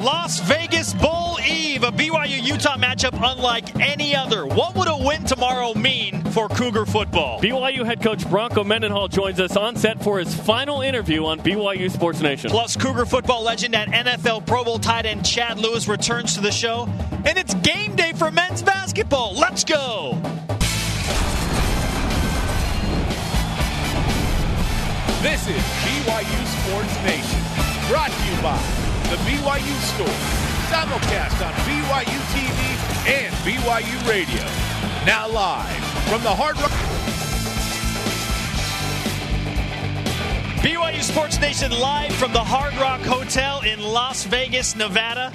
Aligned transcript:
Las 0.00 0.40
Vegas 0.40 0.94
Bowl 0.94 1.38
Eve, 1.46 1.84
a 1.84 1.92
BYU 1.92 2.42
Utah 2.42 2.78
matchup 2.78 3.12
unlike 3.22 3.78
any 3.78 4.16
other. 4.16 4.46
What 4.46 4.74
would 4.74 4.88
a 4.88 4.96
win 4.96 5.24
tomorrow 5.24 5.74
mean 5.74 6.22
for 6.30 6.48
Cougar 6.48 6.86
football? 6.86 7.38
BYU 7.38 7.84
head 7.84 8.02
coach 8.02 8.26
Bronco 8.30 8.64
Mendenhall 8.64 9.08
joins 9.08 9.38
us 9.40 9.58
on 9.58 9.76
set 9.76 10.02
for 10.02 10.18
his 10.18 10.34
final 10.34 10.80
interview 10.80 11.26
on 11.26 11.38
BYU 11.40 11.90
Sports 11.90 12.22
Nation. 12.22 12.48
Plus, 12.48 12.78
Cougar 12.78 13.04
football 13.04 13.42
legend 13.42 13.74
and 13.74 13.92
NFL 13.92 14.46
Pro 14.46 14.64
Bowl 14.64 14.78
tight 14.78 15.04
end 15.04 15.22
Chad 15.22 15.58
Lewis 15.58 15.86
returns 15.86 16.34
to 16.34 16.40
the 16.40 16.50
show, 16.50 16.88
and 17.26 17.36
it's 17.36 17.52
game 17.56 17.94
day 17.94 18.12
for 18.14 18.30
men's 18.30 18.62
basketball. 18.62 19.34
Let's 19.34 19.64
go! 19.64 20.18
This 25.20 25.46
is 25.46 25.62
BYU 25.84 26.46
Sports 26.64 26.96
Nation, 27.04 27.90
brought 27.90 28.10
to 28.10 28.34
you 28.34 28.42
by 28.42 28.79
the 29.10 29.16
BYU 29.16 29.80
Store, 29.80 30.06
simulcast 30.70 31.44
on 31.44 31.52
BYU 31.66 32.20
TV 32.30 33.10
and 33.10 33.34
BYU 33.42 34.08
Radio. 34.08 34.44
Now 35.04 35.28
live 35.28 35.84
from 36.08 36.22
the 36.22 36.30
Hard 36.30 36.56
Rock. 36.60 36.70
BYU 40.62 41.02
Sports 41.02 41.40
Nation 41.40 41.72
live 41.72 42.12
from 42.12 42.32
the 42.32 42.38
Hard 42.38 42.72
Rock 42.74 43.00
Hotel 43.00 43.62
in 43.62 43.82
Las 43.82 44.22
Vegas, 44.26 44.76
Nevada. 44.76 45.32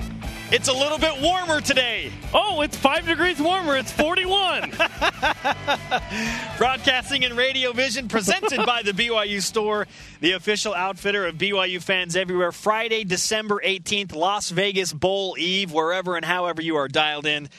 It's 0.52 0.68
a 0.68 0.74
little 0.74 1.00
bit 1.00 1.20
warmer 1.22 1.60
today. 1.60 2.12
Oh, 2.32 2.62
it's 2.62 2.78
five 2.78 3.08
degrees 3.08 3.40
warmer. 3.40 3.78
It's 3.78 3.92
41. 3.92 4.70
Broadcasting 6.60 7.26
and 7.26 7.36
Radio 7.36 7.74
Vision 7.74 8.08
presented 8.08 8.64
by 8.64 8.84
the 8.84 8.92
BYU 8.92 9.42
Store, 9.42 9.88
the 10.22 10.34
official 10.34 10.76
outfitter 10.76 11.26
of 11.26 11.36
BYU 11.36 11.82
fans 11.82 12.16
everywhere. 12.16 12.52
Friday, 12.52 13.04
December 13.04 13.60
18th, 13.66 14.14
Las 14.14 14.52
Vegas 14.52 14.94
Bowl 14.94 15.36
Eve, 15.40 15.74
wherever 15.74 16.16
and 16.16 16.24
however 16.24 16.62
you 16.62 16.76
are 16.76 16.88
dialed 16.88 17.26
in. 17.26 17.50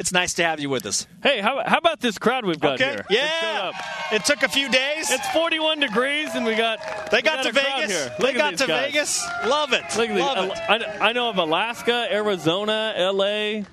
It's 0.00 0.12
nice 0.12 0.32
to 0.34 0.44
have 0.44 0.60
you 0.60 0.70
with 0.70 0.86
us. 0.86 1.06
hey, 1.22 1.42
how, 1.42 1.62
how 1.66 1.76
about 1.76 2.00
this 2.00 2.16
crowd 2.16 2.46
we've 2.46 2.58
got 2.58 2.80
Okay. 2.80 2.88
here? 2.90 3.04
Yeah. 3.10 3.70
It 4.12 4.24
took 4.24 4.42
a 4.42 4.48
few 4.48 4.70
days. 4.70 5.10
It's 5.10 5.28
41 5.28 5.78
degrees, 5.80 6.30
and 6.34 6.46
we 6.46 6.54
got 6.54 7.10
they 7.10 7.18
we 7.18 7.22
got, 7.22 7.42
to 7.44 7.52
Vegas. 7.52 7.90
Here. 7.92 8.14
They 8.18 8.32
got 8.32 8.56
to 8.56 8.66
guys. 8.66 8.86
Vegas. 8.92 9.28
Love 9.44 9.74
it. 9.74 9.82
Look 9.98 10.08
at 10.08 10.16
Love 10.18 10.48
these. 10.48 10.58
it. 10.58 10.82
I, 11.02 11.10
I 11.10 11.12
know 11.12 11.28
of 11.28 11.36
Alaska, 11.36 12.08
Arizona, 12.10 12.94
LA. 13.12 13.64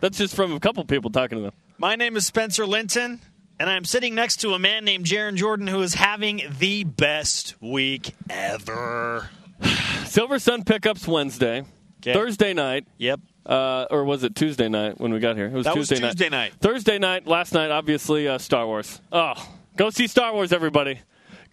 That's 0.00 0.18
just 0.18 0.34
from 0.34 0.52
a 0.52 0.58
couple 0.58 0.84
people 0.84 1.10
talking 1.12 1.38
to 1.38 1.42
them. 1.42 1.52
My 1.78 1.94
name 1.94 2.16
is 2.16 2.26
Spencer 2.26 2.66
Linton, 2.66 3.20
and 3.60 3.70
I'm 3.70 3.84
sitting 3.84 4.16
next 4.16 4.38
to 4.38 4.52
a 4.54 4.58
man 4.58 4.84
named 4.84 5.04
Jarom 5.04 5.36
Jordan 5.36 5.68
who 5.68 5.80
is 5.80 5.94
having 5.94 6.42
the 6.58 6.82
best 6.82 7.54
week 7.62 8.16
ever. 8.28 9.30
Silversun 9.62 10.66
Pickups 10.66 11.06
Wednesday. 11.06 11.64
Okay. 12.00 12.14
Thursday 12.14 12.52
night, 12.52 12.88
Yep. 12.98 13.20
Uh, 13.46 13.86
or 13.90 14.04
was 14.04 14.24
it 14.24 14.34
Tuesday 14.34 14.68
night 14.68 15.00
when 15.00 15.12
we 15.12 15.20
got 15.20 15.36
here? 15.36 15.46
It 15.46 15.52
was 15.52 15.64
That 15.64 15.76
was 15.76 15.88
Tuesday 15.88 16.04
Tuesday 16.04 16.28
night. 16.28 16.54
Thursday 16.60 16.98
night, 16.98 17.26
last 17.28 17.54
night, 17.54 17.70
obviously, 17.70 18.26
uh, 18.26 18.38
Star 18.38 18.66
Wars. 18.66 19.00
Oh, 19.12 19.34
go 19.76 19.90
see 19.90 20.08
Star 20.08 20.32
Wars, 20.32 20.52
everybody. 20.52 20.98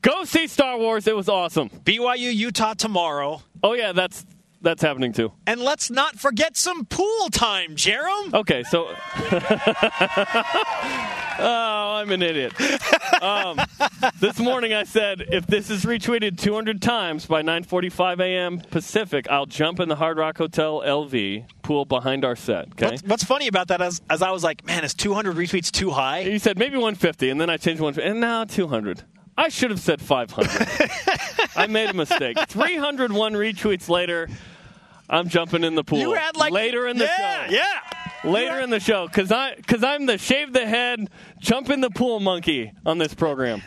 Go 0.02 0.24
see 0.24 0.48
Star 0.48 0.78
Wars. 0.78 1.08
It 1.08 1.16
was 1.16 1.30
awesome. 1.30 1.70
BYU 1.70 2.34
Utah 2.36 2.74
tomorrow. 2.74 3.42
Oh, 3.62 3.74
yeah, 3.74 3.92
that's 3.94 4.26
that's 4.62 4.82
happening 4.82 5.14
too. 5.14 5.32
And 5.46 5.62
let's 5.62 5.92
not 5.92 6.18
forget 6.18 6.58
some 6.58 6.86
pool 6.86 7.30
time, 7.30 7.76
Jarom. 7.76 8.34
Okay, 8.34 8.64
so. 8.64 8.88
I'm 11.94 12.12
an 12.12 12.22
idiot. 12.22 12.54
Um, 13.22 13.58
this 14.20 14.38
morning 14.38 14.74
I 14.74 14.84
said 14.84 15.22
if 15.30 15.48
this 15.48 15.70
is 15.70 15.86
retweeted 15.86 16.38
200 16.38 16.82
times 16.82 17.26
by 17.26 17.42
9:45 17.42 18.20
a.m. 18.20 18.60
Pacific, 18.60 19.30
I'll 19.30 19.46
jump 19.46 19.80
in 19.80 19.88
the 19.88 19.96
Hard 19.96 20.18
Rock 20.18 20.38
Hotel 20.38 20.82
LV 20.82 21.46
pool 21.62 21.86
behind 21.86 22.26
our 22.26 22.36
set. 22.36 22.68
Okay. 22.72 22.88
What's, 22.88 23.04
what's 23.04 23.24
funny 23.24 23.48
about 23.48 23.70
that 23.70 23.82
is, 23.82 24.02
as 24.10 24.22
I 24.22 24.32
was 24.32 24.44
like, 24.44 24.66
man, 24.66 24.84
is 24.84 24.94
200 24.94 25.38
retweets 25.38 25.72
too 25.72 25.92
high? 25.92 26.22
You 26.22 26.38
said 26.38 26.58
maybe 26.58 26.76
150, 26.76 27.30
and 27.30 27.40
then 27.40 27.50
I 27.50 27.56
changed 27.56 27.82
150, 27.82 28.10
and 28.10 28.20
now 28.20 28.44
200. 28.44 29.04
I 29.38 29.48
should 29.48 29.72
have 29.72 29.80
said 29.80 30.02
500. 30.02 30.68
I 31.56 31.68
made 31.68 31.92
a 31.92 31.94
mistake. 31.94 32.38
301 32.50 33.34
retweets 33.34 33.88
later, 33.88 34.28
I'm 35.10 35.30
jumping 35.30 35.64
in 35.64 35.76
the 35.76 35.84
pool. 35.84 36.00
You 36.00 36.14
had 36.14 36.36
like 36.36 36.52
later 36.52 36.88
in 36.88 36.98
the 36.98 37.06
yeah, 37.06 37.48
show. 37.48 37.54
Yeah. 37.54 38.03
Later 38.24 38.60
in 38.60 38.70
the 38.70 38.80
show, 38.80 39.08
because 39.08 39.32
I 39.32 39.56
because 39.56 39.84
I'm 39.84 40.06
the 40.06 40.18
shave 40.18 40.54
the 40.54 40.66
head, 40.66 41.10
jump 41.40 41.70
in 41.70 41.82
the 41.82 41.90
pool 41.90 42.20
monkey 42.20 42.72
on 42.86 42.98
this 42.98 43.14
program. 43.14 43.62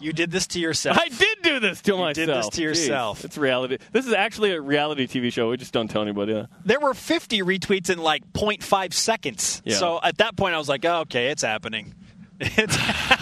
You 0.00 0.14
did 0.14 0.30
this 0.30 0.46
to 0.48 0.60
yourself. 0.60 0.96
I 0.98 1.08
did 1.08 1.42
do 1.42 1.60
this 1.60 1.82
to 1.82 1.92
myself. 1.92 2.14
did 2.14 2.28
this 2.28 2.48
to 2.48 2.60
Jeez, 2.62 2.64
yourself. 2.64 3.24
it's 3.24 3.36
reality. 3.36 3.76
This 3.92 4.06
is 4.06 4.14
actually 4.14 4.52
a 4.52 4.60
reality 4.60 5.06
TV 5.06 5.30
show. 5.30 5.50
We 5.50 5.58
just 5.58 5.74
don't 5.74 5.88
tell 5.88 6.00
anybody. 6.00 6.32
That. 6.32 6.48
There 6.64 6.80
were 6.80 6.94
50 6.94 7.42
retweets 7.42 7.90
in 7.90 7.98
like 7.98 8.26
0.5 8.32 8.94
seconds. 8.94 9.60
Yeah. 9.64 9.76
So 9.76 10.00
at 10.02 10.16
that 10.18 10.36
point, 10.36 10.54
I 10.54 10.58
was 10.58 10.70
like, 10.70 10.86
oh, 10.86 11.00
okay, 11.00 11.28
it's 11.28 11.42
happening. 11.42 11.94
It's 12.42 12.74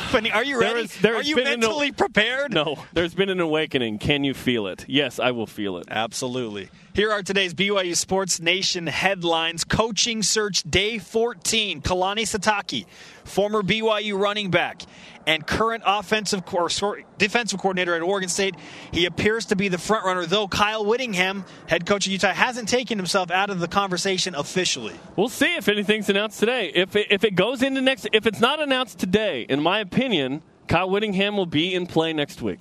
happening. 0.08 0.32
Are 0.32 0.44
you 0.44 0.60
ready? 0.60 0.80
is- 0.80 0.96
there 1.00 1.16
Are 1.16 1.22
you 1.22 1.36
mentally 1.36 1.92
prepared? 1.92 2.52
No, 2.52 2.76
there's 2.92 3.14
been 3.14 3.28
an 3.28 3.40
awakening. 3.40 3.98
Can 3.98 4.24
you 4.24 4.34
feel 4.34 4.66
it? 4.66 4.84
Yes, 4.88 5.18
I 5.18 5.30
will 5.32 5.46
feel 5.46 5.76
it. 5.78 5.86
Absolutely. 5.90 6.68
Here 6.94 7.12
are 7.12 7.22
today's 7.22 7.54
BYU 7.54 7.96
Sports 7.96 8.40
Nation 8.40 8.86
headlines. 8.86 9.64
Coaching 9.64 10.22
search 10.22 10.62
day 10.62 10.98
14. 10.98 11.82
Kalani 11.82 12.22
Sitake, 12.22 12.86
former 13.24 13.62
BYU 13.62 14.18
running 14.18 14.50
back 14.50 14.82
and 15.28 15.46
current 15.46 15.82
offensive 15.86 16.42
or 16.54 16.70
defensive 17.18 17.60
coordinator 17.60 17.94
at 17.94 18.00
Oregon 18.00 18.30
State. 18.30 18.54
He 18.90 19.04
appears 19.04 19.44
to 19.46 19.56
be 19.56 19.68
the 19.68 19.76
front 19.76 20.06
runner, 20.06 20.24
though 20.24 20.48
Kyle 20.48 20.84
Whittingham, 20.86 21.44
head 21.66 21.84
coach 21.84 22.06
of 22.06 22.12
Utah, 22.12 22.32
hasn't 22.32 22.66
taken 22.68 22.98
himself 22.98 23.30
out 23.30 23.50
of 23.50 23.60
the 23.60 23.68
conversation 23.68 24.34
officially. 24.34 24.94
We'll 25.16 25.28
see 25.28 25.54
if 25.54 25.68
anything's 25.68 26.08
announced 26.08 26.40
today. 26.40 26.72
If 26.74 26.96
it, 26.96 27.08
if 27.10 27.24
it 27.24 27.34
goes 27.34 27.62
into 27.62 27.82
next, 27.82 28.08
if 28.14 28.26
it's 28.26 28.40
not 28.40 28.60
announced 28.60 28.98
today, 28.98 29.42
in 29.42 29.62
my 29.62 29.80
opinion, 29.80 30.42
Kyle 30.66 30.88
Whittingham 30.88 31.36
will 31.36 31.46
be 31.46 31.74
in 31.74 31.86
play 31.86 32.14
next 32.14 32.40
week. 32.40 32.60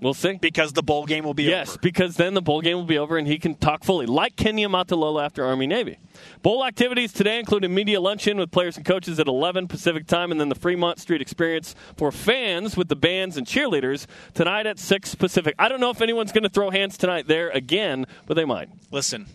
We'll 0.00 0.14
see. 0.14 0.34
Because 0.40 0.72
the 0.74 0.82
bowl 0.82 1.06
game 1.06 1.24
will 1.24 1.34
be 1.34 1.44
Yes, 1.44 1.70
over. 1.70 1.78
because 1.80 2.16
then 2.16 2.34
the 2.34 2.42
bowl 2.42 2.60
game 2.60 2.76
will 2.76 2.84
be 2.84 2.98
over 2.98 3.18
and 3.18 3.26
he 3.26 3.38
can 3.38 3.54
talk 3.56 3.82
fully, 3.82 4.06
like 4.06 4.36
Ken 4.36 4.56
Niumatalolo 4.56 5.24
after 5.24 5.44
Army 5.44 5.66
Navy. 5.66 5.98
Bowl 6.42 6.64
activities 6.64 7.12
today 7.12 7.38
include 7.40 7.64
a 7.64 7.68
media 7.68 8.00
luncheon 8.00 8.36
with 8.38 8.50
players 8.52 8.76
and 8.76 8.86
coaches 8.86 9.18
at 9.18 9.26
11 9.26 9.66
Pacific 9.66 10.06
time, 10.06 10.30
and 10.30 10.40
then 10.40 10.48
the 10.48 10.54
Fremont 10.54 11.00
Street 11.00 11.20
experience 11.20 11.74
for 11.96 12.12
fans 12.12 12.76
with 12.76 12.88
the 12.88 12.96
bands 12.96 13.36
and 13.36 13.46
cheerleaders 13.46 14.06
tonight 14.34 14.66
at 14.66 14.78
6 14.78 15.14
Pacific. 15.16 15.54
I 15.58 15.68
don't 15.68 15.80
know 15.80 15.90
if 15.90 16.00
anyone's 16.00 16.30
going 16.32 16.44
to 16.44 16.48
throw 16.48 16.70
hands 16.70 16.96
tonight 16.96 17.26
there 17.26 17.50
again, 17.50 18.06
but 18.26 18.34
they 18.34 18.44
might. 18.44 18.68
Listen, 18.92 19.26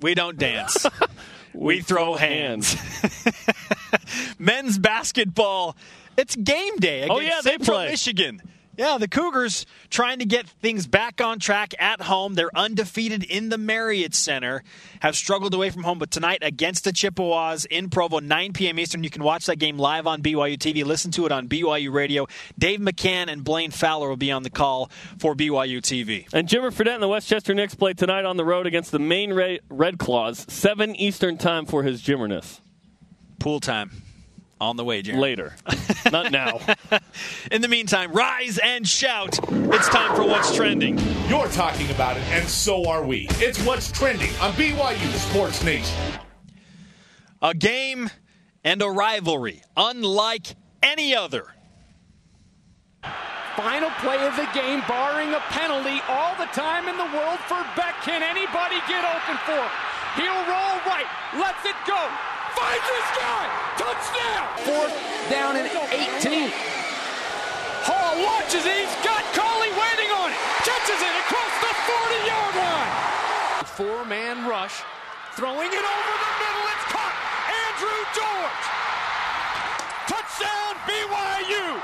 we 0.00 0.14
don't 0.14 0.38
dance. 0.38 0.86
we, 1.54 1.80
throw 1.80 2.16
hands. 2.16 2.76
Men's 4.38 4.78
basketball, 4.78 5.76
it's 6.16 6.36
game 6.36 6.76
day 6.76 7.06
oh, 7.08 7.16
against 7.16 7.18
Oh, 7.18 7.20
yeah, 7.20 7.40
they 7.42 7.50
Central 7.52 7.76
play. 7.78 7.90
Michigan. 7.90 8.42
Yeah, 8.76 8.98
the 8.98 9.08
Cougars 9.08 9.64
trying 9.88 10.18
to 10.18 10.26
get 10.26 10.46
things 10.46 10.86
back 10.86 11.22
on 11.22 11.38
track 11.38 11.74
at 11.78 12.02
home. 12.02 12.34
They're 12.34 12.54
undefeated 12.54 13.24
in 13.24 13.48
the 13.48 13.56
Marriott 13.56 14.14
Center, 14.14 14.62
have 15.00 15.16
struggled 15.16 15.54
away 15.54 15.70
from 15.70 15.82
home, 15.82 15.98
but 15.98 16.10
tonight 16.10 16.40
against 16.42 16.84
the 16.84 16.92
Chippewas 16.92 17.64
in 17.64 17.88
Provo, 17.88 18.18
9 18.18 18.52
p.m. 18.52 18.78
Eastern. 18.78 19.02
You 19.02 19.08
can 19.08 19.24
watch 19.24 19.46
that 19.46 19.56
game 19.56 19.78
live 19.78 20.06
on 20.06 20.22
BYU 20.22 20.58
TV. 20.58 20.84
Listen 20.84 21.10
to 21.12 21.24
it 21.24 21.32
on 21.32 21.48
BYU 21.48 21.90
Radio. 21.90 22.26
Dave 22.58 22.80
McCann 22.80 23.28
and 23.28 23.42
Blaine 23.42 23.70
Fowler 23.70 24.10
will 24.10 24.16
be 24.16 24.30
on 24.30 24.42
the 24.42 24.50
call 24.50 24.90
for 25.18 25.34
BYU 25.34 25.80
TV. 25.80 26.28
And 26.34 26.46
Jimmer 26.46 26.70
Fredette 26.70 26.94
and 26.94 27.02
the 27.02 27.08
Westchester 27.08 27.54
Knicks 27.54 27.74
play 27.74 27.94
tonight 27.94 28.26
on 28.26 28.36
the 28.36 28.44
road 28.44 28.66
against 28.66 28.92
the 28.92 28.98
Maine 28.98 29.32
Red 29.70 29.98
Claws, 29.98 30.44
7 30.48 30.94
Eastern 30.96 31.38
time 31.38 31.64
for 31.64 31.82
his 31.82 32.02
Jimmerness. 32.02 32.60
Pool 33.38 33.60
time 33.60 34.02
on 34.60 34.76
the 34.76 34.84
way, 34.84 35.02
Jeremy. 35.02 35.22
Later. 35.22 35.56
Not 36.10 36.32
now. 36.32 36.60
In 37.50 37.62
the 37.62 37.68
meantime, 37.68 38.12
rise 38.12 38.58
and 38.58 38.86
shout. 38.86 39.38
It's 39.50 39.88
time 39.88 40.16
for 40.16 40.26
What's 40.26 40.54
Trending. 40.54 40.98
You're 41.28 41.48
talking 41.48 41.90
about 41.90 42.16
it, 42.16 42.22
and 42.30 42.46
so 42.48 42.88
are 42.88 43.04
we. 43.04 43.26
It's 43.32 43.62
what's 43.64 43.90
trending 43.92 44.30
on 44.40 44.52
BYU 44.52 45.12
Sports 45.30 45.62
Nation. 45.62 45.96
A 47.42 47.54
game 47.54 48.10
and 48.64 48.80
a 48.82 48.88
rivalry 48.88 49.62
unlike 49.76 50.56
any 50.82 51.14
other. 51.14 51.46
Final 53.56 53.90
play 54.00 54.20
of 54.26 54.36
the 54.36 54.48
game, 54.52 54.82
barring 54.86 55.32
a 55.32 55.40
penalty, 55.48 56.00
all 56.08 56.36
the 56.36 56.44
time 56.52 56.88
in 56.88 56.96
the 56.96 57.08
world 57.16 57.38
for 57.48 57.56
Beck. 57.74 57.94
Can 58.02 58.22
anybody 58.22 58.76
get 58.86 59.00
open 59.00 59.36
for 59.48 59.56
him? 59.56 59.70
He'll 60.16 60.44
roll 60.44 60.76
right, 60.84 61.08
lets 61.40 61.64
it 61.64 61.76
go, 61.86 61.96
finds 62.56 62.86
this 62.88 63.08
guy, 63.20 63.44
touchdown! 63.76 64.44
Fourth 64.64 64.94
down 65.30 65.56
and 65.60 65.68
18. 65.68 66.50
Hall 67.84 68.16
watches 68.18 68.64
it, 68.66 68.76
he's 68.82 68.96
got 69.04 69.22
Collie 69.36 69.70
waiting 69.76 70.10
on 70.10 70.32
it, 70.32 70.40
catches 70.66 70.98
it 70.98 71.14
across 71.22 71.54
the 71.62 71.72
40-yard 71.86 72.54
line. 72.56 72.92
Four-man 73.76 74.48
rush, 74.48 74.82
throwing 75.36 75.68
it 75.70 75.84
over 75.84 76.14
the 76.16 76.32
middle, 76.40 76.66
it's 76.72 76.86
caught. 76.90 77.16
Andrew 77.46 78.00
George, 78.16 78.64
touchdown 80.08 80.72
BYU. 80.88 81.82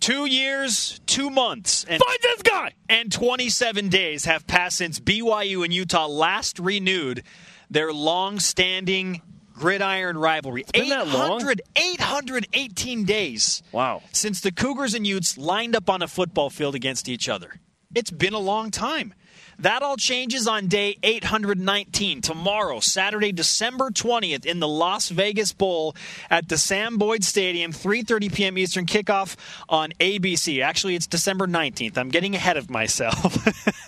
Two 0.00 0.26
years, 0.26 1.00
two 1.06 1.30
months, 1.30 1.84
and, 1.88 2.02
Find 2.02 2.18
this 2.20 2.42
guy. 2.42 2.72
and 2.90 3.10
27 3.10 3.88
days 3.88 4.26
have 4.26 4.46
passed 4.46 4.76
since 4.76 5.00
BYU 5.00 5.64
and 5.64 5.72
Utah 5.72 6.06
last 6.06 6.58
renewed 6.58 7.22
their 7.70 7.92
long-standing 7.92 9.22
gridiron 9.54 10.18
rivalry. 10.18 10.64
been 10.72 10.88
that 10.90 11.06
long? 11.08 11.40
800, 11.40 11.62
818 11.76 13.04
days 13.04 13.62
Wow. 13.72 14.02
since 14.12 14.40
the 14.40 14.50
Cougars 14.52 14.94
and 14.94 15.06
Utes 15.06 15.38
lined 15.38 15.76
up 15.76 15.88
on 15.88 16.02
a 16.02 16.08
football 16.08 16.50
field 16.50 16.74
against 16.74 17.08
each 17.08 17.28
other. 17.28 17.60
It's 17.94 18.10
been 18.10 18.34
a 18.34 18.38
long 18.40 18.70
time. 18.72 19.14
That 19.58 19.82
all 19.82 19.96
changes 19.96 20.46
on 20.46 20.66
day 20.66 20.98
819 21.02 22.20
tomorrow, 22.20 22.80
Saturday, 22.80 23.32
December 23.32 23.90
20th 23.90 24.44
in 24.46 24.60
the 24.60 24.68
Las 24.68 25.08
Vegas 25.08 25.52
Bowl 25.52 25.94
at 26.30 26.48
the 26.48 26.58
Sam 26.58 26.98
Boyd 26.98 27.24
Stadium, 27.24 27.72
3:30 27.72 28.34
p.m. 28.34 28.58
Eastern 28.58 28.86
kickoff 28.86 29.36
on 29.68 29.92
ABC. 30.00 30.62
Actually, 30.62 30.94
it's 30.94 31.06
December 31.06 31.46
19th. 31.46 31.96
I'm 31.96 32.10
getting 32.10 32.34
ahead 32.34 32.56
of 32.56 32.70
myself. 32.70 33.36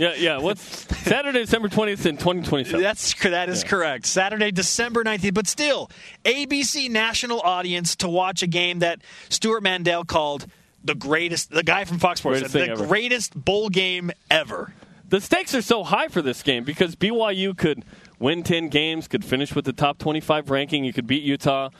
Yeah, 0.00 0.14
yeah. 0.16 0.38
What's 0.38 0.62
Saturday, 1.04 1.40
December 1.40 1.68
20th 1.68 2.06
in 2.06 2.16
2027? 2.16 2.82
That's 2.82 3.14
that 3.22 3.48
is 3.48 3.62
correct. 3.62 4.06
Saturday, 4.06 4.50
December 4.50 5.04
19th, 5.04 5.34
but 5.34 5.46
still 5.46 5.90
ABC 6.24 6.90
national 6.90 7.40
audience 7.40 7.96
to 7.96 8.08
watch 8.08 8.42
a 8.42 8.46
game 8.46 8.80
that 8.80 9.00
Stewart 9.28 9.62
Mandel 9.62 10.04
called 10.04 10.46
the 10.82 10.94
greatest 10.94 11.50
the 11.50 11.62
guy 11.62 11.84
from 11.84 11.98
Fox 11.98 12.20
Sports 12.20 12.40
Greatest 12.52 12.80
the 12.80 12.86
greatest 12.86 13.44
bowl 13.44 13.68
game 13.68 14.10
ever. 14.30 14.72
The 15.14 15.20
stakes 15.20 15.54
are 15.54 15.62
so 15.62 15.84
high 15.84 16.08
for 16.08 16.22
this 16.22 16.42
game 16.42 16.64
because 16.64 16.96
BYU 16.96 17.56
could 17.56 17.84
win 18.18 18.42
10 18.42 18.68
games, 18.68 19.06
could 19.06 19.24
finish 19.24 19.54
with 19.54 19.64
the 19.64 19.72
top 19.72 19.98
25 19.98 20.50
ranking, 20.50 20.84
you 20.84 20.92
could 20.92 21.06
beat 21.06 21.22
Utah. 21.22 21.70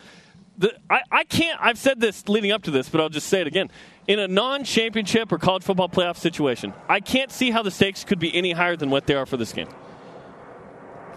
The, 0.57 0.73
I, 0.89 1.01
I 1.11 1.25
can't, 1.25 1.59
I've 1.61 1.77
said 1.77 1.99
this 1.99 2.29
leading 2.29 2.53
up 2.53 2.63
to 2.63 2.71
this, 2.71 2.89
but 2.89 3.01
I'll 3.01 3.09
just 3.09 3.27
say 3.27 3.41
it 3.41 3.49
again. 3.49 3.73
In 4.07 4.21
a 4.21 4.29
non 4.29 4.63
championship 4.63 5.33
or 5.33 5.39
college 5.39 5.65
football 5.65 5.89
playoff 5.89 6.17
situation, 6.17 6.75
I 6.89 7.01
can't 7.01 7.33
see 7.33 7.51
how 7.51 7.65
the 7.65 7.73
stakes 7.73 8.05
could 8.05 8.21
be 8.21 8.33
any 8.33 8.53
higher 8.53 8.77
than 8.77 8.89
what 8.89 9.09
they 9.09 9.15
are 9.15 9.27
for 9.27 9.37
this 9.37 9.53
game. 9.53 9.67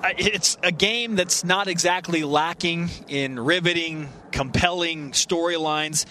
It's 0.04 0.58
a 0.64 0.72
game 0.72 1.18
that's 1.18 1.44
not 1.44 1.68
exactly 1.68 2.24
lacking 2.24 2.90
in 3.08 3.40
riveting, 3.40 4.10
compelling 4.32 5.12
storylines, 5.12 6.08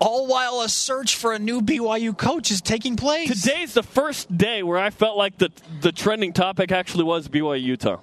all 0.00 0.26
while 0.26 0.62
a 0.62 0.68
search 0.68 1.14
for 1.16 1.32
a 1.32 1.38
new 1.38 1.60
BYU 1.60 2.16
coach 2.16 2.50
is 2.50 2.60
taking 2.60 2.96
place. 2.96 3.42
Today's 3.42 3.74
the 3.74 3.82
first 3.82 4.36
day 4.36 4.62
where 4.62 4.78
I 4.78 4.90
felt 4.90 5.16
like 5.16 5.38
the, 5.38 5.52
the 5.82 5.92
trending 5.92 6.32
topic 6.32 6.72
actually 6.72 7.04
was 7.04 7.28
BYU 7.28 7.62
Utah. 7.62 8.00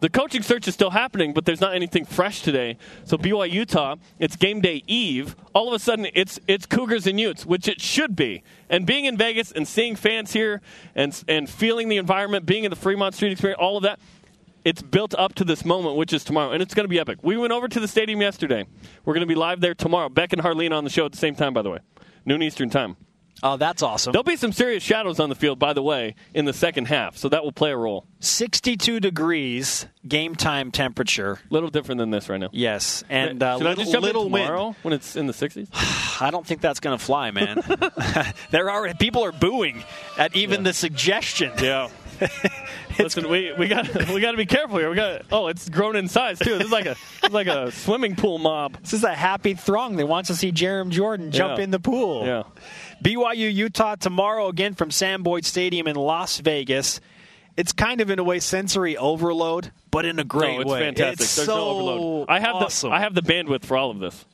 The 0.00 0.10
coaching 0.10 0.42
search 0.42 0.66
is 0.66 0.74
still 0.74 0.90
happening, 0.90 1.32
but 1.32 1.44
there's 1.44 1.60
not 1.60 1.76
anything 1.76 2.04
fresh 2.04 2.42
today. 2.42 2.76
So 3.04 3.16
BYU 3.16 3.52
Utah, 3.52 3.96
it's 4.18 4.34
game 4.34 4.60
day 4.60 4.82
eve. 4.88 5.36
All 5.54 5.68
of 5.68 5.74
a 5.74 5.78
sudden, 5.78 6.08
it's 6.12 6.40
it's 6.48 6.66
Cougars 6.66 7.06
and 7.06 7.20
Utes, 7.20 7.46
which 7.46 7.68
it 7.68 7.80
should 7.80 8.16
be. 8.16 8.42
And 8.68 8.84
being 8.84 9.04
in 9.04 9.16
Vegas 9.16 9.52
and 9.52 9.66
seeing 9.66 9.94
fans 9.94 10.32
here 10.32 10.60
and 10.96 11.22
and 11.28 11.48
feeling 11.48 11.88
the 11.88 11.98
environment, 11.98 12.46
being 12.46 12.64
in 12.64 12.70
the 12.70 12.76
Fremont 12.76 13.14
Street 13.14 13.30
experience, 13.30 13.60
all 13.60 13.76
of 13.76 13.84
that, 13.84 14.00
it's 14.64 14.82
built 14.82 15.14
up 15.14 15.34
to 15.36 15.44
this 15.44 15.64
moment, 15.64 15.96
which 15.96 16.12
is 16.12 16.24
tomorrow, 16.24 16.52
and 16.52 16.62
it's 16.62 16.74
going 16.74 16.84
to 16.84 16.88
be 16.88 16.98
epic. 16.98 17.18
We 17.22 17.36
went 17.36 17.52
over 17.52 17.68
to 17.68 17.80
the 17.80 17.88
stadium 17.88 18.20
yesterday. 18.20 18.66
We're 19.04 19.14
going 19.14 19.26
to 19.26 19.26
be 19.26 19.34
live 19.34 19.60
there 19.60 19.74
tomorrow. 19.74 20.08
Beck 20.08 20.32
and 20.32 20.42
Harline 20.42 20.72
on 20.72 20.84
the 20.84 20.90
show 20.90 21.04
at 21.06 21.12
the 21.12 21.18
same 21.18 21.34
time, 21.34 21.52
by 21.54 21.62
the 21.62 21.70
way, 21.70 21.78
noon 22.24 22.42
Eastern 22.42 22.70
time. 22.70 22.96
Oh, 23.44 23.56
that's 23.56 23.82
awesome. 23.82 24.12
There'll 24.12 24.22
be 24.22 24.36
some 24.36 24.52
serious 24.52 24.84
shadows 24.84 25.18
on 25.18 25.28
the 25.28 25.34
field, 25.34 25.58
by 25.58 25.72
the 25.72 25.82
way, 25.82 26.14
in 26.32 26.44
the 26.44 26.52
second 26.52 26.84
half, 26.86 27.16
so 27.16 27.28
that 27.30 27.42
will 27.42 27.50
play 27.50 27.72
a 27.72 27.76
role. 27.76 28.06
62 28.20 29.00
degrees 29.00 29.84
game 30.06 30.36
time 30.36 30.70
temperature. 30.70 31.40
A 31.50 31.52
little 31.52 31.68
different 31.68 31.98
than 31.98 32.10
this 32.10 32.28
right 32.28 32.38
now. 32.38 32.50
Yes, 32.52 33.02
and 33.08 33.42
uh, 33.42 33.58
Should 33.58 33.66
I 33.66 33.70
little, 33.70 33.82
just 33.82 33.92
jump 33.92 34.04
little 34.04 34.26
in 34.26 34.30
wind. 34.32 34.76
when 34.82 34.94
it's 34.94 35.16
in 35.16 35.26
the 35.26 35.32
60s? 35.32 35.66
I 36.22 36.30
don't 36.30 36.46
think 36.46 36.60
that's 36.60 36.78
going 36.78 36.96
to 36.96 37.04
fly, 37.04 37.32
man. 37.32 37.60
there 38.52 38.70
are 38.70 38.94
people 38.94 39.24
are 39.24 39.32
booing 39.32 39.82
at 40.16 40.36
even 40.36 40.60
Yeah. 40.60 40.64
the 40.70 40.72
suggestion. 40.74 41.50
Yeah. 41.60 41.88
Listen, 42.98 43.28
we, 43.28 43.52
we 43.58 43.68
got 43.68 43.88
we 44.10 44.20
got 44.20 44.32
to 44.32 44.36
be 44.36 44.46
careful 44.46 44.78
here. 44.78 44.90
We 44.90 44.96
got 44.96 45.22
oh, 45.32 45.48
it's 45.48 45.68
grown 45.68 45.96
in 45.96 46.08
size 46.08 46.38
too. 46.38 46.56
This 46.58 46.66
is 46.66 46.72
like 46.72 46.86
a 46.86 46.94
this 47.20 47.28
is 47.28 47.32
like 47.32 47.46
a 47.46 47.70
swimming 47.72 48.16
pool 48.16 48.38
mob. 48.38 48.76
This 48.82 48.92
is 48.92 49.04
a 49.04 49.14
happy 49.14 49.54
throng 49.54 49.96
that 49.96 50.06
wants 50.06 50.28
to 50.28 50.36
see 50.36 50.52
Jarom 50.52 50.90
Jordan 50.90 51.30
jump 51.30 51.58
Yeah. 51.58 51.64
in 51.64 51.70
the 51.70 51.80
pool. 51.80 52.26
Yeah. 52.26 52.42
BYU 53.02 53.52
Utah 53.52 53.96
tomorrow 53.96 54.48
again 54.48 54.74
from 54.74 54.90
Sam 54.90 55.22
Boyd 55.22 55.44
Stadium 55.44 55.86
in 55.86 55.96
Las 55.96 56.38
Vegas. 56.38 57.00
It's 57.56 57.72
kind 57.72 58.00
of 58.00 58.08
in 58.10 58.18
a 58.18 58.24
way 58.24 58.38
sensory 58.38 58.96
overload, 58.96 59.72
but 59.90 60.06
in 60.06 60.18
a 60.18 60.24
great 60.24 60.54
no, 60.56 60.60
it's 60.62 60.70
way. 60.70 60.80
fantastic. 60.80 61.20
It's 61.20 61.36
There's 61.36 61.46
so 61.46 61.56
no 61.56 61.68
overload. 61.68 62.28
I 62.30 62.40
have 62.40 62.54
awesome. 62.56 62.90
the 62.90 62.96
I 62.96 63.00
have 63.00 63.14
the 63.14 63.20
bandwidth 63.22 63.64
for 63.64 63.76
all 63.76 63.90
of 63.90 63.98
this. 63.98 64.24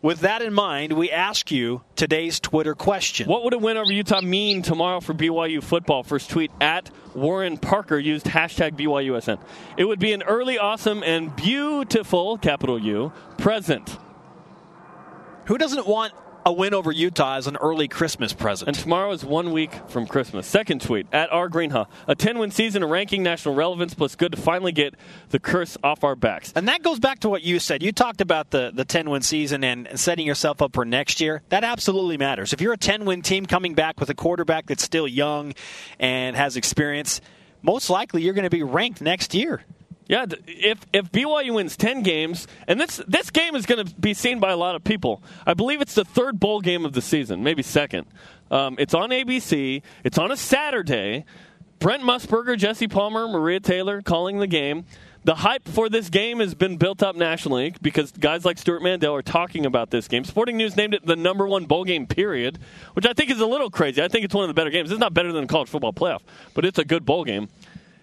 With 0.00 0.20
that 0.20 0.42
in 0.42 0.54
mind, 0.54 0.92
we 0.92 1.10
ask 1.10 1.50
you 1.50 1.82
today's 1.96 2.38
Twitter 2.38 2.76
question. 2.76 3.28
What 3.28 3.42
would 3.42 3.52
a 3.52 3.58
win 3.58 3.76
over 3.76 3.90
Utah 3.90 4.20
mean 4.20 4.62
tomorrow 4.62 5.00
for 5.00 5.12
BYU 5.12 5.60
football? 5.60 6.04
First 6.04 6.30
tweet 6.30 6.52
at 6.60 6.88
Warren 7.16 7.58
Parker 7.58 7.98
used 7.98 8.26
hashtag 8.26 8.76
BYUSN. 8.76 9.40
It 9.76 9.86
would 9.86 9.98
be 9.98 10.12
an 10.12 10.22
early, 10.22 10.56
awesome, 10.56 11.02
and 11.02 11.34
beautiful, 11.34 12.38
capital 12.38 12.78
U, 12.78 13.12
present. 13.38 13.98
Who 15.46 15.58
doesn't 15.58 15.88
want 15.88 16.12
a 16.48 16.52
win 16.52 16.72
over 16.72 16.90
Utah 16.90 17.36
as 17.36 17.46
an 17.46 17.56
early 17.58 17.88
Christmas 17.88 18.32
present? 18.32 18.68
And 18.68 18.76
tomorrow 18.76 19.12
is 19.12 19.22
one 19.22 19.52
week 19.52 19.70
from 19.88 20.06
Christmas. 20.06 20.46
Second 20.46 20.80
tweet 20.80 21.06
at 21.12 21.30
R 21.30 21.50
Greenha. 21.50 21.86
A 22.06 22.14
10 22.14 22.38
win 22.38 22.50
season, 22.50 22.82
a 22.82 22.86
ranking, 22.86 23.22
national 23.22 23.54
relevance, 23.54 23.92
plus 23.92 24.16
good 24.16 24.32
to 24.32 24.38
finally 24.38 24.72
get 24.72 24.94
the 25.28 25.38
curse 25.38 25.76
off 25.84 26.04
our 26.04 26.16
backs. 26.16 26.52
And 26.56 26.66
that 26.68 26.82
goes 26.82 26.98
back 26.98 27.18
to 27.20 27.28
what 27.28 27.42
you 27.42 27.58
said. 27.58 27.82
You 27.82 27.92
talked 27.92 28.22
about 28.22 28.50
the, 28.50 28.70
the 28.72 28.86
10 28.86 29.10
win 29.10 29.20
season 29.20 29.62
and 29.62 29.88
setting 30.00 30.26
yourself 30.26 30.62
up 30.62 30.72
for 30.72 30.86
next 30.86 31.20
year. 31.20 31.42
That 31.50 31.64
absolutely 31.64 32.16
matters. 32.16 32.54
If 32.54 32.62
you're 32.62 32.72
a 32.72 32.78
10 32.78 33.04
win 33.04 33.20
team 33.20 33.44
coming 33.44 33.74
back 33.74 34.00
with 34.00 34.08
a 34.08 34.14
quarterback 34.14 34.66
that's 34.66 34.82
still 34.82 35.06
young 35.06 35.52
and 36.00 36.34
has 36.34 36.56
experience, 36.56 37.20
most 37.60 37.90
likely 37.90 38.22
you're 38.22 38.34
going 38.34 38.44
to 38.44 38.50
be 38.50 38.62
ranked 38.62 39.02
next 39.02 39.34
year. 39.34 39.62
Yeah, 40.08 40.24
if 40.46 40.78
if 40.92 41.12
BYU 41.12 41.54
wins 41.54 41.76
ten 41.76 42.02
games, 42.02 42.48
and 42.66 42.80
this 42.80 42.96
this 43.06 43.30
game 43.30 43.54
is 43.54 43.66
going 43.66 43.86
to 43.86 43.94
be 43.96 44.14
seen 44.14 44.40
by 44.40 44.50
a 44.50 44.56
lot 44.56 44.74
of 44.74 44.82
people. 44.82 45.22
I 45.46 45.52
believe 45.52 45.82
it's 45.82 45.94
the 45.94 46.04
third 46.04 46.40
bowl 46.40 46.62
game 46.62 46.86
of 46.86 46.94
the 46.94 47.02
season, 47.02 47.44
maybe 47.44 47.62
second. 47.62 48.06
Um, 48.50 48.76
it's 48.78 48.94
on 48.94 49.10
ABC. 49.10 49.82
It's 50.04 50.16
on 50.16 50.32
a 50.32 50.36
Saturday. 50.36 51.26
Brent 51.78 52.02
Musburger, 52.02 52.56
Jesse 52.56 52.88
Palmer, 52.88 53.28
Maria 53.28 53.60
Taylor 53.60 54.02
calling 54.02 54.38
the 54.38 54.46
game. 54.46 54.84
The 55.24 55.34
hype 55.34 55.68
for 55.68 55.88
this 55.90 56.08
game 56.08 56.40
has 56.40 56.54
been 56.54 56.78
built 56.78 57.02
up 57.02 57.14
nationally 57.14 57.74
because 57.82 58.12
guys 58.12 58.44
like 58.44 58.56
Stewart 58.56 58.82
Mandel 58.82 59.14
are 59.14 59.22
talking 59.22 59.66
about 59.66 59.90
this 59.90 60.08
game. 60.08 60.24
Sporting 60.24 60.56
News 60.56 60.74
named 60.74 60.94
it 60.94 61.04
the 61.04 61.16
number 61.16 61.46
one 61.46 61.66
bowl 61.66 61.84
game, 61.84 62.06
period, 62.06 62.58
which 62.94 63.04
I 63.04 63.12
think 63.12 63.30
is 63.30 63.40
a 63.40 63.46
little 63.46 63.68
crazy. 63.68 64.02
I 64.02 64.08
think 64.08 64.24
it's 64.24 64.34
one 64.34 64.44
of 64.44 64.48
the 64.48 64.54
better 64.54 64.70
games. 64.70 64.90
It's 64.90 65.00
not 65.00 65.12
better 65.12 65.32
than 65.32 65.42
the 65.42 65.48
college 65.48 65.68
football 65.68 65.92
playoff, 65.92 66.22
but 66.54 66.64
it's 66.64 66.78
a 66.78 66.84
good 66.84 67.04
bowl 67.04 67.24
game. 67.24 67.48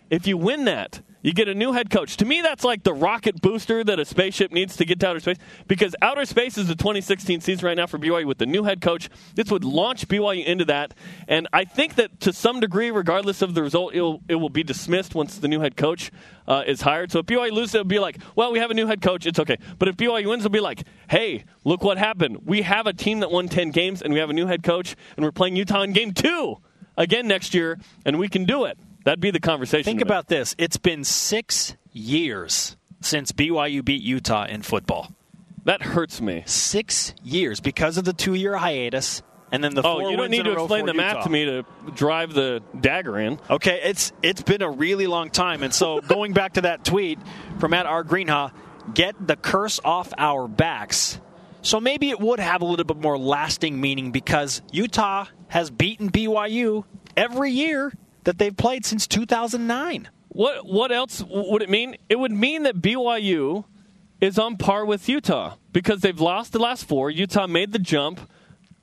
If 0.10 0.28
you 0.28 0.38
win 0.38 0.66
that, 0.66 1.02
you 1.26 1.34
get 1.34 1.48
a 1.48 1.56
new 1.56 1.74
head 1.74 1.90
coach. 1.90 2.18
To 2.18 2.26
me, 2.26 2.42
that's 2.42 2.64
like 2.64 2.84
the 2.84 2.94
rocket 2.94 3.42
booster 3.42 3.84
that 3.84 4.00
a 4.00 4.06
spaceship 4.06 4.52
needs 4.52 4.78
to 4.78 4.86
get 4.86 5.00
to 5.00 5.08
outer 5.08 5.20
space 5.20 5.38
because 5.68 5.96
outer 6.00 6.24
space 6.24 6.56
is 6.56 6.68
the 6.68 6.76
2016 6.76 7.42
season 7.42 7.66
right 7.66 7.76
now 7.76 7.88
for 7.88 7.98
BYU 7.98 8.26
with 8.26 8.38
the 8.38 8.46
new 8.46 8.64
head 8.64 8.80
coach. 8.80 9.10
This 9.34 9.50
would 9.50 9.64
launch 9.64 10.08
BYU 10.08 10.46
into 10.46 10.66
that. 10.66 10.94
And 11.28 11.48
I 11.52 11.66
think 11.66 11.96
that 11.96 12.20
to 12.20 12.32
some 12.32 12.60
degree, 12.60 12.92
regardless 12.92 13.42
of 13.42 13.56
the 13.56 13.64
result, 13.64 13.96
it'll, 13.96 14.22
it 14.30 14.36
will 14.36 14.52
be 14.52 14.62
dismissed 14.62 15.16
once 15.16 15.40
the 15.40 15.48
new 15.48 15.62
head 15.62 15.76
coach 15.76 16.12
uh, 16.48 16.62
is 16.68 16.82
hired. 16.82 17.12
So 17.12 17.18
if 17.18 17.26
BYU 17.26 17.52
loses, 17.52 17.74
it'll 17.74 17.86
be 17.86 17.98
like, 17.98 18.20
well, 18.36 18.52
we 18.52 18.60
have 18.60 18.70
a 18.70 18.76
new 18.76 18.86
head 18.86 19.02
coach. 19.02 19.26
It's 19.26 19.40
okay. 19.40 19.58
But 19.80 19.88
if 19.88 19.98
BYU 19.98 20.30
wins, 20.30 20.46
it'll 20.46 20.54
be 20.54 20.60
like, 20.60 20.84
hey, 21.10 21.46
look 21.64 21.84
what 21.84 21.98
happened. 21.98 22.46
We 22.46 22.62
have 22.62 22.86
a 22.86 22.94
team 22.94 23.22
that 23.22 23.32
won 23.32 23.50
10 23.50 23.72
games 23.72 24.04
and 24.04 24.14
we 24.14 24.20
have 24.20 24.30
a 24.30 24.34
new 24.34 24.46
head 24.46 24.62
coach 24.62 24.96
and 25.18 25.26
we're 25.26 25.32
playing 25.32 25.56
Utah 25.56 25.82
in 25.82 25.92
game 25.92 26.14
two 26.14 26.58
again 26.96 27.28
next 27.28 27.56
year 27.56 27.80
and 28.06 28.20
we 28.20 28.30
can 28.30 28.46
do 28.46 28.66
it. 28.66 28.78
That'd 29.06 29.22
be 29.22 29.32
the 29.32 29.40
conversation. 29.40 29.86
Think 29.86 30.02
about 30.02 30.28
this 30.28 30.56
it's 30.58 30.78
been 30.78 31.04
six 31.04 31.76
years 31.94 32.76
since 33.02 33.32
BYU 33.32 33.86
beat 33.86 34.02
Utah 34.02 34.46
in 34.46 34.62
football. 34.62 35.14
that. 35.64 35.82
Hurts 35.82 36.20
me. 36.22 36.44
Six 36.46 37.14
years 37.24 37.60
because 37.62 37.98
of 37.98 38.04
the 38.04 38.14
two 38.14 38.34
year 38.34 38.58
hiatus. 38.58 39.22
And 39.52 39.64
then 39.64 39.76
the 39.76 39.82
Oh, 39.82 40.00
four 40.00 40.12
you 40.12 40.18
don't 40.18 40.32
need 40.32 40.44
to 40.44 40.54
explain 40.54 40.88
the 40.88 40.94
math 40.96 41.24
to 41.24 41.30
me 41.30 41.46
to 41.46 41.66
drive 41.94 42.34
the 42.34 42.62
dagger 42.82 43.20
in. 43.20 43.40
Okay, 43.50 43.80
it's 43.84 44.12
it's 44.24 44.42
been 44.42 44.64
a 44.64 44.70
really 44.70 45.06
long 45.06 45.30
time, 45.30 45.62
and 45.62 45.74
so 45.74 46.02
going 46.08 46.34
back 46.34 46.54
to 46.54 46.62
that 46.62 46.84
tweet 46.84 47.20
from 47.60 47.74
at 47.74 47.86
R 47.86 48.04
Greenha, 48.04 48.52
get 48.94 49.16
the 49.26 49.36
curse 49.36 49.80
off 49.86 50.12
our 50.18 50.48
backs. 50.48 51.22
So 51.62 51.80
maybe 51.80 52.10
it 52.10 52.20
would 52.20 52.40
have 52.40 52.64
a 52.64 52.66
little 52.66 52.86
bit 52.86 52.98
more 52.98 53.18
lasting 53.20 53.80
meaning 53.80 54.12
because 54.12 54.62
Utah 54.72 55.26
has 55.48 55.70
beaten 55.70 56.10
BYU 56.12 56.84
every 57.16 57.52
year 57.52 57.94
that 58.26 58.38
they've 58.38 58.56
played 58.56 58.86
since 58.86 59.08
2009. 59.08 60.10
What 60.28 60.66
what 60.66 60.92
else 60.92 61.24
would 61.30 61.62
it 61.62 61.70
mean? 61.70 61.96
It 62.10 62.20
would 62.20 62.32
mean 62.32 62.64
that 62.64 62.82
BYU 62.82 63.64
is 64.20 64.38
on 64.38 64.58
par 64.58 64.86
with 64.86 65.08
Utah 65.08 65.56
because 65.72 66.02
they've 66.02 66.20
lost 66.20 66.52
the 66.52 66.60
last 66.60 66.86
four. 66.86 67.10
Utah 67.10 67.48
made 67.48 67.72
the 67.72 67.80
jump 67.80 68.20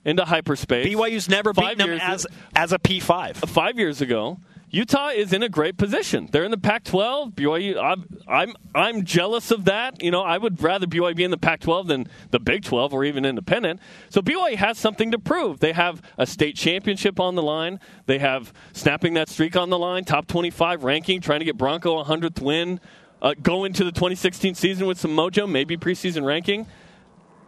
into 0.03 0.25
hyperspace. 0.25 0.87
BYU's 0.87 1.29
never 1.29 1.53
Five 1.53 1.77
beaten 1.77 1.91
them 1.91 1.99
as 2.01 2.25
as 2.55 2.73
a 2.73 2.79
P5. 2.79 3.35
five 3.49 3.77
years 3.77 4.01
ago. 4.01 4.39
Utah 4.73 5.09
is 5.09 5.31
in 5.33 5.43
a 5.43 5.49
great 5.49 5.77
position. 5.77 6.27
They're 6.31 6.43
in 6.43 6.49
the 6.49 6.57
Pac-12. 6.57 7.35
BYU, 7.35 7.77
I'm, 7.79 8.05
I'm, 8.27 8.55
I'm 8.73 9.05
jealous 9.05 9.51
of 9.51 9.65
that. 9.65 10.01
You 10.01 10.09
know, 10.09 10.23
I 10.23 10.39
would 10.39 10.63
rather 10.63 10.87
BYU 10.87 11.15
be 11.15 11.23
in 11.23 11.29
the 11.29 11.37
Pac-12 11.37 11.87
than 11.87 12.07
the 12.31 12.39
Big 12.39 12.63
12 12.63 12.91
or 12.91 13.05
even 13.05 13.23
independent. 13.23 13.79
So 14.09 14.19
BYU 14.19 14.55
has 14.55 14.79
something 14.79 15.11
to 15.11 15.19
prove. 15.19 15.59
They 15.59 15.73
have 15.73 16.01
a 16.17 16.25
state 16.25 16.55
championship 16.55 17.19
on 17.19 17.35
the 17.35 17.43
line. 17.43 17.79
They 18.07 18.17
have 18.17 18.51
snapping 18.71 19.13
that 19.13 19.29
streak 19.29 19.55
on 19.55 19.69
the 19.69 19.77
line, 19.77 20.05
top 20.05 20.25
25 20.25 20.83
ranking, 20.83 21.21
trying 21.21 21.39
to 21.39 21.45
get 21.45 21.55
Bronco 21.55 21.99
a 21.99 22.05
100th 22.05 22.41
win, 22.41 22.79
uh, 23.21 23.35
go 23.39 23.65
into 23.65 23.83
the 23.83 23.91
2016 23.91 24.55
season 24.55 24.87
with 24.87 24.99
some 24.99 25.15
mojo, 25.15 25.47
maybe 25.47 25.77
preseason 25.77 26.25
ranking. 26.25 26.65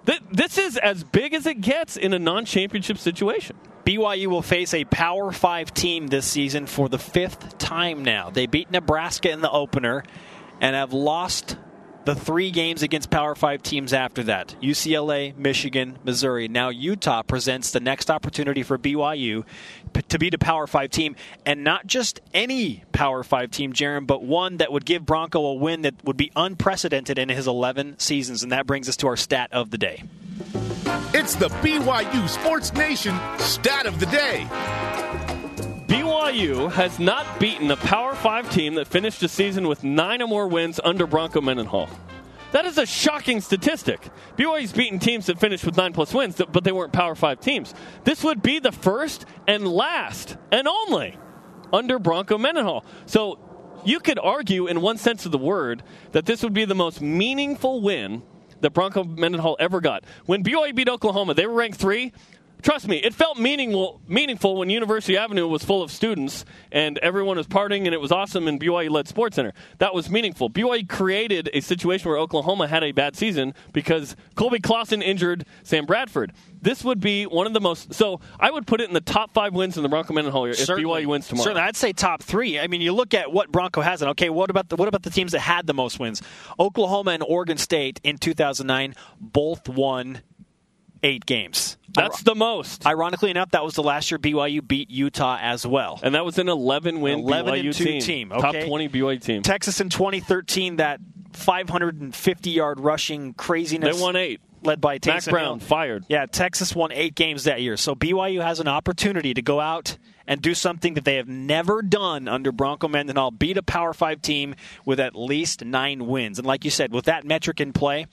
Th- 0.05 0.21
this 0.31 0.57
is 0.57 0.77
as 0.77 1.03
big 1.03 1.33
as 1.33 1.45
it 1.45 1.61
gets 1.61 1.97
in 1.97 2.13
a 2.13 2.19
non-championship 2.19 2.97
situation. 2.97 3.57
BYU 3.85 4.27
will 4.27 4.41
face 4.41 4.73
a 4.73 4.83
Power 4.85 5.31
5 5.31 5.73
team 5.73 6.07
this 6.07 6.25
season 6.25 6.65
for 6.65 6.89
the 6.89 6.97
fifth 6.97 7.57
time 7.57 8.03
now. 8.03 8.29
They 8.29 8.45
beat 8.47 8.71
Nebraska 8.71 9.31
in 9.31 9.41
the 9.41 9.51
opener 9.51 10.03
and 10.59 10.75
have 10.75 10.93
lost 10.93 11.57
the 12.05 12.15
three 12.15 12.51
games 12.51 12.83
against 12.83 13.09
Power 13.09 13.35
5 13.35 13.61
teams 13.63 13.91
after 13.91 14.23
that 14.23 14.55
UCLA, 14.61 15.35
Michigan, 15.35 15.97
Missouri. 16.03 16.47
Now, 16.47 16.69
Utah 16.69 17.23
presents 17.23 17.71
the 17.71 17.79
next 17.79 18.09
opportunity 18.09 18.63
for 18.63 18.77
BYU 18.77 19.43
to 20.09 20.19
beat 20.19 20.33
a 20.33 20.37
Power 20.37 20.67
5 20.67 20.89
team, 20.89 21.15
and 21.45 21.63
not 21.63 21.87
just 21.87 22.21
any 22.33 22.83
Power 22.91 23.23
5 23.23 23.51
team, 23.51 23.73
Jarom, 23.73 24.05
but 24.05 24.23
one 24.23 24.57
that 24.57 24.71
would 24.71 24.85
give 24.85 25.05
Bronco 25.05 25.45
a 25.45 25.53
win 25.55 25.81
that 25.81 25.95
would 26.03 26.17
be 26.17 26.31
unprecedented 26.35 27.17
in 27.17 27.29
his 27.29 27.47
11 27.47 27.99
seasons. 27.99 28.43
And 28.43 28.51
that 28.51 28.67
brings 28.67 28.87
us 28.87 28.97
to 28.97 29.07
our 29.07 29.17
stat 29.17 29.49
of 29.51 29.71
the 29.71 29.77
day. 29.77 30.03
It's 31.13 31.35
the 31.35 31.49
BYU 31.49 32.29
Sports 32.29 32.73
Nation 32.73 33.17
stat 33.39 33.85
of 33.85 33.99
the 33.99 34.05
day. 34.07 35.24
BYU 35.87 36.71
has 36.71 36.97
not 36.97 37.39
beaten 37.39 37.69
a 37.69 37.77
Power 37.77 38.15
5 38.15 38.49
team 38.49 38.75
that 38.75 38.87
finished 38.87 39.19
the 39.19 39.27
season 39.27 39.67
with 39.67 39.83
nine 39.83 40.21
or 40.21 40.27
more 40.27 40.47
wins 40.47 40.79
under 40.83 41.05
Bronco 41.05 41.41
Mendenhall. 41.41 41.89
That 42.53 42.65
is 42.65 42.77
a 42.77 42.85
shocking 42.85 43.41
statistic. 43.41 43.99
BYU's 44.35 44.71
beaten 44.71 44.97
teams 44.97 45.27
that 45.27 45.39
finished 45.39 45.65
with 45.65 45.77
nine 45.77 45.93
plus 45.93 46.13
wins, 46.13 46.41
but 46.51 46.63
they 46.63 46.71
weren't 46.71 46.93
Power 46.93 47.13
5 47.13 47.39
teams. 47.39 47.73
This 48.03 48.23
would 48.23 48.41
be 48.41 48.59
the 48.59 48.71
first 48.71 49.25
and 49.47 49.67
last 49.67 50.37
and 50.51 50.67
only 50.67 51.17
under 51.71 51.99
Bronco 51.99 52.37
Mendenhall. 52.37 52.83
So 53.05 53.37
you 53.83 53.99
could 53.99 54.17
argue, 54.17 54.65
in 54.65 54.81
one 54.81 54.97
sense 54.97 55.25
of 55.25 55.31
the 55.31 55.37
word, 55.37 55.83
that 56.13 56.25
this 56.25 56.41
would 56.41 56.53
be 56.53 56.65
the 56.65 56.75
most 56.75 57.01
meaningful 57.01 57.81
win 57.81 58.23
that 58.61 58.71
Bronco 58.71 59.03
Mendenhall 59.03 59.57
ever 59.59 59.81
got. 59.81 60.03
When 60.25 60.43
BYU 60.43 60.73
beat 60.73 60.89
Oklahoma, 60.89 61.35
they 61.35 61.45
were 61.45 61.53
ranked 61.53 61.77
three. 61.77 62.13
Trust 62.61 62.87
me, 62.87 62.97
it 62.97 63.13
felt 63.13 63.37
meaningful, 63.37 64.01
meaningful 64.07 64.55
when 64.55 64.69
University 64.69 65.17
Avenue 65.17 65.47
was 65.47 65.63
full 65.63 65.83
of 65.83 65.91
students 65.91 66.45
and 66.71 66.97
everyone 66.99 67.37
was 67.37 67.47
partying 67.47 67.85
and 67.85 67.93
it 67.93 68.01
was 68.01 68.11
awesome 68.11 68.47
in 68.47 68.57
BYU 68.57 68.89
led 68.89 69.07
Sports 69.07 69.35
Center. 69.35 69.53
That 69.77 69.93
was 69.93 70.09
meaningful. 70.09 70.49
BYU 70.49 70.89
created 70.89 71.49
a 71.53 71.61
situation 71.61 72.09
where 72.09 72.17
Oklahoma 72.17 72.67
had 72.67 72.83
a 72.83 72.91
bad 72.91 73.15
season 73.15 73.53
because 73.71 74.15
Coleby 74.35 74.63
Clawson 74.63 75.01
injured 75.01 75.45
Sam 75.63 75.85
Bradford. 75.85 76.33
This 76.61 76.83
would 76.83 76.99
be 76.99 77.25
one 77.25 77.45
of 77.45 77.53
the 77.53 77.61
most. 77.61 77.93
So 77.93 78.19
I 78.39 78.49
would 78.49 78.65
put 78.65 78.81
it 78.81 78.87
in 78.87 78.93
the 78.95 79.01
top 79.01 79.33
five 79.33 79.53
wins 79.53 79.77
in 79.77 79.83
the 79.83 79.89
Bronco 79.89 80.13
Mendenhall 80.13 80.47
year 80.47 80.53
if 80.53 80.65
Certainly. 80.65 81.03
BYU 81.03 81.05
wins 81.05 81.27
tomorrow. 81.27 81.43
Certainly, 81.43 81.67
I'd 81.67 81.75
say 81.75 81.93
top 81.93 82.23
three. 82.23 82.59
I 82.59 82.65
mean, 82.65 82.81
you 82.81 82.93
look 82.93 83.13
at 83.13 83.31
what 83.31 83.51
Bronco 83.51 83.81
has, 83.81 84.01
and 84.01 84.09
okay, 84.11 84.29
what 84.29 84.49
about 84.49 84.69
the 84.69 84.75
what 84.75 84.87
about 84.87 85.03
the 85.03 85.11
teams 85.11 85.33
that 85.33 85.41
had 85.41 85.67
the 85.67 85.75
most 85.75 85.99
wins? 85.99 86.23
Oklahoma 86.59 87.11
and 87.11 87.21
Oregon 87.21 87.57
State 87.57 87.99
in 88.03 88.17
2009 88.17 88.95
both 89.19 89.69
won 89.69 90.21
eight 91.05 91.25
games. 91.25 91.77
That's 91.93 92.23
the 92.23 92.35
most. 92.35 92.85
Ironically 92.85 93.31
enough, 93.31 93.51
that 93.51 93.63
was 93.63 93.75
the 93.75 93.83
last 93.83 94.11
year 94.11 94.17
BYU 94.17 94.67
beat 94.67 94.89
Utah 94.89 95.37
as 95.39 95.65
well. 95.65 95.99
And 96.03 96.15
that 96.15 96.25
was 96.25 96.37
an 96.37 96.49
11 96.49 96.99
win 96.99 97.19
11 97.19 97.53
BYU 97.53 97.65
and 97.67 97.73
two 97.73 97.83
team. 97.85 98.01
team, 98.01 98.29
Top 98.29 98.53
20 98.55 98.89
BYU 98.89 99.21
team. 99.21 99.41
Texas 99.43 99.79
in 99.79 99.89
2013, 99.89 100.77
that 100.77 100.99
550 101.33 102.49
yard 102.49 102.79
rushing 102.79 103.33
craziness. 103.33 103.95
They 103.95 104.01
won 104.01 104.15
eight. 104.15 104.41
Led 104.63 104.81
by 104.81 104.93
Mac 104.95 105.01
Taysom 105.01 105.29
Brown 105.29 105.59
Hill. 105.59 105.67
fired. 105.67 106.05
Yeah, 106.07 106.25
Texas 106.25 106.75
won 106.75 106.91
eight 106.91 107.13
games 107.13 107.43
that 107.43 107.61
year. 107.61 107.77
So 107.77 107.93
BYU 107.93 108.41
has 108.41 108.59
an 108.59 108.67
opportunity 108.67 109.33
to 109.35 109.41
go 109.43 109.59
out 109.59 109.97
and 110.27 110.41
do 110.41 110.55
something 110.55 110.95
that 110.95 111.05
they 111.05 111.17
have 111.17 111.27
never 111.27 111.83
done 111.83 112.27
under 112.27 112.51
Bronco 112.51 112.87
Mendenhall, 112.87 113.29
beat 113.29 113.57
a 113.57 113.63
Power 113.63 113.93
5 113.93 114.23
team 114.23 114.55
with 114.83 114.99
at 114.99 115.15
least 115.15 115.63
nine 115.63 116.07
wins. 116.07 116.39
And 116.39 116.47
like 116.47 116.65
you 116.65 116.71
said, 116.71 116.91
with 116.91 117.05
that 117.05 117.25
metric 117.25 117.61
in 117.61 117.73
play, 117.73 118.07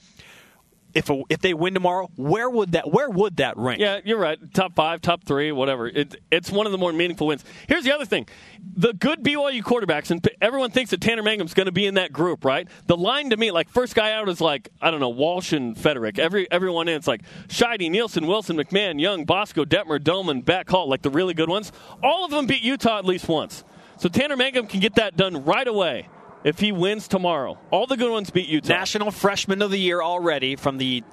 if 0.93 1.09
a, 1.09 1.21
if 1.29 1.39
they 1.39 1.53
win 1.53 1.73
tomorrow, 1.73 2.09
where 2.15 2.49
would 2.49 2.73
that 2.73 2.91
where 2.91 3.09
would 3.09 3.37
that 3.37 3.57
rank? 3.57 3.79
Yeah, 3.79 3.99
you're 4.03 4.19
right. 4.19 4.37
Top 4.53 4.75
five, 4.75 5.01
top 5.01 5.23
three, 5.23 5.51
whatever. 5.51 5.87
It, 5.87 6.15
it's 6.31 6.51
one 6.51 6.65
of 6.65 6.71
the 6.71 6.77
more 6.77 6.93
meaningful 6.93 7.27
wins. 7.27 7.43
Here's 7.67 7.83
the 7.83 7.93
other 7.93 8.05
thing: 8.05 8.27
the 8.75 8.93
good 8.93 9.23
BYU 9.23 9.61
quarterbacks, 9.61 10.11
and 10.11 10.27
everyone 10.41 10.71
thinks 10.71 10.91
that 10.91 11.01
Tanner 11.01 11.23
Mangum's 11.23 11.53
going 11.53 11.65
to 11.65 11.71
be 11.71 11.85
in 11.85 11.95
that 11.95 12.13
group, 12.13 12.45
right? 12.45 12.67
The 12.87 12.97
line 12.97 13.31
to 13.31 13.37
me, 13.37 13.51
like 13.51 13.69
first 13.69 13.95
guy 13.95 14.13
out 14.13 14.29
is 14.29 14.41
like 14.41 14.69
I 14.81 14.91
don't 14.91 14.99
know 14.99 15.09
Walsh 15.09 15.53
and 15.53 15.75
Feterik. 15.75 16.19
Every 16.19 16.49
everyone 16.51 16.87
in 16.87 16.95
it's 16.95 17.07
like 17.07 17.21
Sheide, 17.47 17.89
Nielsen, 17.89 18.27
Wilson, 18.27 18.57
McMahon, 18.57 18.99
Young, 18.99 19.25
Bosco, 19.25 19.65
Detmer, 19.65 20.01
Doman, 20.01 20.41
Beck, 20.41 20.69
Hall, 20.69 20.87
like 20.87 21.01
the 21.01 21.09
really 21.09 21.33
good 21.33 21.49
ones. 21.49 21.71
All 22.01 22.25
of 22.25 22.31
them 22.31 22.45
beat 22.45 22.61
Utah 22.61 22.99
at 22.99 23.05
least 23.05 23.27
once. 23.27 23.63
So 23.97 24.09
Tanner 24.09 24.35
Mangum 24.35 24.67
can 24.67 24.79
get 24.79 24.95
that 24.95 25.15
done 25.15 25.45
right 25.45 25.67
away 25.67 26.07
if 26.43 26.59
he 26.59 26.71
wins 26.71 27.07
tomorrow. 27.07 27.57
All 27.71 27.87
the 27.87 27.97
good 27.97 28.11
ones 28.11 28.29
beat 28.29 28.47
Utah. 28.47 28.73
National 28.73 29.11
Freshman 29.11 29.61
of 29.61 29.71
the 29.71 29.77
Year 29.79 30.01
already 30.01 30.55
from 30.55 30.77
the 30.77 31.03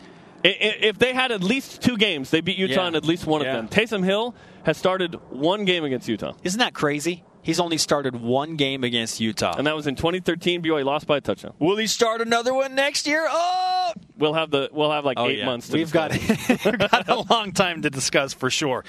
If 0.43 0.99
they 0.99 1.13
had 1.13 1.33
at 1.33 1.43
least 1.43 1.83
two 1.83 1.99
games, 1.99 2.31
they 2.31 2.41
beat 2.41 2.57
Utah 2.57 2.83
Yeah. 2.83 2.89
in 2.89 2.95
at 2.95 3.05
least 3.05 3.27
one 3.27 3.43
Yeah. 3.43 3.49
of 3.49 3.57
them. 3.57 3.69
Taysom 3.69 4.05
Hill 4.05 4.35
has 4.65 4.79
started 4.79 5.17
one 5.31 5.65
game 5.67 5.85
against 5.85 6.09
Utah, 6.09 6.33
Isn't 6.43 6.61
that 6.61 6.73
crazy? 6.73 7.25
He's 7.43 7.59
only 7.61 7.77
started 7.79 8.17
one 8.17 8.57
game 8.57 8.83
against 8.85 9.19
Utah. 9.21 9.55
and 9.59 9.67
that 9.67 9.75
was 9.77 9.87
in 9.87 9.97
2013. 9.97 10.63
BYU 10.63 10.83
lost 10.85 11.07
by 11.07 11.19
a 11.19 11.21
touchdown. 11.21 11.53
Will 11.59 11.77
he 11.77 11.87
start 11.87 12.21
another 12.23 12.53
one 12.55 12.75
next 12.75 13.07
year? 13.07 13.27
Oh, 13.29 13.93
We'll 14.19 14.35
have 14.35 14.51
the 14.51 14.69
we'll 14.73 14.91
have 14.93 15.05
like 15.05 15.19
Oh, 15.19 15.29
eight 15.29 15.39
yeah. 15.39 15.47
months. 15.47 15.69
To 15.69 15.77
We've 15.77 15.91
got, 15.93 16.11
we've 16.65 16.79
got 16.79 17.09
a 17.09 17.21
long 17.31 17.53
time 17.53 17.83
to 17.83 17.91
discuss 17.91 18.33
for 18.33 18.49
sure. 18.51 18.85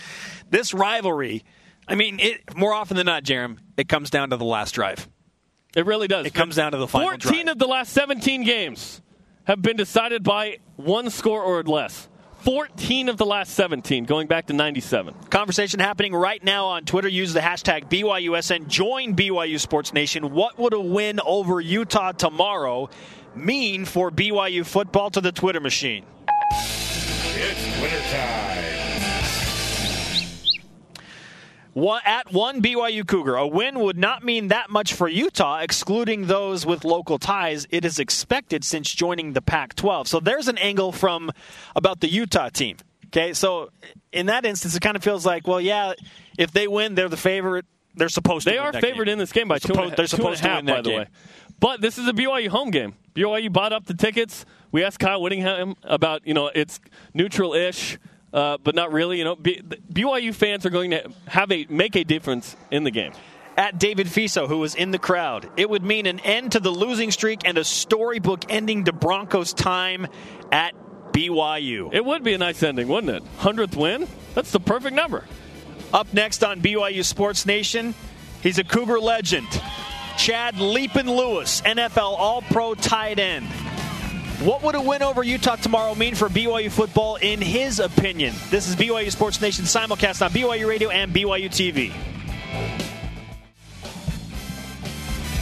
This 0.49 0.73
rivalry, 0.73 1.43
I 1.87 1.95
mean, 1.95 2.19
it, 2.19 2.55
more 2.55 2.73
often 2.73 2.95
than 2.97 3.05
not, 3.07 3.23
Jarom, 3.23 3.57
it 3.77 3.87
comes 3.89 4.09
down 4.09 4.29
to 4.31 4.37
the 4.37 4.45
last 4.45 4.71
drive. 4.73 5.07
It 5.75 5.85
really 5.85 6.07
does. 6.07 6.25
It 6.25 6.33
comes 6.33 6.55
down 6.55 6.73
to 6.73 6.77
the 6.77 6.87
final 6.87 7.09
14 7.09 7.31
drive. 7.31 7.47
of 7.47 7.59
the 7.59 7.67
last 7.67 7.93
17 7.93 8.43
games 8.43 9.01
have 9.45 9.61
been 9.61 9.77
decided 9.77 10.23
by 10.23 10.57
one 10.75 11.09
score 11.09 11.41
or 11.41 11.63
less. 11.63 12.07
14 12.43 13.07
of 13.07 13.17
the 13.17 13.25
last 13.25 13.53
17, 13.53 14.05
going 14.05 14.25
back 14.25 14.47
to 14.47 14.53
97. 14.53 15.13
Conversation 15.29 15.79
happening 15.79 16.13
right 16.15 16.43
now 16.43 16.65
on 16.65 16.85
Twitter. 16.85 17.07
Use 17.07 17.33
the 17.33 17.39
hashtag 17.39 17.87
BYUSN. 17.87 18.67
Join 18.67 19.15
BYU 19.15 19.59
Sports 19.59 19.93
Nation. 19.93 20.31
What 20.31 20.57
would 20.57 20.73
a 20.73 20.81
win 20.81 21.19
over 21.23 21.61
Utah 21.61 22.13
tomorrow 22.13 22.89
mean 23.35 23.85
for 23.85 24.09
BYU 24.09 24.65
football 24.65 25.11
to 25.11 25.21
the 25.21 25.31
Twitter 25.31 25.59
machine? 25.59 26.03
It's 26.49 27.81
wintertime. 27.81 28.60
One, 31.73 32.01
at 32.05 32.33
one 32.33 32.61
BYU 32.61 33.07
Cougar, 33.07 33.35
a 33.35 33.47
win 33.47 33.79
would 33.79 33.97
not 33.97 34.23
mean 34.25 34.49
that 34.49 34.69
much 34.69 34.93
for 34.93 35.07
Utah, 35.07 35.59
excluding 35.59 36.27
those 36.27 36.65
with 36.65 36.83
local 36.83 37.17
ties. 37.17 37.65
It 37.69 37.85
is 37.85 37.97
expected 37.97 38.65
since 38.65 38.93
joining 38.93 39.33
the 39.33 39.41
Pac 39.41 39.75
12. 39.75 40.07
So 40.09 40.19
there's 40.19 40.49
an 40.49 40.57
angle 40.57 40.91
from 40.91 41.31
about 41.75 42.01
the 42.01 42.09
Utah 42.09 42.49
team. 42.49 42.75
Okay, 43.07 43.33
so 43.33 43.69
in 44.11 44.25
that 44.25 44.45
instance, 44.45 44.75
it 44.75 44.81
kind 44.81 44.95
of 44.97 45.03
feels 45.03 45.25
like, 45.25 45.47
well, 45.47 45.61
yeah, 45.61 45.93
if 46.37 46.51
they 46.51 46.67
win, 46.67 46.95
they're 46.95 47.09
the 47.09 47.17
favorite. 47.17 47.65
They're 47.95 48.07
supposed 48.09 48.45
to 48.47 48.51
They 48.51 48.57
are 48.57 48.71
favored 48.73 49.05
game. 49.05 49.13
in 49.13 49.19
this 49.19 49.31
game 49.33 49.47
by 49.49 49.59
two 49.59 49.73
and 49.73 49.79
a- 49.79 49.83
Supposed- 49.89 49.97
they're 49.97 50.07
two 50.07 50.15
and 50.15 50.33
a 50.33 50.37
supposed 50.37 50.43
to 50.43 50.47
half, 50.49 50.57
win 50.59 50.65
that 50.65 50.75
by 50.77 50.81
the 50.81 50.89
game. 50.89 50.99
way. 50.99 51.07
But 51.59 51.81
this 51.81 51.97
is 51.97 52.07
a 52.07 52.13
BYU 52.13 52.47
home 52.49 52.71
game. 52.71 52.95
BYU 53.13 53.51
bought 53.51 53.71
up 53.73 53.85
the 53.85 53.93
tickets. 53.93 54.45
We 54.71 54.83
asked 54.83 54.99
Kyle 54.99 55.21
Whittingham 55.21 55.75
about, 55.83 56.25
you 56.25 56.33
know, 56.33 56.47
it's 56.55 56.79
neutral-ish, 57.13 57.97
uh, 58.33 58.57
but 58.63 58.75
not 58.75 58.91
really. 58.91 59.17
You 59.17 59.23
know, 59.23 59.35
B- 59.35 59.61
BYU 59.91 60.33
fans 60.33 60.65
are 60.65 60.69
going 60.69 60.91
to 60.91 61.11
have 61.27 61.51
a 61.51 61.65
make 61.69 61.95
a 61.95 62.03
difference 62.03 62.55
in 62.69 62.83
the 62.83 62.91
game. 62.91 63.11
at 63.57 63.77
David 63.77 64.07
Fiso, 64.07 64.47
who 64.47 64.57
was 64.59 64.75
in 64.75 64.91
the 64.91 64.97
crowd. 64.99 65.49
It 65.57 65.69
would 65.69 65.83
mean 65.83 66.05
an 66.05 66.19
end 66.21 66.53
to 66.53 66.59
the 66.59 66.71
losing 66.71 67.11
streak 67.11 67.41
and 67.45 67.57
a 67.57 67.63
storybook 67.63 68.45
ending 68.49 68.85
to 68.85 68.93
Broncos' 68.93 69.53
time 69.53 70.07
at 70.51 70.73
BYU. 71.11 71.93
It 71.93 72.03
would 72.05 72.23
be 72.23 72.33
a 72.33 72.37
nice 72.37 72.63
ending, 72.63 72.87
wouldn't 72.87 73.13
it? 73.13 73.23
Hundredth 73.39 73.75
win. 73.75 74.07
That's 74.33 74.51
the 74.51 74.61
perfect 74.61 74.95
number. 74.95 75.25
Up 75.93 76.13
next 76.13 76.41
on 76.43 76.61
BYU 76.61 77.03
Sports 77.03 77.45
Nation, 77.45 77.93
he's 78.41 78.57
a 78.57 78.63
Cougar 78.63 79.01
legend. 79.01 79.47
Chad 80.17 80.55
Leapin 80.55 81.07
Lewis, 81.07 81.59
NFL 81.61 82.17
All 82.17 82.41
Pro 82.43 82.73
tight 82.75 83.19
end. 83.19 83.47
What 84.41 84.63
would 84.63 84.73
a 84.73 84.81
win 84.81 85.03
over 85.03 85.21
Utah 85.21 85.57
tomorrow 85.57 85.93
mean 85.93 86.15
for 86.15 86.27
BYU 86.27 86.71
football, 86.71 87.17
in 87.17 87.39
his 87.39 87.79
opinion? 87.79 88.33
This 88.49 88.67
is 88.67 88.75
BYU 88.75 89.11
Sports 89.11 89.39
Nation 89.39 89.65
simulcast 89.65 90.25
on 90.25 90.31
BYU 90.31 90.67
Radio 90.67 90.89
and 90.89 91.13
BYU 91.13 91.47
TV. 91.47 91.91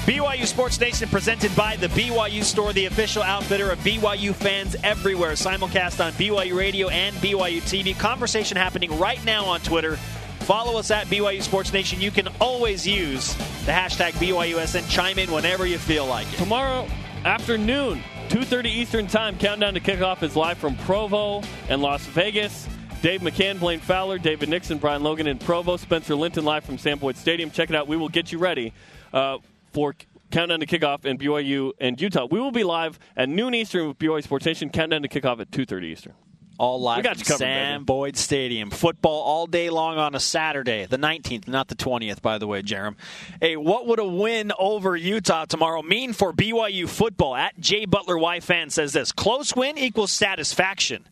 BYU 0.03 0.45
Sports 0.45 0.77
Nation 0.81 1.07
presented 1.07 1.55
by 1.55 1.77
the 1.77 1.87
BYU 1.87 2.43
Store, 2.43 2.73
the 2.73 2.87
official 2.87 3.23
outfitter 3.23 3.71
of 3.71 3.79
BYU 3.79 4.35
fans 4.35 4.75
everywhere. 4.83 5.31
Simulcast 5.31 6.05
on 6.05 6.11
BYU 6.13 6.57
Radio 6.57 6.89
and 6.89 7.15
BYU 7.17 7.61
TV. 7.61 7.97
Conversation 7.97 8.57
happening 8.57 8.99
right 8.99 9.23
now 9.23 9.45
on 9.45 9.61
Twitter. 9.61 9.95
Follow 10.41 10.77
us 10.77 10.91
at 10.91 11.07
BYU 11.07 11.41
Sports 11.41 11.71
Nation. 11.71 12.01
You 12.01 12.11
can 12.11 12.27
always 12.41 12.85
use 12.85 13.33
the 13.65 13.71
hashtag 13.71 14.11
BYUSN. 14.15 14.89
Chime 14.89 15.19
in 15.19 15.31
whenever 15.31 15.65
you 15.65 15.77
feel 15.77 16.05
like 16.05 16.27
it. 16.33 16.37
Tomorrow 16.37 16.85
afternoon, 17.23 18.03
2.30 18.29 18.65
Eastern 18.67 19.07
Time, 19.07 19.39
Countdown 19.39 19.73
to 19.73 19.79
Kickoff 19.79 20.21
is 20.21 20.35
live 20.35 20.59
from 20.59 20.75
Provo 20.77 21.41
and 21.67 21.81
Las 21.81 22.05
Vegas. 22.05 22.69
Dave 23.01 23.21
McCann, 23.21 23.59
Blaine 23.59 23.79
Fowler, 23.79 24.19
David 24.19 24.49
Nixon, 24.49 24.77
Brian 24.77 25.01
Logan 25.01 25.25
in 25.25 25.39
Provo, 25.39 25.77
Spencer 25.77 26.13
Linton 26.13 26.45
live 26.45 26.63
from 26.63 26.77
Sam 26.77 26.99
Boyd 26.99 27.17
Stadium. 27.17 27.49
Check 27.49 27.71
it 27.71 27.75
out. 27.75 27.87
We 27.87 27.97
will 27.97 28.07
get 28.07 28.31
you 28.31 28.37
ready 28.37 28.71
uh, 29.13 29.39
for 29.73 29.95
Countdown 30.29 30.59
to 30.59 30.67
Kickoff 30.67 31.05
in 31.05 31.17
BYU 31.17 31.71
and 31.79 31.99
Utah. 31.99 32.27
We 32.29 32.39
will 32.39 32.51
be 32.51 32.63
live 32.63 32.99
at 33.17 33.29
noon 33.29 33.55
Eastern 33.55 33.87
with 33.87 33.97
BYU 33.97 34.23
Sports 34.23 34.45
Nation. 34.45 34.69
Countdown 34.69 35.01
to 35.01 35.07
Kickoff 35.07 35.39
at 35.39 35.49
2.30 35.49 35.83
Eastern. 35.85 36.13
All 36.59 36.81
live 36.81 36.97
We 36.97 37.03
got 37.03 37.15
from 37.15 37.23
covered, 37.23 37.37
Sam 37.37 37.73
baby. 37.75 37.85
Boyd 37.85 38.17
Stadium. 38.17 38.69
Football 38.69 39.21
all 39.21 39.47
day 39.47 39.69
long 39.69 39.97
on 39.97 40.13
a 40.13 40.19
Saturday, 40.19 40.85
the 40.85 40.97
19th, 40.97 41.47
not 41.47 41.69
the 41.69 41.75
20th, 41.75 42.21
by 42.21 42.37
the 42.37 42.47
way, 42.47 42.61
Jarom. 42.61 42.95
Hey, 43.39 43.55
what 43.55 43.87
would 43.87 43.99
a 43.99 44.05
win 44.05 44.51
over 44.59 44.97
Utah 44.97 45.45
tomorrow 45.45 45.81
mean 45.81 46.11
for 46.11 46.33
BYU 46.33 46.89
football? 46.89 47.33
At 47.33 47.57
Jay 47.61 47.85
Butler 47.85 48.17
Y 48.17 48.41
fan 48.41 48.69
says 48.69 48.91
this: 48.91 49.13
close 49.13 49.55
win 49.55 49.77
equals 49.77 50.11
satisfaction. 50.11 51.07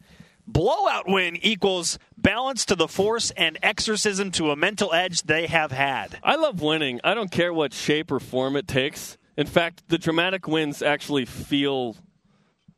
Blowout 0.45 1.07
win 1.07 1.37
equals 1.41 1.97
balance 2.17 2.65
to 2.65 2.75
the 2.75 2.89
force 2.89 3.31
and 3.31 3.57
exorcism 3.63 4.31
to 4.31 4.51
a 4.51 4.55
mental 4.57 4.93
edge 4.93 5.23
they 5.23 5.47
have 5.47 5.71
had. 5.71 6.19
I 6.23 6.35
love 6.35 6.61
winning. 6.61 6.99
I 7.05 7.13
don't 7.13 7.31
care 7.31 7.53
what 7.53 7.73
shape 7.73 8.11
or 8.11 8.19
form 8.19 8.57
it 8.57 8.67
takes. 8.67 9.17
In 9.37 9.47
fact, 9.47 9.83
the 9.87 9.97
dramatic 9.97 10.47
wins 10.47 10.81
actually 10.81 11.25
feel 11.25 11.95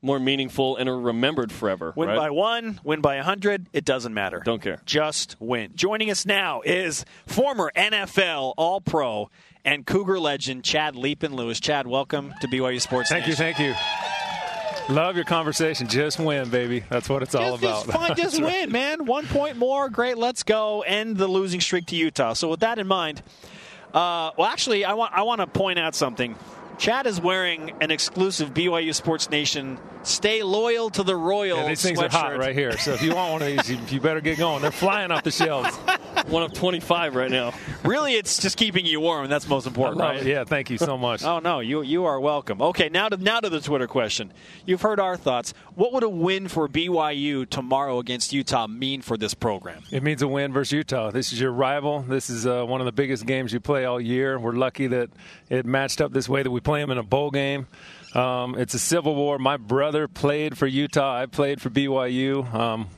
more 0.02 0.20
meaningful 0.20 0.78
and 0.78 0.88
are 0.88 1.00
remembered 1.00 1.52
forever. 1.52 1.94
Win 1.96 2.10
right? 2.10 2.18
by 2.18 2.30
one, 2.30 2.80
win 2.84 3.02
by 3.02 3.16
a 3.16 3.24
hundred, 3.24 3.68
it 3.74 3.86
doesn't 3.86 4.14
matter. 4.14 4.42
Don't 4.44 4.62
care. 4.62 4.82
Just 4.86 5.36
win. 5.40 5.72
Joining 5.76 6.10
us 6.10 6.26
now 6.26 6.62
is 6.62 7.06
former 7.26 7.72
NFL 7.76 8.54
All 8.58 8.82
Pro 8.82 9.30
and 9.66 9.86
Cougar 9.86 10.20
legend 10.20 10.64
Chad 10.64 10.96
Leapin 10.96 11.34
Lewis. 11.34 11.60
Chad, 11.60 11.88
welcome 11.88 12.34
to 12.42 12.48
BYU 12.48 12.80
Sports. 12.80 13.10
Thank 13.10 13.28
you, 13.28 13.36
thank 13.36 13.60
you. 13.60 13.76
Love 14.90 15.16
your 15.16 15.26
conversation. 15.26 15.88
Just 15.88 16.18
win, 16.18 16.50
baby. 16.50 16.84
That's 16.90 17.08
what 17.08 17.22
it's 17.22 17.36
all 17.36 17.54
about. 17.54 17.86
just 17.86 17.86
fine, 17.92 18.16
just 18.16 18.42
win, 18.42 18.72
man. 18.72 19.06
One 19.06 19.28
point 19.28 19.56
more, 19.56 19.88
great. 19.90 20.18
Let's 20.18 20.42
go. 20.42 20.82
End 20.82 21.18
the 21.18 21.28
losing 21.28 21.62
streak 21.62 21.86
to 21.88 21.96
Utah. 21.96 22.34
So 22.34 22.50
with 22.50 22.62
that 22.62 22.80
in 22.80 22.88
mind, 22.88 23.22
uh, 23.94 24.32
well, 24.38 24.48
actually, 24.48 24.86
I 24.86 24.94
want 24.94 25.14
I 25.14 25.22
want 25.24 25.42
to 25.42 25.48
point 25.48 25.78
out 25.78 25.94
something. 25.94 26.36
Chad 26.80 27.06
is 27.08 27.20
wearing 27.20 27.74
an 27.82 27.92
exclusive 27.92 28.54
BYU 28.54 28.96
Sports 28.96 29.30
Nation 29.30 29.78
"Stay 30.04 30.44
Loyal 30.44 30.90
to 30.92 31.04
the 31.04 31.16
Royal" 31.16 31.58
Yeah, 31.58 31.68
these 31.68 31.82
things 31.82 32.00
are 32.00 32.08
hot 32.08 32.38
right 32.38 32.56
here. 32.56 32.78
So 32.78 32.94
if 32.94 33.02
you 33.04 33.14
want 33.14 33.34
one 33.34 33.42
of 33.42 33.48
these, 33.50 33.70
you, 33.70 33.78
you 33.90 34.00
better 34.00 34.22
get 34.22 34.38
going. 34.38 34.62
They're 34.62 34.72
flying 34.72 35.12
off 35.12 35.24
the 35.24 35.32
shelves. 35.32 35.76
One 36.28 36.44
of 36.44 36.54
25 36.54 37.16
right 37.16 37.32
now. 37.32 37.54
Really, 37.84 38.14
it's 38.14 38.40
just 38.40 38.58
keeping 38.58 38.86
you 38.86 39.00
warm. 39.00 39.24
and 39.24 39.32
That's 39.32 39.48
most 39.48 39.66
important, 39.66 40.00
right? 40.02 40.18
it. 40.18 40.28
Yeah, 40.28 40.44
thank 40.44 40.70
you 40.70 40.78
so 40.78 40.98
much. 40.98 41.24
Oh 41.30 41.40
no, 41.40 41.60
you 41.60 41.82
you 41.82 42.06
are 42.06 42.20
welcome. 42.20 42.62
Okay, 42.62 42.90
now 42.90 43.10
to 43.10 43.18
now 43.18 43.40
to 43.40 43.50
the 43.50 43.60
Twitter 43.62 43.88
question. 43.88 44.34
You've 44.66 44.82
heard 44.82 45.00
our 45.00 45.16
thoughts. 45.18 45.54
What 45.76 45.94
would 45.94 46.04
a 46.04 46.10
win 46.10 46.48
for 46.48 46.68
BYU 46.68 47.48
tomorrow 47.50 48.00
against 48.00 48.34
Utah 48.34 48.68
mean 48.68 49.02
for 49.02 49.16
this 49.18 49.34
program? 49.34 49.84
It 49.92 50.02
means 50.04 50.22
a 50.22 50.28
win 50.28 50.52
versus 50.52 50.72
Utah. 50.72 51.12
This 51.12 51.32
is 51.32 51.40
your 51.40 51.52
rival. 51.52 52.02
This 52.02 52.30
is 52.30 52.46
uh, 52.48 52.64
one 52.66 52.82
of 52.82 52.86
the 52.86 52.92
biggest 52.92 53.26
games 53.26 53.54
you 53.54 53.60
play 53.60 53.86
all 53.86 54.00
year. 54.02 54.40
We're 54.40 54.54
lucky 54.54 54.88
that 54.88 55.10
it 55.50 55.66
matched 55.66 56.02
up 56.02 56.12
this 56.12 56.28
way 56.28 56.42
that 56.44 56.52
we 56.52 56.60
play 56.70 56.82
them 56.82 56.92
in 56.92 57.00
a 57.00 57.04
bowl 57.04 57.32
game. 57.32 57.66
Um, 58.14 58.54
it's 58.54 58.76
a 58.76 58.80
civil 58.80 59.16
war. 59.16 59.40
My 59.40 59.58
brother 59.58 60.08
played 60.08 60.56
for 60.56 60.68
Utah. 60.68 61.20
I 61.20 61.26
played 61.26 61.60
for 61.60 61.72
BYU. 61.72 62.54
Um, 62.54 62.90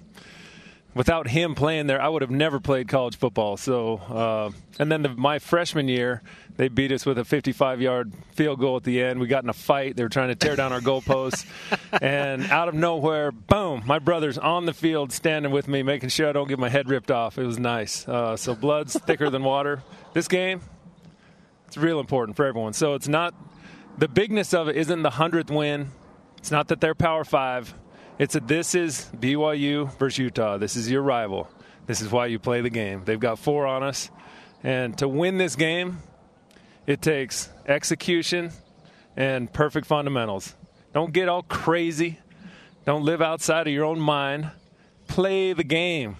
without 0.93 1.29
him 1.29 1.55
playing 1.55 1.87
there, 1.87 2.01
I 2.01 2.09
would 2.09 2.21
have 2.21 2.31
never 2.31 2.59
played 2.59 2.89
college 2.89 3.15
football. 3.15 3.55
So, 3.55 3.95
uh, 3.95 4.51
and 4.77 4.91
then 4.91 5.03
the, 5.03 5.09
my 5.15 5.39
freshman 5.39 5.87
year, 5.87 6.21
they 6.57 6.67
beat 6.67 6.91
us 6.91 7.05
with 7.05 7.17
a 7.17 7.21
55-yard 7.21 8.11
field 8.33 8.59
goal 8.59 8.75
at 8.75 8.83
the 8.83 9.01
end. 9.01 9.21
We 9.21 9.27
got 9.27 9.45
in 9.45 9.49
a 9.49 9.53
fight. 9.53 9.95
They 9.95 10.03
were 10.03 10.09
trying 10.09 10.27
to 10.27 10.35
tear 10.35 10.57
down 10.57 10.73
our 10.73 10.81
goalposts, 10.81 11.45
and 12.01 12.51
out 12.51 12.67
of 12.67 12.73
nowhere, 12.73 13.31
boom! 13.31 13.83
My 13.85 13.99
brother's 13.99 14.37
on 14.37 14.65
the 14.65 14.73
field, 14.73 15.13
standing 15.13 15.53
with 15.53 15.69
me, 15.69 15.81
making 15.81 16.09
sure 16.09 16.27
I 16.27 16.33
don't 16.33 16.49
get 16.49 16.59
my 16.59 16.67
head 16.67 16.89
ripped 16.89 17.09
off. 17.09 17.37
It 17.37 17.45
was 17.45 17.57
nice. 17.57 18.05
Uh, 18.05 18.35
so 18.35 18.53
blood's 18.53 18.99
thicker 18.99 19.29
than 19.29 19.45
water. 19.45 19.81
This 20.11 20.27
game, 20.27 20.59
it's 21.67 21.77
real 21.77 22.01
important 22.01 22.35
for 22.35 22.45
everyone. 22.45 22.73
So 22.73 22.95
it's 22.95 23.07
not 23.07 23.33
the 24.01 24.07
bigness 24.07 24.51
of 24.55 24.67
it 24.67 24.75
isn't 24.77 25.03
the 25.03 25.11
hundredth 25.11 25.51
win. 25.51 25.91
It's 26.39 26.49
not 26.49 26.69
that 26.69 26.81
they're 26.81 26.95
Power 26.95 27.23
Five. 27.23 27.71
It's 28.17 28.33
that 28.33 28.47
this 28.47 28.73
is 28.73 29.07
BYU 29.15 29.95
versus 29.99 30.17
Utah. 30.17 30.57
This 30.57 30.75
is 30.75 30.89
your 30.89 31.03
rival. 31.03 31.47
This 31.85 32.01
is 32.01 32.11
why 32.11 32.25
you 32.25 32.39
play 32.39 32.61
the 32.61 32.71
game. 32.71 33.03
They've 33.05 33.19
got 33.19 33.37
four 33.37 33.67
on 33.67 33.83
us, 33.83 34.09
and 34.63 34.97
to 34.97 35.07
win 35.07 35.37
this 35.37 35.55
game, 35.55 35.99
it 36.87 37.03
takes 37.03 37.49
execution 37.67 38.51
and 39.15 39.53
perfect 39.53 39.85
fundamentals. 39.85 40.55
Don't 40.93 41.13
get 41.13 41.29
all 41.29 41.43
crazy. 41.43 42.17
Don't 42.85 43.03
live 43.03 43.21
outside 43.21 43.67
of 43.67 43.73
your 43.73 43.85
own 43.85 43.99
mind. 43.99 44.49
Play 45.09 45.53
the 45.53 45.63
game. 45.63 46.17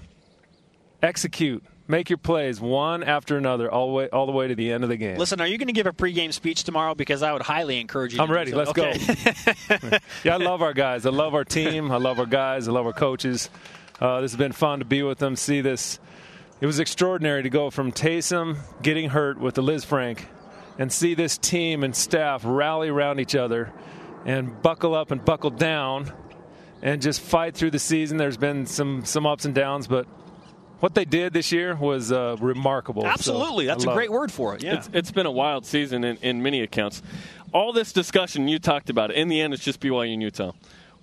Execute. 1.02 1.64
Make 1.92 2.10
your 2.10 2.18
plays 2.18 2.62
one 2.62 3.04
after 3.04 3.36
another, 3.38 3.70
all 3.70 3.88
the 3.88 3.94
way, 3.94 4.10
all 4.10 4.26
the 4.26 4.32
way 4.32 4.48
to 4.48 4.56
the 4.56 4.72
end 4.72 4.86
of 4.86 4.90
the 4.90 4.96
game. 4.96 5.18
Listen, 5.18 5.42
are 5.42 5.46
you 5.46 5.58
going 5.58 5.68
to 5.68 5.74
give 5.74 5.88
a 5.88 5.92
pregame 5.92 6.32
speech 6.32 6.64
tomorrow? 6.64 6.96
Because 6.96 7.22
I 7.22 7.34
would 7.34 7.42
highly 7.42 7.82
encourage 7.82 8.14
you. 8.14 8.18
to 8.20 8.24
I'm 8.24 8.32
ready. 8.32 8.52
so. 8.52 8.58
Let's 8.58 8.70
Okay. 8.70 8.98
go. 9.68 9.98
yeah, 10.24 10.36
I 10.36 10.38
love 10.38 10.62
our 10.62 10.72
guys. 10.74 11.06
I 11.06 11.10
love 11.10 11.34
our 11.36 11.44
team. 11.44 11.92
I 11.92 11.98
love 11.98 12.18
our 12.18 12.26
guys. 12.26 12.70
I 12.70 12.72
love 12.72 12.86
our 12.86 12.94
coaches. 12.94 13.50
Uh, 14.00 14.22
this 14.22 14.32
has 14.32 14.38
been 14.38 14.54
fun 14.54 14.80
to 14.80 14.86
be 14.86 15.04
with 15.04 15.18
them. 15.18 15.36
See 15.36 15.60
this. 15.60 16.00
It 16.62 16.66
was 16.66 16.80
extraordinary 16.80 17.44
to 17.44 17.50
go 17.50 17.70
from 17.70 17.92
Taysom 17.92 18.56
getting 18.82 19.10
hurt 19.10 19.38
with 19.38 19.56
the 19.56 19.62
Lisfranc 19.62 20.20
and 20.80 20.94
see 20.94 21.14
this 21.14 21.38
team 21.38 21.84
and 21.84 21.94
staff 21.94 22.44
rally 22.46 22.88
around 22.88 23.20
each 23.20 23.36
other 23.36 23.74
and 24.26 24.62
buckle 24.62 24.96
up 24.96 25.12
and 25.12 25.26
buckle 25.26 25.50
down 25.50 26.10
and 26.82 27.02
just 27.02 27.20
fight 27.20 27.54
through 27.54 27.72
the 27.72 27.80
season. 27.80 28.16
There's 28.16 28.38
been 28.38 28.66
some 28.66 29.04
some 29.04 29.26
ups 29.26 29.44
and 29.44 29.54
downs, 29.54 29.88
but 29.88 30.08
what 30.82 30.96
they 30.96 31.06
did 31.06 31.32
this 31.32 31.52
year 31.52 31.76
was 31.76 32.12
uh, 32.12 32.36
remarkable. 32.40 33.04
So 33.04 33.08
Absolutely, 33.08 33.68
that's 33.68 33.86
a 33.86 33.94
great 33.94 34.10
it. 34.10 34.12
word 34.12 34.32
for 34.32 34.56
it. 34.56 34.64
Yeah. 34.64 34.76
It's, 34.76 34.90
it's 34.92 35.12
been 35.12 35.26
a 35.28 35.32
wild 35.32 35.66
season 35.66 36.04
in, 36.04 36.18
in 36.18 36.44
many 36.44 36.62
accounts. 36.62 37.02
All 37.54 37.72
this 37.72 37.94
discussion, 37.94 38.48
you 38.48 38.60
talked 38.60 38.90
about 38.90 39.12
it. 39.12 39.18
In 39.18 39.28
the 39.28 39.40
end, 39.42 39.54
it's 39.54 39.64
just 39.64 39.80
BYU 39.80 40.14
and 40.14 40.22
Utah. 40.22 40.52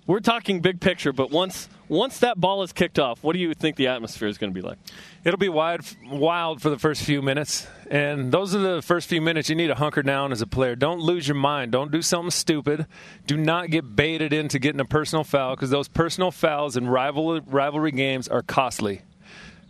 We're 0.05 0.19
talking 0.19 0.61
big 0.61 0.81
picture, 0.81 1.13
but 1.13 1.29
once 1.29 1.69
once 1.87 2.19
that 2.19 2.39
ball 2.39 2.63
is 2.63 2.73
kicked 2.73 2.99
off, 2.99 3.23
what 3.23 3.33
do 3.33 3.39
you 3.39 3.53
think 3.53 3.75
the 3.75 3.87
atmosphere 3.87 4.27
is 4.27 4.37
going 4.37 4.51
to 4.51 4.53
be 4.53 4.65
like? 4.65 4.77
It'll 5.23 5.39
be 5.39 5.49
wide, 5.49 5.81
wild 6.09 6.61
for 6.61 6.69
the 6.69 6.79
first 6.79 7.03
few 7.03 7.21
minutes, 7.21 7.67
and 7.89 8.31
those 8.31 8.55
are 8.55 8.59
the 8.59 8.81
first 8.81 9.07
few 9.07 9.21
minutes 9.21 9.49
you 9.49 9.55
need 9.55 9.67
to 9.67 9.75
hunker 9.75 10.01
down 10.03 10.31
as 10.31 10.41
a 10.41 10.47
player. 10.47 10.75
Don't 10.75 10.99
lose 10.99 11.27
your 11.27 11.35
mind. 11.35 11.71
Don't 11.71 11.91
do 11.91 12.01
something 12.01 12.31
stupid. 12.31 12.85
Do 13.27 13.37
not 13.37 13.69
get 13.69 13.95
baited 13.95 14.33
into 14.33 14.59
getting 14.59 14.79
a 14.79 14.85
personal 14.85 15.23
foul 15.23 15.55
because 15.55 15.69
those 15.69 15.87
personal 15.87 16.31
fouls 16.31 16.75
in 16.75 16.87
rival, 16.87 17.39
rivalry 17.41 17.91
games 17.91 18.27
are 18.27 18.41
costly. 18.41 19.01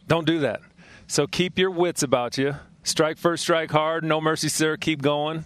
Don't 0.09 0.25
do 0.25 0.39
that. 0.39 0.61
So 1.05 1.27
keep 1.27 1.59
your 1.59 1.69
wits 1.69 2.01
about 2.01 2.37
you. 2.39 2.55
Strike 2.81 3.19
first, 3.19 3.43
strike 3.43 3.69
hard. 3.69 4.03
No 4.03 4.19
mercy, 4.19 4.49
sir. 4.49 4.75
Keep 4.75 5.03
going. 5.03 5.45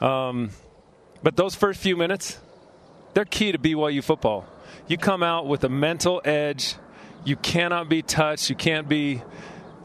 Um, 0.00 0.50
but 1.22 1.34
those 1.34 1.54
first 1.54 1.80
few 1.80 1.96
minutes, 1.96 2.38
they're 3.14 3.24
key 3.24 3.52
to 3.52 3.58
BYU 3.58 4.04
football. 4.04 4.44
You 4.86 4.98
come 4.98 5.22
out 5.22 5.46
with 5.46 5.64
a 5.64 5.70
mental 5.70 6.20
edge. 6.26 6.74
You 7.24 7.36
cannot 7.36 7.88
be 7.88 8.02
touched. 8.02 8.50
You 8.50 8.56
can't 8.56 8.86
be 8.86 9.22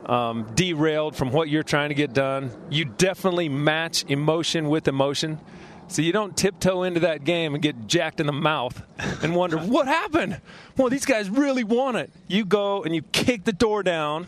um, 0.06 0.52
derailed 0.56 1.16
from 1.16 1.32
what 1.32 1.48
you're 1.48 1.64
trying 1.64 1.90
to 1.90 1.96
get 1.96 2.12
done. 2.12 2.52
You 2.70 2.84
definitely 2.84 3.48
match 3.48 4.04
emotion 4.10 4.68
with 4.68 4.90
emotion. 4.90 5.40
So 5.90 6.02
you 6.02 6.12
don't 6.12 6.36
tiptoe 6.36 6.84
into 6.84 7.00
that 7.02 7.24
game 7.24 7.54
and 7.54 7.64
get 7.64 7.88
jacked 7.88 8.20
in 8.20 8.28
the 8.28 8.34
mouth 8.34 8.82
and 9.24 9.36
wonder, 9.36 9.58
what 9.58 9.88
happened? 9.88 10.42
Well, 10.76 10.90
these 10.90 11.06
guys 11.06 11.30
really 11.30 11.64
want 11.64 11.98
it. 11.98 12.12
You 12.28 12.46
go 12.46 12.84
and 12.84 12.94
you 12.94 13.02
kick 13.14 13.46
the 13.46 13.54
door 13.54 13.84
down 13.84 14.28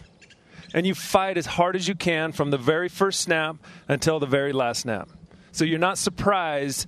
and 0.74 0.88
you 0.88 0.96
fight 0.96 1.38
as 1.38 1.46
hard 1.46 1.76
as 1.76 1.88
you 1.88 1.96
can 1.96 2.32
from 2.32 2.52
the 2.52 2.58
very 2.58 2.88
first 2.88 3.20
snap 3.20 3.58
until 3.88 4.20
the 4.20 4.26
very 4.26 4.54
last 4.54 4.82
snap. 4.82 5.10
So 5.52 5.66
you're 5.66 5.80
not 5.80 5.98
surprised 5.98 6.88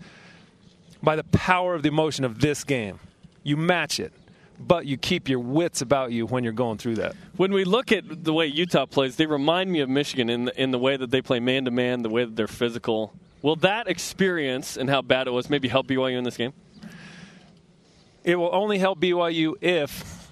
by 1.03 1.15
the 1.15 1.23
power 1.25 1.75
of 1.75 1.83
the 1.83 1.89
emotion 1.89 2.23
of 2.23 2.39
this 2.39 2.63
game. 2.63 2.99
You 3.43 3.57
match 3.57 3.99
it, 3.99 4.13
but 4.59 4.85
you 4.85 4.97
keep 4.97 5.27
your 5.27 5.39
wits 5.39 5.81
about 5.81 6.11
you 6.11 6.27
when 6.27 6.43
you're 6.43 6.53
going 6.53 6.77
through 6.77 6.95
that. 6.95 7.15
When 7.35 7.51
we 7.51 7.65
look 7.65 7.91
at 7.91 8.23
the 8.23 8.31
way 8.31 8.45
Utah 8.45 8.85
plays, 8.85 9.15
they 9.15 9.25
remind 9.25 9.71
me 9.71 9.79
of 9.81 9.89
Michigan 9.89 10.29
in 10.29 10.45
the, 10.45 10.61
in 10.61 10.71
the 10.71 10.79
way 10.79 10.95
that 10.95 11.09
they 11.09 11.21
play 11.21 11.39
man 11.39 11.65
to 11.65 11.71
man, 11.71 12.03
the 12.03 12.09
way 12.09 12.23
that 12.23 12.35
they're 12.35 12.47
physical. 12.47 13.13
Will 13.41 13.55
that 13.57 13.87
experience 13.87 14.77
and 14.77 14.89
how 14.89 15.01
bad 15.01 15.27
it 15.27 15.31
was 15.31 15.49
maybe 15.49 15.67
help 15.67 15.87
BYU 15.87 16.17
in 16.17 16.23
this 16.23 16.37
game? 16.37 16.53
It 18.23 18.35
will 18.35 18.53
only 18.53 18.77
help 18.77 18.99
BYU 18.99 19.55
if 19.61 20.29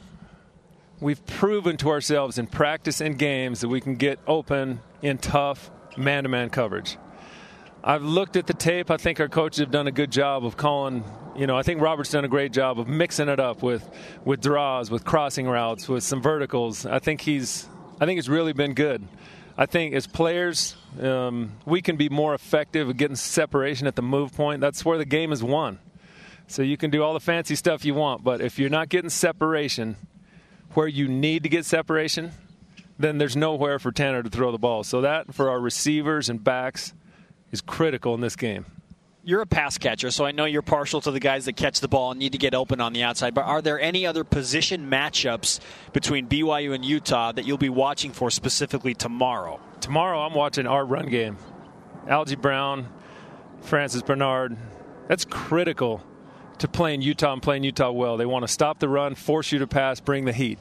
we've 0.99 1.25
proven 1.25 1.77
to 1.77 1.89
ourselves 1.89 2.37
in 2.37 2.45
practice 2.45 3.01
and 3.01 3.17
games 3.17 3.61
that 3.61 3.69
we 3.69 3.81
can 3.81 3.95
get 3.95 4.19
open 4.27 4.81
in 5.01 5.17
tough 5.17 5.71
man 5.97 6.23
to 6.23 6.29
man 6.29 6.49
coverage. 6.49 6.97
I've 7.83 8.03
looked 8.03 8.35
at 8.35 8.45
the 8.45 8.53
tape. 8.53 8.91
I 8.91 8.97
think 8.97 9.19
our 9.19 9.29
coaches 9.29 9.59
have 9.59 9.71
done 9.71 9.87
a 9.87 9.91
good 9.91 10.11
job 10.11 10.45
of 10.45 10.57
calling. 10.57 11.03
You 11.35 11.47
know, 11.47 11.57
I 11.57 11.63
think 11.63 11.81
Robert's 11.81 12.11
done 12.11 12.25
a 12.25 12.29
great 12.29 12.51
job 12.51 12.77
of 12.79 12.87
mixing 12.87 13.29
it 13.29 13.39
up 13.39 13.63
with 13.63 13.89
with 14.25 14.41
draws, 14.41 14.91
with 14.91 15.05
crossing 15.05 15.47
routes, 15.47 15.87
with 15.87 16.03
some 16.03 16.21
verticals. 16.21 16.85
I 16.85 16.99
think 16.99 17.21
he's 17.21 17.67
I 18.01 18.05
think 18.05 18.19
it's 18.19 18.27
really 18.27 18.53
been 18.53 18.73
good. 18.73 19.07
I 19.59 19.65
think 19.65 19.93
as 19.93 20.07
players, 20.07 20.77
um, 21.01 21.51
we 21.65 21.81
can 21.81 21.97
be 21.97 22.07
more 22.07 22.33
effective 22.33 22.89
at 22.89 22.95
getting 22.95 23.17
separation 23.17 23.87
at 23.87 23.97
the 23.97 24.01
move 24.01 24.33
point. 24.33 24.61
That's 24.61 24.85
where 24.85 24.97
the 24.97 25.03
game 25.03 25.33
is 25.33 25.43
won. 25.43 25.79
So 26.47 26.61
you 26.61 26.77
can 26.77 26.91
do 26.91 27.03
all 27.03 27.13
the 27.13 27.19
fancy 27.19 27.55
stuff 27.55 27.83
you 27.83 27.93
want, 27.93 28.23
but 28.23 28.39
if 28.39 28.57
you're 28.57 28.69
not 28.69 28.87
getting 28.87 29.09
separation 29.09 29.97
where 30.75 30.87
you 30.87 31.09
need 31.09 31.43
to 31.43 31.49
get 31.49 31.65
separation, 31.65 32.31
then 32.97 33.17
there's 33.17 33.35
nowhere 33.35 33.79
for 33.79 33.91
Tanner 33.91 34.23
to 34.23 34.29
throw 34.29 34.53
the 34.53 34.57
ball. 34.57 34.85
So 34.85 35.01
that 35.01 35.33
for 35.33 35.49
our 35.49 35.59
receivers 35.59 36.29
and 36.29 36.41
backs 36.41 36.93
is 37.51 37.59
critical 37.59 38.13
in 38.15 38.21
this 38.21 38.37
game 38.37 38.65
you're 39.23 39.41
a 39.41 39.47
pass 39.47 39.77
catcher, 39.77 40.11
so 40.11 40.25
I 40.25 40.31
know 40.31 40.45
you're 40.45 40.61
partial 40.61 41.01
to 41.01 41.11
the 41.11 41.19
guys 41.19 41.45
that 41.45 41.55
catch 41.55 41.81
the 41.81 41.87
ball 41.87 42.11
and 42.11 42.19
need 42.19 42.31
to 42.31 42.37
get 42.37 42.53
open 42.53 42.79
on 42.79 42.93
the 42.93 43.03
outside. 43.03 43.33
But 43.33 43.45
are 43.45 43.61
there 43.61 43.79
any 43.79 44.05
other 44.05 44.23
position 44.23 44.89
matchups 44.89 45.59
between 45.93 46.27
BYU 46.27 46.73
and 46.73 46.83
Utah 46.85 47.31
that 47.33 47.45
you'll 47.45 47.57
be 47.57 47.69
watching 47.69 48.11
for 48.11 48.31
specifically 48.31 48.93
tomorrow? 48.93 49.59
Tomorrow, 49.81 50.21
I'm 50.21 50.33
watching 50.33 50.67
our 50.67 50.85
run 50.85 51.09
game. 51.09 51.37
Algie 52.07 52.35
Brown, 52.35 52.87
Francis 53.61 54.01
Bernard. 54.01 54.57
That's 55.07 55.25
critical 55.25 56.03
to 56.59 56.67
playing 56.67 57.01
Utah 57.01 57.33
and 57.33 57.41
playing 57.41 57.63
Utah 57.63 57.91
well. 57.91 58.17
They 58.17 58.25
want 58.25 58.43
to 58.43 58.47
stop 58.47 58.79
the 58.79 58.89
run, 58.89 59.15
force 59.15 59.51
you 59.51 59.59
to 59.59 59.67
pass, 59.67 59.99
bring 59.99 60.25
the 60.25 60.33
heat. 60.33 60.59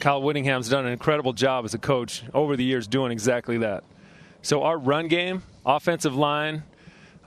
Kyle 0.00 0.22
Whittingham's 0.22 0.68
done 0.68 0.86
an 0.86 0.92
incredible 0.92 1.32
job 1.32 1.64
as 1.64 1.74
a 1.74 1.78
coach 1.78 2.22
over 2.32 2.56
the 2.56 2.64
years 2.64 2.86
doing 2.86 3.12
exactly 3.12 3.58
that. 3.58 3.82
So, 4.42 4.62
our 4.62 4.78
run 4.78 5.08
game, 5.08 5.42
offensive 5.66 6.14
line, 6.14 6.62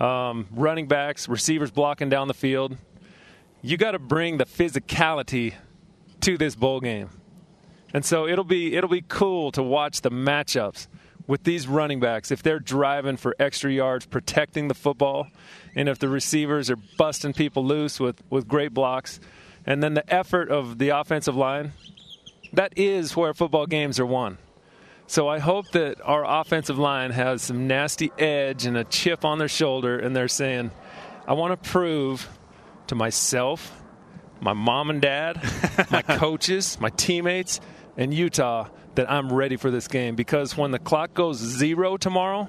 um, 0.02 0.48
running 0.52 0.88
backs, 0.88 1.30
receivers 1.30 1.70
blocking 1.70 2.10
down 2.10 2.28
the 2.28 2.34
field. 2.34 2.76
You 3.62 3.78
got 3.78 3.92
to 3.92 4.00
bring 4.00 4.38
the 4.38 4.46
physicality 4.46 5.54
to 6.22 6.38
this 6.38 6.56
bowl 6.56 6.80
game, 6.80 7.10
and 7.94 8.04
so 8.04 8.28
it'll 8.28 8.44
be 8.44 8.76
it'll 8.76 8.90
be 8.90 9.04
cool 9.08 9.52
to 9.52 9.62
watch 9.62 10.02
the 10.02 10.10
matchups 10.10 10.88
with 11.28 11.44
these 11.44 11.68
running 11.68 12.00
backs 12.00 12.32
if 12.32 12.42
they're 12.42 12.60
driving 12.60 13.16
for 13.16 13.36
extra 13.38 13.72
yards, 13.72 14.08
protecting 14.08 14.68
the 14.68 14.74
football, 14.74 15.28
and 15.76 15.88
if 15.88 16.00
the 16.00 16.10
receivers 16.10 16.72
are 16.72 16.78
busting 16.98 17.34
people 17.34 17.64
loose 17.64 18.00
with 18.00 18.24
with 18.32 18.48
great 18.48 18.74
blocks, 18.74 19.20
and 19.68 19.84
then 19.84 19.94
the 19.94 20.14
effort 20.14 20.50
of 20.50 20.80
the 20.80 20.90
offensive 20.90 21.36
line. 21.36 21.74
That 22.54 22.74
is 22.76 23.16
where 23.16 23.34
football 23.34 23.66
games 23.66 23.98
are 23.98 24.06
won. 24.06 24.38
So 25.12 25.28
I 25.28 25.40
hope 25.40 25.72
that 25.72 26.00
our 26.06 26.24
offensive 26.26 26.80
line 26.80 27.12
has 27.12 27.42
some 27.42 27.68
nasty 27.68 28.14
edge 28.18 28.66
and 28.66 28.78
a 28.78 28.86
chip 28.86 29.26
on 29.26 29.40
their 29.40 29.50
shoulder, 29.50 30.00
and 30.00 30.16
they're 30.16 30.30
saying, 30.30 30.72
I 31.28 31.34
want 31.34 31.52
to 31.62 31.70
prove 31.70 32.30
to 32.88 32.96
myself, 32.96 33.84
my 34.40 34.54
mom 34.54 34.90
and 34.90 35.02
dad, 35.02 35.36
my 35.92 36.02
coaches, 36.02 36.80
my 36.80 36.92
teammates, 36.92 37.60
and 37.98 38.14
Utah 38.14 38.70
that 38.96 39.12
I'm 39.12 39.34
ready 39.34 39.58
for 39.58 39.70
this 39.70 39.90
game. 39.90 40.16
Because 40.16 40.56
when 40.56 40.72
the 40.72 40.80
clock 40.80 41.14
goes 41.14 41.40
zero 41.40 41.98
tomorrow, 41.98 42.48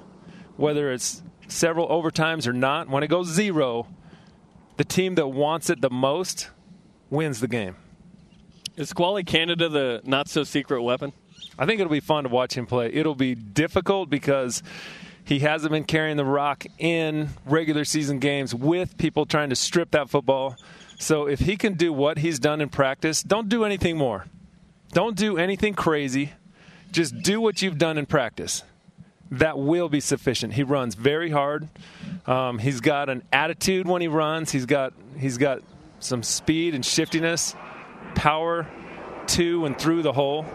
whether 0.55 0.89
it's 0.93 1.21
several 1.49 1.89
overtimes 1.89 2.47
or 2.47 2.53
not, 2.53 2.87
when 2.87 3.03
it 3.03 3.07
goes 3.07 3.27
zero, 3.27 3.89
the 4.77 4.85
team 4.85 5.15
that 5.15 5.27
wants 5.27 5.69
it 5.69 5.81
the 5.81 5.89
most 5.89 6.49
wins 7.09 7.41
the 7.41 7.49
game. 7.49 7.75
Is 8.77 8.87
Squally 8.87 9.25
Canada 9.25 9.67
the 9.67 9.99
not 10.05 10.29
so 10.29 10.45
secret 10.45 10.81
weapon? 10.81 11.11
I 11.57 11.65
think 11.65 11.79
it'll 11.79 11.91
be 11.91 11.99
fun 11.99 12.23
to 12.23 12.29
watch 12.29 12.55
him 12.55 12.65
play. 12.65 12.91
It'll 12.93 13.15
be 13.15 13.35
difficult 13.35 14.09
because 14.09 14.63
he 15.23 15.39
hasn't 15.39 15.71
been 15.71 15.85
carrying 15.85 16.17
the 16.17 16.25
rock 16.25 16.65
in 16.77 17.29
regular 17.45 17.85
season 17.85 18.19
games 18.19 18.53
with 18.53 18.97
people 18.97 19.25
trying 19.25 19.49
to 19.49 19.55
strip 19.55 19.91
that 19.91 20.09
football. 20.09 20.57
So 20.99 21.27
if 21.27 21.39
he 21.39 21.55
can 21.57 21.73
do 21.73 21.93
what 21.93 22.17
he's 22.19 22.39
done 22.39 22.61
in 22.61 22.69
practice, 22.69 23.23
don't 23.23 23.49
do 23.49 23.63
anything 23.63 23.97
more. 23.97 24.25
Don't 24.91 25.15
do 25.15 25.37
anything 25.37 25.73
crazy. 25.73 26.33
Just 26.91 27.21
do 27.21 27.41
what 27.41 27.61
you've 27.61 27.77
done 27.77 27.97
in 27.97 28.05
practice. 28.05 28.63
That 29.31 29.57
will 29.57 29.89
be 29.89 29.99
sufficient. 29.99 30.53
He 30.53 30.63
runs 30.63 30.93
very 30.93 31.31
hard. 31.31 31.67
Um, 32.27 32.59
he's 32.59 32.81
got 32.81 33.09
an 33.09 33.23
attitude 33.31 33.87
when 33.87 34.01
he 34.01 34.07
runs. 34.07 34.51
He's 34.51 34.67
got 34.67 34.93
he's 35.17 35.37
got 35.37 35.63
some 35.99 36.21
speed 36.21 36.75
and 36.75 36.85
shiftiness, 36.85 37.55
power 38.13 38.67
to 39.27 39.65
and 39.65 39.77
through 39.77 40.03
the 40.03 40.13
hole. 40.13 40.45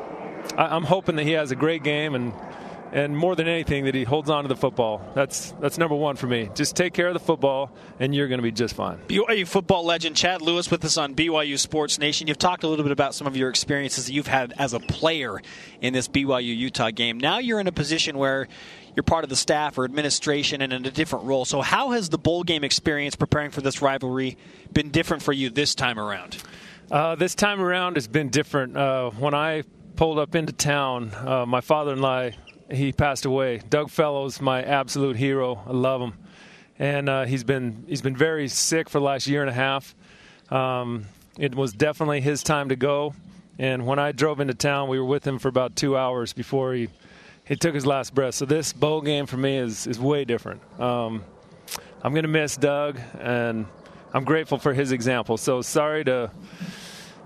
I, 0.57 0.77
am 0.77 0.85
hoping 0.85 1.17
that 1.17 1.25
he 1.25 1.33
has 1.33 1.51
a 1.51 1.57
great 1.57 1.83
game 1.83 2.15
and 2.15 2.33
and 2.93 3.17
more 3.17 3.37
than 3.37 3.49
anything 3.49 3.85
that 3.85 3.95
he 3.95 4.05
holds 4.05 4.31
on 4.31 4.45
to 4.45 4.49
the 4.49 4.57
football. 4.57 5.03
That's 5.15 5.53
that's 5.61 5.79
number 5.79 5.95
one 5.95 6.17
for 6.17 6.27
me. 6.27 6.51
Just 6.55 6.77
take 6.77 6.95
care 6.95 7.09
of 7.09 7.15
the 7.15 7.21
football, 7.21 7.71
and 8.01 8.15
you're 8.15 8.29
going 8.29 8.39
to 8.39 8.43
be 8.43 8.53
just 8.53 8.75
fine. 8.75 8.99
BYU 9.09 9.47
football 9.47 9.85
legend 9.85 10.17
Chad 10.17 10.43
Lewis 10.43 10.71
with 10.71 10.85
us 10.85 10.97
on 10.97 11.15
BYU 11.15 11.59
Sports 11.59 11.99
Nation. 11.99 12.29
You've 12.29 12.39
talked 12.39 12.65
a 12.65 12.69
little 12.69 12.85
bit 12.85 12.93
about 12.93 13.15
some 13.15 13.27
of 13.27 13.37
your 13.37 13.51
experiences 13.51 14.07
that 14.07 14.13
you've 14.13 14.27
had 14.27 14.55
as 14.59 14.73
a 14.73 14.81
player 14.81 15.41
in 15.81 15.93
this 15.93 16.09
BYU 16.09 16.57
Utah 16.57 16.91
game. 16.91 17.19
Now 17.19 17.39
you're 17.39 17.61
in 17.61 17.67
a 17.67 17.73
position 17.73 18.17
where 18.17 18.49
you're 18.97 19.05
part 19.05 19.25
of 19.25 19.31
the 19.31 19.37
staff 19.37 19.79
or 19.79 19.85
administration 19.85 20.63
and 20.63 20.73
in 20.73 20.85
a 20.85 20.91
different 20.91 21.27
role. 21.27 21.45
So 21.45 21.61
how 21.61 21.91
has 21.91 22.09
the 22.09 22.19
bowl 22.19 22.43
game 22.43 22.65
experience 22.65 23.17
preparing 23.17 23.51
for 23.51 23.61
this 23.61 23.81
rivalry 23.83 24.37
been 24.73 24.91
different 24.91 25.23
for 25.23 25.33
you 25.33 25.51
this 25.51 25.75
time 25.75 25.99
around? 25.99 26.37
Uh, 26.91 27.15
this 27.15 27.35
time 27.35 27.61
around 27.61 27.97
has 27.97 28.09
been 28.09 28.31
different. 28.31 28.77
Uh, 28.77 29.11
when 29.11 29.35
I 29.35 29.63
pulled 29.99 30.21
up 30.21 30.37
into 30.37 30.53
town, 30.53 31.11
uh, 31.27 31.45
my 31.45 31.61
father-in-law 31.61 32.31
he 32.71 32.93
passed 32.93 33.25
away. 33.25 33.61
Doug 33.69 33.91
Fellows, 33.91 34.41
my 34.41 34.63
absolute 34.63 35.17
hero. 35.17 35.61
I 35.67 35.73
love 35.73 36.01
him, 36.01 36.13
and 36.79 37.09
uh, 37.09 37.25
he's 37.25 37.43
been 37.43 37.85
he's 37.89 38.01
been 38.01 38.17
very 38.17 38.47
sick 38.47 38.89
for 38.89 39.01
the 39.01 39.05
last 39.05 39.27
year 39.27 39.41
and 39.41 39.51
a 39.51 39.53
half. 39.53 39.97
Um, 40.51 41.07
it 41.37 41.53
was 41.53 41.73
definitely 41.73 42.21
his 42.21 42.45
time 42.45 42.69
to 42.69 42.77
go. 42.77 43.13
And 43.59 43.87
when 43.87 43.99
I 43.99 44.13
drove 44.13 44.39
into 44.39 44.55
town, 44.55 44.89
we 44.89 45.01
were 45.01 45.05
with 45.05 45.27
him 45.27 45.41
for 45.41 45.49
about 45.49 45.75
two 45.75 45.97
hours 45.97 46.33
before 46.33 46.75
he 46.75 46.89
he 47.45 47.57
took 47.57 47.75
his 47.75 47.85
last 47.85 48.15
breath. 48.15 48.37
So 48.37 48.45
this 48.45 48.73
bowl 48.73 49.01
game 49.01 49.27
for 49.27 49.37
me 49.37 49.57
is 49.57 49.89
is 49.89 49.99
way 49.99 50.25
different. 50.25 50.63
Um, 50.81 51.25
I'm 52.05 52.13
going 52.13 52.23
to 52.23 52.29
miss 52.29 52.57
Doug, 52.57 53.01
and 53.19 53.67
I'm 54.15 54.23
grateful 54.23 54.59
for 54.59 54.73
his 54.73 54.93
example. 54.93 55.37
So 55.39 55.61
sorry 55.61 56.05
to 56.05 56.31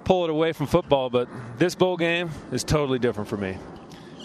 pull 0.05 0.25
it 0.25 0.31
away 0.31 0.53
from 0.53 0.67
football, 0.67 1.11
but 1.11 1.29
this 1.59 1.75
bowl 1.75 1.97
game 1.97 2.31
is 2.51 2.65
totally 2.65 2.99
different 2.99 3.29
for 3.29 3.37
me. 3.37 3.57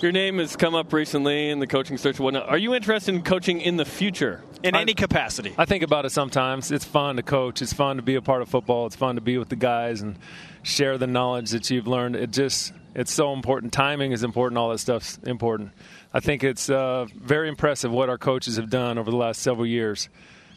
Your 0.02 0.12
name 0.12 0.38
has 0.38 0.56
come 0.56 0.76
up 0.76 0.94
recently 0.94 1.50
in 1.50 1.60
the 1.60 1.66
coaching 1.66 1.98
search 1.98 2.18
and 2.18 2.26
whatnot. 2.26 2.50
Are 2.50 2.58
you 2.58 2.76
interested 2.76 3.16
in 3.16 3.24
coaching 3.24 3.62
in 3.62 3.78
the 3.78 3.86
future? 3.86 4.44
In 4.62 4.76
any 4.76 4.94
capacity? 4.94 5.56
I 5.58 5.66
think 5.66 5.84
about 5.84 6.06
it 6.06 6.12
sometimes. 6.12 6.72
It's 6.72 6.86
fun 6.86 7.16
to 7.16 7.24
coach. 7.24 7.62
It's 7.62 7.74
fun 7.74 7.98
to 7.98 8.04
be 8.04 8.16
a 8.16 8.22
part 8.22 8.42
of 8.44 8.50
football. 8.50 8.86
It's 8.86 8.96
fun 8.96 9.16
to 9.16 9.22
be 9.22 9.38
with 9.38 9.50
the 9.50 9.56
guys 9.56 10.02
and 10.02 10.18
share 10.62 10.98
the 10.98 11.08
knowledge 11.08 11.52
that 11.52 11.70
you've 11.70 11.88
learned. 11.88 12.16
It 12.16 12.32
just 12.32 12.74
it's 12.94 13.12
so 13.12 13.34
important. 13.34 13.74
Timing 13.74 14.12
is 14.12 14.24
important. 14.24 14.58
All 14.58 14.70
that 14.70 14.80
stuff's 14.80 15.18
important. 15.24 15.72
I 16.14 16.20
think 16.20 16.44
it's 16.44 16.70
uh, 16.70 17.06
very 17.16 17.50
impressive 17.50 17.92
what 17.92 18.10
our 18.10 18.18
coaches 18.18 18.58
have 18.58 18.70
done 18.70 18.98
over 18.98 19.10
the 19.10 19.18
last 19.18 19.42
several 19.42 19.66
years. 19.66 20.10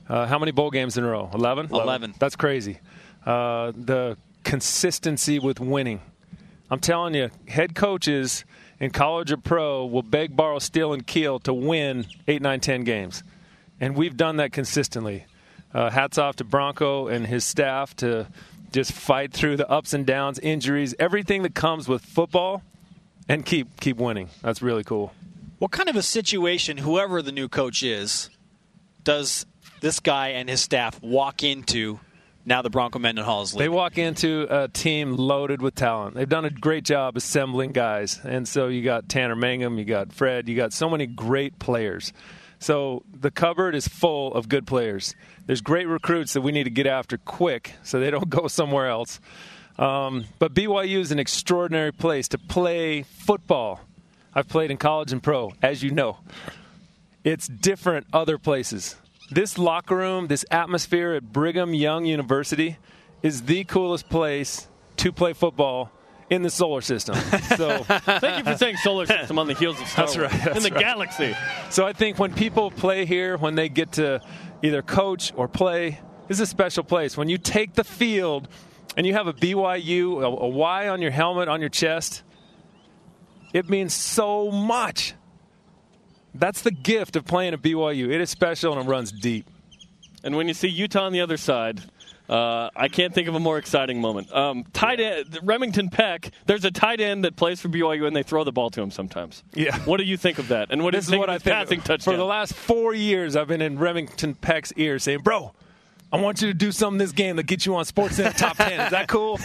Uh, 0.09 0.27
how 0.27 0.39
many 0.39 0.53
bowl 0.53 0.71
games 0.71 0.99
in 0.99 1.05
a 1.05 1.09
row? 1.09 1.31
Eleven. 1.33 1.67
Eleven. 1.71 2.15
That's 2.19 2.37
crazy. 2.37 2.79
Uh, 3.25 3.73
the 3.77 4.17
consistency 4.45 5.39
with 5.39 5.61
winning. 5.61 6.01
I'm 6.71 6.81
telling 6.81 7.15
you, 7.15 7.31
head 7.49 7.75
coaches 7.75 8.45
in 8.79 8.91
college 8.91 9.33
or 9.33 9.37
pro 9.37 9.85
will 9.85 10.03
beg, 10.03 10.37
borrow, 10.37 10.59
steal, 10.59 10.93
and 10.93 11.07
kill 11.07 11.39
to 11.41 11.53
win 11.53 12.07
eight, 12.29 12.43
nine, 12.43 12.61
ten 12.61 12.85
games. 12.85 13.23
And 13.81 13.97
we've 13.97 14.17
done 14.17 14.37
that 14.37 14.53
consistently. 14.53 15.27
Uh, 15.73 15.91
hats 15.91 16.19
off 16.19 16.37
to 16.37 16.45
Bronco 16.45 17.09
and 17.09 17.27
his 17.27 17.45
staff 17.45 17.95
to 17.97 18.27
just 18.73 18.93
fight 18.93 19.33
through 19.33 19.57
the 19.57 19.69
ups 19.69 19.93
and 19.93 20.07
downs, 20.07 20.39
injuries, 20.39 20.95
everything 20.99 21.43
that 21.43 21.55
comes 21.55 21.89
with 21.89 22.05
football, 22.05 22.63
and 23.29 23.45
keep 23.45 23.81
keep 23.81 23.97
winning. 23.97 24.29
That's 24.43 24.63
really 24.63 24.85
cool. 24.85 25.13
What 25.59 25.71
kind 25.71 25.89
of 25.89 25.97
a 25.97 26.03
situation, 26.03 26.79
whoever 26.79 27.23
the 27.23 27.33
new 27.33 27.49
coach 27.49 27.83
is, 27.83 28.31
does 29.05 29.47
this 29.81 30.01
guy 30.01 30.29
and 30.29 30.49
his 30.49 30.61
staff 30.61 31.01
walk 31.03 31.43
into 31.43 32.01
now 32.51 32.63
the 32.63 32.69
Bronco 32.69 32.99
Mendenhall 32.99 33.43
is 33.43 33.55
leading. 33.55 33.71
They 33.71 33.75
walk 33.75 33.97
into 33.97 34.47
a 34.51 34.67
team 34.67 35.15
loaded 35.17 35.63
with 35.63 35.77
talent. 35.77 36.17
They've 36.17 36.29
done 36.29 36.45
a 36.45 36.51
great 36.51 36.85
job 36.85 37.17
assembling 37.17 37.71
guys. 37.71 38.21
And 38.25 38.47
so 38.47 38.67
you 38.67 38.83
got 38.83 39.09
Tanner 39.09 39.37
Mangum, 39.37 39.79
you 39.79 39.85
got 39.85 40.13
Fred, 40.13 40.49
you 40.49 40.57
got 40.57 40.73
so 40.73 40.91
many 40.91 41.07
great 41.07 41.61
players. 41.61 42.13
So 42.59 43.05
the 43.19 43.31
cupboard 43.31 43.77
is 43.77 43.87
full 43.87 44.35
of 44.35 44.49
good 44.49 44.67
players. 44.67 45.15
There's 45.47 45.61
great 45.61 45.87
recruits 45.87 46.33
that 46.33 46.41
we 46.41 46.51
need 46.51 46.65
to 46.65 46.71
get 46.71 46.89
after 46.89 47.19
quick 47.19 47.75
so 47.85 48.01
they 48.01 48.11
don't 48.11 48.29
go 48.29 48.49
somewhere 48.49 48.89
else. 48.89 49.21
Um, 49.79 50.25
but 50.41 50.53
BYU 50.53 50.99
is 50.99 51.13
an 51.13 51.21
extraordinary 51.21 51.93
place 51.93 52.29
to 52.29 52.39
play 52.39 53.03
football. 53.03 53.81
I've 54.35 54.49
played 54.49 54.73
in 54.73 54.77
college 54.77 55.13
and 55.13 55.23
pro, 55.23 55.53
as 55.63 55.85
you 55.85 55.93
know. 55.93 56.19
It's 57.23 57.47
different 57.47 58.09
other 58.13 58.39
places 58.39 58.97
this 59.31 59.59
locker 59.59 59.97
room, 59.97 60.27
this 60.27 60.45
atmosphere 60.51 61.13
at 61.13 61.33
Brigham 61.33 61.75
Young 61.75 62.05
University 62.05 62.79
is 63.23 63.43
the 63.43 63.65
coolest 63.65 64.09
place 64.09 64.69
to 64.99 65.13
play 65.13 65.33
football 65.33 65.91
in 66.29 66.43
the 66.43 66.51
solar 66.51 66.81
system. 66.81 67.17
So 67.57 67.83
thank 67.85 68.39
you 68.47 68.53
for 68.53 68.59
saying 68.59 68.77
solar 68.77 69.05
system 69.07 69.39
on 69.39 69.47
the 69.47 69.55
heels 69.55 69.81
of 69.81 69.87
Star 69.89 70.07
that's 70.07 70.17
right, 70.17 70.31
that's 70.31 70.57
in 70.57 70.63
the 70.63 70.71
right. 70.71 70.81
galaxy. 70.81 71.35
So 71.69 71.85
I 71.87 71.93
think 71.93 72.19
when 72.19 72.33
people 72.33 72.71
play 72.71 73.05
here, 73.05 73.37
when 73.37 73.55
they 73.55 73.69
get 73.69 73.93
to 73.93 74.21
either 74.63 74.83
coach 74.83 75.33
or 75.37 75.49
play, 75.49 76.01
this 76.29 76.37
is 76.39 76.41
a 76.43 76.47
special 76.47 76.85
place. 76.85 77.17
When 77.17 77.29
you 77.29 77.39
take 77.39 77.75
the 77.75 77.85
field 77.85 78.49
and 78.97 79.07
you 79.07 79.13
have 79.15 79.27
a 79.27 79.33
BYU, 79.33 80.23
a, 80.23 80.27
a 80.27 80.49
Y 80.49 80.89
on 80.89 81.03
your 81.03 81.11
helmet, 81.11 81.49
on 81.49 81.61
your 81.61 81.71
chest, 81.71 82.23
It 83.53 83.69
means 83.69 83.93
so 83.93 84.51
much. 84.51 85.15
That's 86.35 86.63
the 86.63 86.71
gift 86.71 87.17
of 87.17 87.25
playing 87.25 87.55
at 87.55 87.63
BYU. 87.63 88.11
It 88.11 88.21
is 88.21 88.31
special 88.31 88.73
and 88.73 88.87
it 88.87 88.91
runs 88.91 89.13
deep. 89.13 89.47
And 90.23 90.37
when 90.37 90.49
you 90.49 90.55
see 90.55 90.69
Utah 90.69 91.05
on 91.07 91.13
the 91.13 91.21
other 91.21 91.37
side, 91.37 91.81
uh, 92.29 92.71
I 92.77 92.89
can't 92.89 93.13
think 93.13 93.27
of 93.27 93.35
a 93.35 93.41
more 93.41 93.59
exciting 93.59 94.01
moment. 94.01 94.33
Um, 94.33 94.65
tight 94.73 95.01
end 95.01 95.39
Remington 95.43 95.89
Peck. 95.89 96.31
There's 96.47 96.65
a 96.65 96.71
tight 96.71 97.01
end 97.01 97.25
that 97.25 97.35
plays 97.35 97.61
for 97.61 97.69
BYU, 97.69 98.07
and 98.07 98.15
they 98.15 98.23
throw 98.23 98.45
the 98.45 98.53
ball 98.53 98.71
to 98.71 98.81
him 98.81 98.91
sometimes. 98.93 99.43
Yeah. 99.55 99.77
What 99.81 99.97
do 99.97 100.05
you 100.05 100.17
think 100.17 100.39
of 100.39 100.49
that? 100.49 100.69
And 100.71 100.85
what 100.85 100.95
this 100.95 101.07
do 101.07 101.13
you 101.17 101.19
think 101.19 101.25
is 101.25 101.29
what 101.29 101.29
of 101.31 101.35
I 101.35 101.39
think. 101.39 101.55
passing 101.57 101.81
touchdown? 101.81 102.15
For 102.15 102.17
the 102.17 102.25
last 102.25 102.55
four 102.55 102.95
years, 102.95 103.35
I've 103.35 103.49
been 103.49 103.63
in 103.63 103.79
Remington 103.79 104.35
Peck's 104.37 104.73
ear 104.77 105.01
saying, 105.01 105.21
"Bro, 105.21 105.53
I 106.13 106.21
want 106.21 106.43
you 106.43 106.49
to 106.49 106.55
do 106.55 106.73
something 106.73 106.99
this 106.99 107.13
game 107.13 107.37
that 107.37 107.45
gets 107.45 107.67
you 107.67 107.77
on 107.77 107.85
SportsCenter 107.85 108.37
top 108.37 108.57
ten. 108.57 108.81
Is 108.81 108.91
that 108.91 109.07
cool?" 109.09 109.39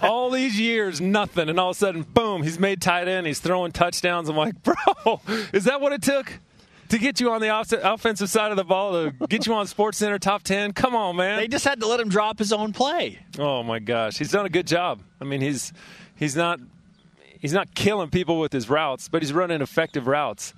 all 0.00 0.30
these 0.30 0.58
years, 0.60 1.00
nothing, 1.00 1.48
and 1.48 1.58
all 1.58 1.70
of 1.70 1.76
a 1.76 1.78
sudden, 1.78 2.02
boom, 2.02 2.42
he's 2.42 2.58
made 2.58 2.80
tight 2.80 3.08
end. 3.08 3.26
He's 3.26 3.40
throwing 3.40 3.72
touchdowns. 3.72 4.28
I'm 4.28 4.36
like, 4.36 4.54
bro, 4.62 5.20
is 5.52 5.64
that 5.64 5.80
what 5.80 5.92
it 5.92 6.02
took? 6.02 6.38
To 6.90 6.98
get 6.98 7.18
you 7.20 7.32
on 7.32 7.40
the 7.40 7.48
off- 7.48 7.72
offensive 7.72 8.30
side 8.30 8.52
of 8.52 8.56
the 8.56 8.62
ball, 8.62 8.92
to 8.92 9.26
get 9.26 9.44
you 9.44 9.54
on 9.54 9.66
SportsCenter 9.66 10.20
top 10.20 10.44
10? 10.44 10.72
Come 10.72 10.94
on, 10.94 11.16
man. 11.16 11.38
They 11.38 11.48
just 11.48 11.64
had 11.64 11.80
to 11.80 11.86
let 11.88 11.98
him 11.98 12.08
drop 12.08 12.38
his 12.38 12.52
own 12.52 12.72
play. 12.72 13.18
Oh 13.40 13.64
my 13.64 13.80
gosh, 13.80 14.16
he's 14.18 14.30
done 14.30 14.46
a 14.46 14.48
good 14.48 14.68
job. 14.68 15.00
I 15.20 15.24
mean, 15.24 15.40
he's 15.40 15.72
he's 16.14 16.36
not 16.36 16.60
he's 17.40 17.52
not 17.52 17.74
killing 17.74 18.10
people 18.10 18.38
with 18.38 18.52
his 18.52 18.70
routes, 18.70 19.08
but 19.08 19.20
he's 19.20 19.32
running 19.32 19.62
effective 19.62 20.06
routes, 20.06 20.54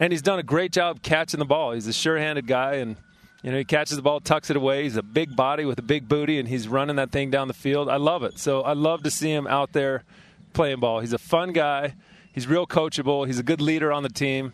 and 0.00 0.10
he's 0.10 0.22
done 0.22 0.38
a 0.38 0.42
great 0.42 0.72
job 0.72 1.02
catching 1.02 1.38
the 1.38 1.44
ball. 1.44 1.72
He's 1.72 1.86
a 1.86 1.92
sure-handed 1.92 2.46
guy, 2.46 2.76
and 2.76 2.96
you 3.42 3.50
know 3.50 3.58
he 3.58 3.64
catches 3.64 3.96
the 3.96 4.02
ball, 4.02 4.20
tucks 4.20 4.50
it 4.50 4.56
away. 4.56 4.82
He's 4.84 4.96
a 4.96 5.02
big 5.02 5.34
body 5.36 5.64
with 5.64 5.78
a 5.78 5.82
big 5.82 6.08
booty, 6.08 6.38
and 6.38 6.48
he's 6.48 6.66
running 6.68 6.96
that 6.96 7.10
thing 7.12 7.30
down 7.30 7.48
the 7.48 7.54
field. 7.54 7.88
I 7.88 7.96
love 7.96 8.22
it. 8.22 8.38
So 8.38 8.62
I 8.62 8.72
love 8.72 9.02
to 9.04 9.10
see 9.10 9.30
him 9.32 9.46
out 9.46 9.72
there 9.72 10.04
playing 10.52 10.80
ball. 10.80 11.00
He's 11.00 11.12
a 11.12 11.18
fun 11.18 11.52
guy. 11.52 11.94
He's 12.32 12.46
real 12.46 12.66
coachable. 12.66 13.26
He's 13.26 13.38
a 13.38 13.42
good 13.42 13.60
leader 13.60 13.92
on 13.92 14.02
the 14.02 14.08
team. 14.08 14.52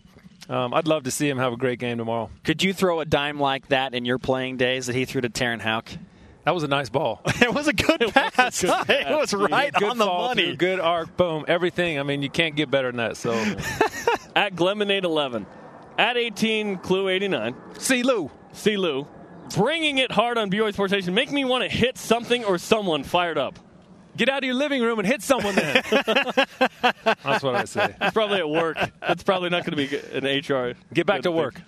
Um, 0.49 0.75
I'd 0.75 0.87
love 0.87 1.05
to 1.05 1.11
see 1.11 1.29
him 1.29 1.39
have 1.39 1.53
a 1.53 1.57
great 1.57 1.79
game 1.79 1.97
tomorrow. 1.99 2.31
Could 2.45 2.63
you 2.63 2.73
throw 2.75 3.01
a 3.01 3.05
dime 3.07 3.41
like 3.41 3.69
that 3.69 3.95
in 3.95 4.05
your 4.05 4.19
playing 4.19 4.59
days 4.59 4.87
that 4.87 4.95
he 4.97 5.05
threw 5.07 5.23
to 5.23 5.31
Terenn 5.31 5.61
Houk? 5.63 5.87
That 6.45 6.55
was 6.55 6.63
a 6.65 6.69
nice 6.69 6.91
ball. 6.91 7.23
It 7.41 7.55
was 7.55 7.69
a 7.69 7.73
good 7.73 8.01
pass. 8.13 8.61
good 8.61 8.69
pass. 8.71 8.87
It 8.89 9.17
was 9.17 9.33
right 9.33 9.73
good 9.73 9.89
on 9.89 9.97
the 9.99 10.05
money. 10.05 10.45
through, 10.49 10.57
good 10.57 10.81
arc, 10.81 11.17
boom, 11.17 11.47
everything. 11.49 11.99
I 11.99 12.03
mean, 12.03 12.21
you 12.21 12.29
can't 12.29 12.55
get 12.57 12.71
better 12.71 12.89
than 12.89 12.99
that. 12.99 13.17
So, 13.17 13.33
At 14.37 14.55
Glemonade 14.55 15.05
11. 15.05 15.47
At 15.97 16.17
18, 16.19 16.79
Clue 16.79 17.09
89. 17.09 17.55
see 17.79 18.03
Lou. 18.03 18.31
C. 18.55 18.77
Lou. 18.77 19.07
Bringing 19.55 19.99
it 19.99 20.11
hard 20.11 20.39
on 20.39 20.51
BYU 20.51 20.73
Sports 20.73 20.93
Nation. 20.93 21.13
Make 21.15 21.31
me 21.31 21.45
want 21.45 21.63
to 21.63 21.69
hit 21.69 21.99
something 21.99 22.45
or 22.45 22.57
someone 22.59 23.05
fired 23.05 23.37
up. 23.37 23.59
Get 24.17 24.29
out 24.29 24.39
of 24.39 24.45
your 24.45 24.55
living 24.55 24.81
room 24.81 24.99
and 25.01 25.07
hit 25.07 25.23
someone 25.23 25.55
then. 25.55 25.83
That's 27.23 27.43
what 27.43 27.57
I 27.57 27.65
say. 27.65 27.95
It's 28.01 28.15
probably 28.15 28.39
at 28.39 28.49
work. 28.49 28.79
That's 29.01 29.25
probably 29.25 29.51
not 29.51 29.67
going 29.67 29.77
to 29.77 29.97
be 29.97 30.17
an 30.17 30.25
HR. 30.41 30.75
Get 30.93 31.05
back 31.07 31.23
to 31.23 31.33
work. 31.33 31.61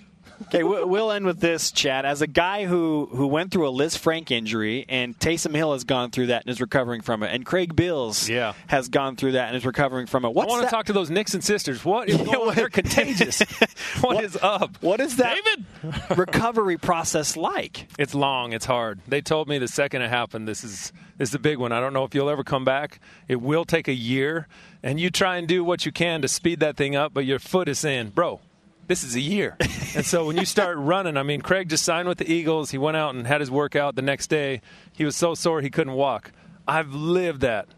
Okay, 0.42 0.62
we- 0.62 0.84
we'll 0.84 1.10
end 1.10 1.24
with 1.26 1.40
this, 1.40 1.70
Chad. 1.72 2.04
As 2.04 2.20
a 2.22 2.26
guy 2.26 2.66
who 2.66 3.08
who 3.12 3.26
went 3.26 3.50
through 3.50 3.68
a 3.68 3.72
Lisfranc 3.72 4.30
injury, 4.30 4.84
and 4.88 5.18
Taysom 5.18 5.54
Hill 5.54 5.72
has 5.72 5.84
gone 5.84 6.10
through 6.10 6.26
that 6.26 6.42
and 6.44 6.50
is 6.50 6.60
recovering 6.60 7.00
from 7.00 7.22
it, 7.22 7.32
and 7.34 7.44
Craig 7.44 7.74
Bills 7.74 8.28
Yeah. 8.28 8.52
has 8.66 8.88
gone 8.88 9.16
through 9.16 9.32
that 9.32 9.48
and 9.48 9.56
is 9.56 9.64
recovering 9.64 10.06
from 10.06 10.24
it. 10.24 10.28
I 10.28 10.30
want 10.32 10.64
to 10.64 10.70
talk 10.70 10.86
to 10.86 10.92
those 10.92 11.10
Nixon 11.10 11.40
sisters. 11.40 11.84
What 11.84 12.08
is 12.08 12.16
going 12.22 12.50
on? 12.50 12.54
They're 12.54 12.68
contagious. 12.68 13.40
what 14.02 14.22
is 14.22 14.36
up? 14.42 14.76
what 14.82 15.00
is 15.00 15.16
that 15.16 15.36
David! 15.44 15.66
recovery 16.18 16.76
process 16.76 17.36
like? 17.36 17.88
It's 17.98 18.14
long. 18.14 18.52
It's 18.52 18.66
hard. 18.66 19.00
They 19.08 19.20
told 19.22 19.48
me 19.48 19.58
the 19.58 19.68
second 19.68 20.02
it 20.02 20.10
happened, 20.10 20.46
this 20.46 20.62
is 20.64 20.92
this 21.18 21.30
is 21.30 21.34
a 21.34 21.38
big 21.38 21.56
one. 21.58 21.72
I 21.72 21.80
don't 21.80 21.94
know 21.94 22.04
if 22.04 22.14
you'll 22.14 22.28
ever 22.28 22.44
come 22.44 22.64
back. 22.64 23.00
It 23.26 23.36
will 23.40 23.64
take 23.64 23.88
a 23.88 23.94
year, 23.94 24.48
and 24.82 25.00
you 25.00 25.08
try 25.08 25.38
and 25.38 25.48
do 25.48 25.64
what 25.64 25.86
you 25.86 25.92
can 25.92 26.20
to 26.20 26.28
speed 26.28 26.60
that 26.60 26.76
thing 26.76 26.94
up, 26.94 27.14
but 27.14 27.24
your 27.24 27.38
foot 27.38 27.68
is 27.70 27.78
saying, 27.78 28.10
"Bro, 28.10 28.40
this 28.86 29.04
is 29.04 29.14
a 29.14 29.20
year." 29.20 29.56
and 29.60 30.04
so 30.04 30.26
when 30.26 30.36
you 30.36 30.44
start 30.44 30.76
running, 30.78 31.16
I 31.16 31.22
mean, 31.22 31.40
Craig 31.40 31.68
just 31.68 31.84
signed 31.84 32.08
with 32.08 32.18
the 32.18 32.30
Eagles. 32.30 32.70
He 32.70 32.78
went 32.78 32.96
out 32.96 33.14
and 33.14 33.26
had 33.26 33.40
his 33.40 33.50
workout 33.50 33.96
the 33.96 34.02
next 34.02 34.28
day. 34.28 34.60
He 34.92 35.04
was 35.04 35.16
so 35.16 35.34
sore 35.34 35.60
he 35.60 35.70
couldn't 35.70 35.94
walk. 35.94 36.32
I've 36.66 36.92
lived 36.94 37.42
that, 37.42 37.68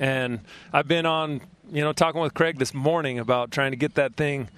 and 0.00 0.40
I've 0.72 0.88
been 0.88 1.06
on, 1.06 1.40
you 1.70 1.82
know, 1.82 1.92
talking 1.92 2.20
with 2.20 2.34
Craig 2.34 2.58
this 2.58 2.72
morning 2.72 3.18
about 3.18 3.50
trying 3.50 3.72
to 3.72 3.76
get 3.76 3.94
that 3.94 4.14
thing 4.14 4.48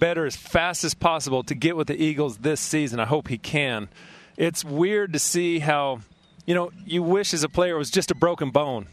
better 0.00 0.24
as 0.24 0.34
fast 0.34 0.82
as 0.82 0.94
possible 0.94 1.42
to 1.44 1.54
get 1.54 1.76
with 1.76 1.86
the 1.86 2.02
Eagles 2.02 2.38
this 2.38 2.60
season. 2.60 2.98
I 2.98 3.06
hope 3.06 3.28
he 3.28 3.38
can. 3.38 3.88
It's 4.36 4.64
weird 4.64 5.12
to 5.12 5.18
see 5.18 5.58
how, 5.58 6.00
you 6.46 6.54
know, 6.54 6.72
you 6.86 7.02
wish 7.02 7.34
as 7.34 7.44
a 7.44 7.48
player 7.48 7.74
it 7.74 7.78
was 7.78 7.90
just 7.90 8.10
a 8.10 8.14
broken 8.14 8.50
bone. 8.50 8.86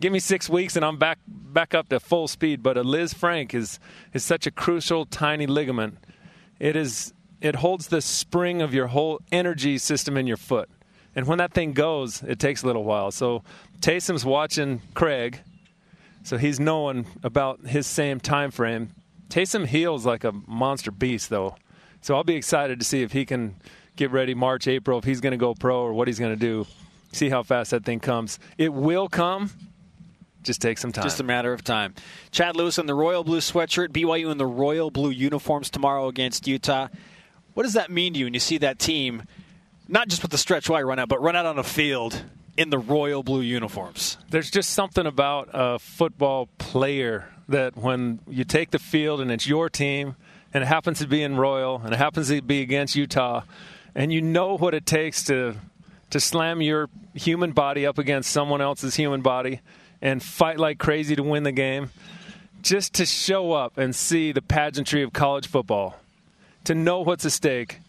Give 0.00 0.12
me 0.12 0.18
six 0.18 0.48
weeks 0.48 0.76
and 0.76 0.84
I'm 0.84 0.98
back 0.98 1.18
back 1.26 1.74
up 1.74 1.88
to 1.88 2.00
full 2.00 2.28
speed. 2.28 2.62
But 2.62 2.76
a 2.76 2.84
Lisfranc 2.84 3.54
is 3.54 3.78
is 4.12 4.24
such 4.24 4.46
a 4.46 4.50
crucial 4.50 5.06
tiny 5.06 5.46
ligament. 5.46 5.98
It 6.58 6.76
is 6.76 7.12
it 7.40 7.56
holds 7.56 7.88
the 7.88 8.00
spring 8.00 8.62
of 8.62 8.74
your 8.74 8.88
whole 8.88 9.20
energy 9.32 9.78
system 9.78 10.16
in 10.16 10.26
your 10.26 10.36
foot. 10.36 10.68
And 11.14 11.26
when 11.26 11.38
that 11.38 11.54
thing 11.54 11.72
goes, 11.72 12.22
it 12.22 12.38
takes 12.38 12.62
a 12.62 12.66
little 12.66 12.84
while. 12.84 13.10
So 13.10 13.42
Taysom's 13.80 14.24
watching 14.24 14.82
Craig, 14.94 15.40
so 16.22 16.36
he's 16.36 16.60
knowing 16.60 17.06
about 17.22 17.66
his 17.66 17.86
same 17.86 18.20
time 18.20 18.50
frame. 18.50 18.90
Taysom 19.28 19.66
heals 19.66 20.04
like 20.04 20.24
a 20.24 20.32
monster 20.46 20.90
beast, 20.90 21.30
though. 21.30 21.56
So 22.02 22.14
I'll 22.14 22.24
be 22.24 22.36
excited 22.36 22.78
to 22.78 22.84
see 22.84 23.02
if 23.02 23.12
he 23.12 23.24
can 23.24 23.56
get 23.96 24.10
ready 24.10 24.34
March, 24.34 24.68
April, 24.68 24.98
if 24.98 25.04
he's 25.04 25.20
going 25.20 25.32
to 25.32 25.38
go 25.38 25.54
pro 25.54 25.80
or 25.80 25.92
what 25.94 26.06
he's 26.06 26.18
going 26.18 26.32
to 26.32 26.40
do. 26.40 26.66
See 27.12 27.30
how 27.30 27.42
fast 27.42 27.70
that 27.70 27.84
thing 27.84 27.98
comes. 27.98 28.38
It 28.58 28.72
will 28.72 29.08
come. 29.08 29.50
Just 30.46 30.62
take 30.62 30.78
some 30.78 30.92
time. 30.92 31.04
Just 31.04 31.20
a 31.20 31.24
matter 31.24 31.52
of 31.52 31.64
time. 31.64 31.94
Chad 32.30 32.56
Lewis 32.56 32.78
in 32.78 32.86
the 32.86 32.94
royal 32.94 33.24
blue 33.24 33.40
sweatshirt, 33.40 33.88
BYU 33.88 34.30
in 34.30 34.38
the 34.38 34.46
royal 34.46 34.90
blue 34.90 35.10
uniforms 35.10 35.70
tomorrow 35.70 36.08
against 36.08 36.46
Utah. 36.46 36.88
What 37.54 37.64
does 37.64 37.74
that 37.74 37.90
mean 37.90 38.12
to 38.12 38.18
you 38.18 38.26
when 38.26 38.34
you 38.34 38.40
see 38.40 38.58
that 38.58 38.78
team, 38.78 39.24
not 39.88 40.08
just 40.08 40.22
with 40.22 40.30
the 40.30 40.38
stretch 40.38 40.70
wide 40.70 40.82
run 40.82 40.98
out, 40.98 41.08
but 41.08 41.20
run 41.20 41.36
out 41.36 41.46
on 41.46 41.58
a 41.58 41.64
field 41.64 42.22
in 42.56 42.70
the 42.70 42.78
royal 42.78 43.22
blue 43.22 43.40
uniforms? 43.40 44.18
There's 44.30 44.50
just 44.50 44.70
something 44.70 45.06
about 45.06 45.48
a 45.52 45.78
football 45.78 46.48
player 46.58 47.28
that 47.48 47.76
when 47.76 48.20
you 48.28 48.44
take 48.44 48.70
the 48.70 48.78
field 48.78 49.20
and 49.20 49.30
it's 49.30 49.46
your 49.46 49.68
team, 49.68 50.16
and 50.52 50.62
it 50.62 50.66
happens 50.66 51.00
to 51.00 51.06
be 51.06 51.22
in 51.22 51.36
Royal, 51.36 51.80
and 51.84 51.92
it 51.92 51.96
happens 51.96 52.28
to 52.28 52.40
be 52.40 52.60
against 52.62 52.96
Utah, 52.96 53.42
and 53.94 54.12
you 54.12 54.22
know 54.22 54.56
what 54.56 54.74
it 54.74 54.86
takes 54.86 55.24
to 55.24 55.56
to 56.08 56.20
slam 56.20 56.62
your 56.62 56.88
human 57.14 57.52
body 57.52 57.84
up 57.84 57.98
against 57.98 58.30
someone 58.30 58.60
else's 58.60 58.94
human 58.94 59.22
body 59.22 59.60
and 60.06 60.22
fight 60.22 60.56
like 60.60 60.78
crazy 60.78 61.16
to 61.16 61.22
win 61.24 61.42
the 61.42 61.50
game, 61.50 61.90
just 62.62 62.94
to 62.94 63.04
show 63.04 63.50
up 63.50 63.76
and 63.76 63.94
see 63.94 64.30
the 64.30 64.40
pageantry 64.40 65.02
of 65.02 65.12
college 65.12 65.48
football, 65.48 65.98
to 66.62 66.76
know 66.76 67.00
what's 67.00 67.26
at 67.26 67.32
stake. 67.32 67.80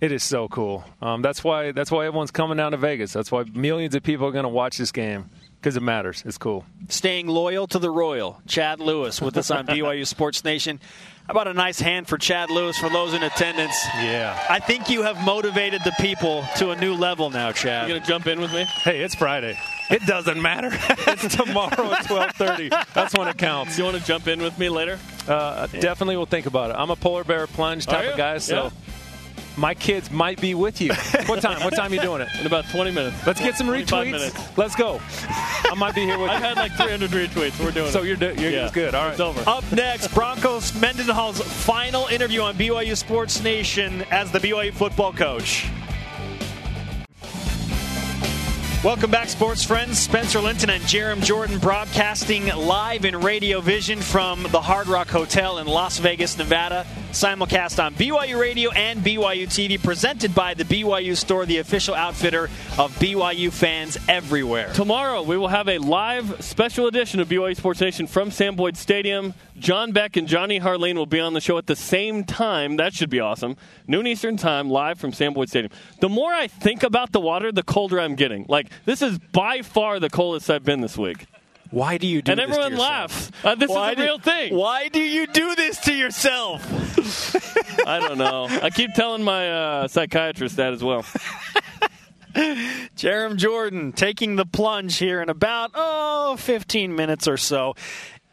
It 0.00 0.10
is 0.10 0.24
so 0.24 0.48
cool. 0.48 0.82
Um, 1.00 1.22
that's 1.22 1.44
why 1.44 1.70
that's 1.70 1.92
why 1.92 2.06
everyone's 2.06 2.32
coming 2.32 2.56
down 2.56 2.72
to 2.72 2.76
Vegas. 2.76 3.12
That's 3.12 3.30
why 3.30 3.44
millions 3.54 3.94
of 3.94 4.02
people 4.02 4.26
are 4.26 4.32
going 4.32 4.44
to 4.44 4.48
watch 4.48 4.78
this 4.78 4.90
game 4.90 5.30
because 5.60 5.76
it 5.76 5.82
matters. 5.82 6.22
It's 6.26 6.38
cool. 6.38 6.64
Staying 6.88 7.26
loyal 7.26 7.66
to 7.68 7.78
the 7.78 7.90
royal. 7.90 8.40
Chad 8.46 8.80
Lewis 8.80 9.20
with 9.20 9.36
us 9.36 9.50
on 9.50 9.66
BYU 9.68 10.06
Sports 10.06 10.44
Nation. 10.44 10.80
How 11.26 11.32
about 11.32 11.48
a 11.48 11.52
nice 11.52 11.78
hand 11.78 12.08
for 12.08 12.16
Chad 12.16 12.48
Lewis 12.50 12.78
for 12.78 12.88
those 12.88 13.12
in 13.12 13.22
attendance? 13.22 13.76
Yeah. 13.96 14.38
I 14.48 14.60
think 14.60 14.88
you 14.88 15.02
have 15.02 15.22
motivated 15.26 15.82
the 15.84 15.92
people 16.00 16.42
to 16.56 16.70
a 16.70 16.76
new 16.76 16.94
level 16.94 17.28
now, 17.28 17.52
Chad. 17.52 17.88
You 17.88 17.94
Chad. 17.94 17.98
going 17.98 18.00
to 18.02 18.08
jump 18.08 18.26
in 18.28 18.40
with 18.40 18.52
me? 18.52 18.64
Hey, 18.64 19.02
it's 19.02 19.14
Friday. 19.14 19.58
It 19.90 20.06
doesn't 20.06 20.40
matter. 20.40 20.70
it's 20.72 21.34
tomorrow 21.36 21.92
at 21.92 22.06
twelve 22.06 22.32
thirty. 22.32 22.68
That's 22.94 23.14
when 23.16 23.26
it 23.28 23.36
counts. 23.38 23.76
Do 23.76 23.82
you 23.82 23.86
want 23.90 23.98
to 23.98 24.04
jump 24.04 24.26
in 24.28 24.40
with 24.42 24.58
me 24.58 24.68
later? 24.68 24.98
Uh, 25.26 25.66
Definitely, 25.66 26.16
will 26.18 26.26
think 26.26 26.44
about 26.46 26.70
it. 26.70 26.74
I'm 26.78 26.90
a 26.90 26.96
polar 26.96 27.24
bear 27.24 27.46
plunge 27.46 27.86
type 27.86 28.10
of 28.10 28.16
guy, 28.16 28.36
so 28.38 28.64
Yeah. 28.64 28.70
My 29.58 29.74
kids 29.74 30.08
might 30.12 30.40
be 30.40 30.54
with 30.54 30.80
you. 30.80 30.92
What 31.26 31.42
time? 31.42 31.62
What 31.64 31.74
time 31.74 31.90
are 31.90 31.94
you 31.96 32.00
doing 32.00 32.20
it? 32.22 32.28
In 32.38 32.46
about 32.46 32.64
20 32.70 32.92
minutes. 32.92 33.26
Let's 33.26 33.40
get 33.40 33.56
some 33.56 33.66
25 33.66 34.06
retweets. 34.06 34.12
minutes. 34.12 34.56
Let's 34.56 34.76
go. 34.76 35.00
I 35.28 35.74
might 35.76 35.96
be 35.96 36.02
here 36.02 36.16
with 36.16 36.30
I've 36.30 36.40
you. 36.40 36.46
had 36.46 36.56
like 36.56 36.72
300 36.76 37.10
retweets. 37.10 37.58
We're 37.58 37.72
doing 37.72 37.90
So 37.90 37.98
it. 38.00 38.02
So 38.02 38.02
you're, 38.02 38.16
do- 38.16 38.34
you're 38.40 38.50
Yeah. 38.52 38.70
good. 38.72 38.94
All 38.94 39.04
right. 39.06 39.10
It's 39.12 39.20
over. 39.20 39.42
Up 39.50 39.64
next, 39.72 40.14
Broncos 40.14 40.72
Mendenhall's 40.80 41.40
final 41.42 42.06
interview 42.06 42.42
on 42.42 42.54
BYU 42.56 42.96
Sports 42.96 43.42
Nation 43.42 44.02
as 44.12 44.30
the 44.30 44.38
BYU 44.38 44.72
football 44.72 45.12
coach. 45.12 45.66
Welcome 48.84 49.10
back, 49.10 49.28
sports 49.28 49.64
friends. 49.64 49.98
Spencer 49.98 50.40
Linton 50.40 50.70
and 50.70 50.82
Jarom 50.84 51.20
Jordan 51.20 51.58
broadcasting 51.58 52.46
live 52.46 53.04
in 53.04 53.20
Radio 53.20 53.60
Vision 53.60 54.00
from 54.00 54.44
the 54.44 54.60
Hard 54.60 54.86
Rock 54.86 55.08
Hotel 55.08 55.58
in 55.58 55.66
Las 55.66 55.98
Vegas, 55.98 56.38
Nevada. 56.38 56.86
Simulcast 57.18 57.84
on 57.84 57.94
BYU 57.94 58.38
Radio 58.38 58.70
and 58.70 59.00
BYU 59.00 59.48
TV, 59.48 59.82
presented 59.82 60.36
by 60.36 60.54
the 60.54 60.62
BYU 60.62 61.16
Store, 61.16 61.44
the 61.44 61.58
official 61.58 61.96
outfitter 61.96 62.44
of 62.78 62.96
BYU 63.00 63.52
fans 63.52 63.98
everywhere. 64.08 64.72
Tomorrow, 64.72 65.22
we 65.22 65.36
will 65.36 65.48
have 65.48 65.68
a 65.68 65.78
live 65.78 66.44
special 66.44 66.86
edition 66.86 67.18
of 67.18 67.28
BYU 67.28 67.56
Sports 67.56 67.80
Nation 67.80 68.06
from 68.06 68.30
Sam 68.30 68.54
Boyd 68.54 68.76
Stadium. 68.76 69.34
John 69.58 69.90
Beck 69.90 70.16
and 70.16 70.28
Johnny 70.28 70.60
Harline 70.60 70.94
will 70.94 71.06
be 71.06 71.18
on 71.18 71.32
the 71.34 71.40
show 71.40 71.58
at 71.58 71.66
the 71.66 71.74
same 71.74 72.22
time. 72.22 72.76
That 72.76 72.94
should 72.94 73.10
be 73.10 73.18
awesome. 73.18 73.56
Noon 73.88 74.06
Eastern 74.06 74.36
Time, 74.36 74.70
live 74.70 75.00
from 75.00 75.12
Sam 75.12 75.34
Boyd 75.34 75.48
Stadium. 75.48 75.72
The 76.00 76.08
more 76.08 76.32
I 76.32 76.46
think 76.46 76.84
about 76.84 77.10
the 77.10 77.18
water, 77.18 77.50
the 77.50 77.64
colder 77.64 77.98
I'm 77.98 78.14
getting. 78.14 78.46
Like, 78.48 78.68
this 78.84 79.02
is 79.02 79.18
by 79.18 79.62
far 79.62 79.98
the 79.98 80.08
coldest 80.08 80.48
I've 80.50 80.62
been 80.62 80.82
this 80.82 80.96
week. 80.96 81.26
Why 81.70 81.98
do 81.98 82.06
you 82.06 82.22
do 82.22 82.32
and 82.32 82.40
this 82.40 82.46
to 82.46 82.62
everyone 82.62 82.78
laughs. 82.78 83.30
Uh, 83.44 83.54
this 83.54 83.68
Why 83.68 83.92
is 83.92 83.98
a 83.98 84.02
real 84.02 84.18
thing. 84.18 84.54
Why 84.54 84.88
do 84.88 85.00
you 85.00 85.26
do 85.26 85.54
this 85.54 85.78
to 85.80 85.94
yourself? 85.94 86.64
I 87.86 88.00
don't 88.00 88.18
know. 88.18 88.46
I 88.46 88.70
keep 88.70 88.94
telling 88.94 89.22
my 89.22 89.50
uh, 89.50 89.88
psychiatrist 89.88 90.56
that 90.56 90.72
as 90.72 90.82
well. 90.82 91.02
Jarom 92.34 93.36
Jordan 93.36 93.92
taking 93.92 94.36
the 94.36 94.46
plunge 94.46 94.96
here 94.96 95.20
in 95.20 95.28
about, 95.28 95.72
oh, 95.74 96.36
15 96.38 96.94
minutes 96.94 97.26
or 97.26 97.36
so. 97.36 97.74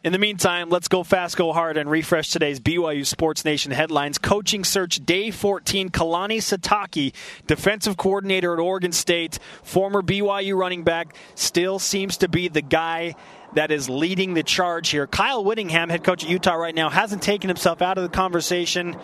In 0.06 0.12
the 0.12 0.20
meantime, 0.20 0.70
let's 0.70 0.86
go 0.86 1.02
fast, 1.02 1.36
go 1.36 1.52
hard, 1.52 1.76
and 1.76 1.90
refresh 1.90 2.30
today's 2.30 2.60
BYU 2.60 3.04
Sports 3.04 3.44
Nation 3.44 3.72
headlines. 3.72 4.18
Coaching 4.18 4.62
search 4.62 5.04
day 5.04 5.32
14. 5.32 5.88
Kalani 5.88 6.36
Sitake, 6.36 7.12
defensive 7.48 7.96
coordinator 7.96 8.52
at 8.52 8.60
Oregon 8.60 8.92
State, 8.92 9.40
former 9.64 10.02
BYU 10.02 10.56
running 10.56 10.84
back, 10.84 11.16
still 11.34 11.80
seems 11.80 12.18
to 12.18 12.28
be 12.28 12.46
the 12.46 12.62
guy 12.62 13.16
that 13.54 13.72
is 13.72 13.88
leading 13.88 14.34
the 14.34 14.44
charge 14.44 14.90
here. 14.90 15.08
Kyle 15.08 15.42
Whittingham, 15.42 15.88
head 15.88 16.04
coach 16.04 16.22
at 16.22 16.30
Utah 16.30 16.54
right 16.54 16.72
now, 16.72 16.88
hasn't 16.88 17.20
taken 17.20 17.48
himself 17.48 17.82
out 17.82 17.98
of 17.98 18.04
the 18.04 18.16
conversation. 18.16 18.94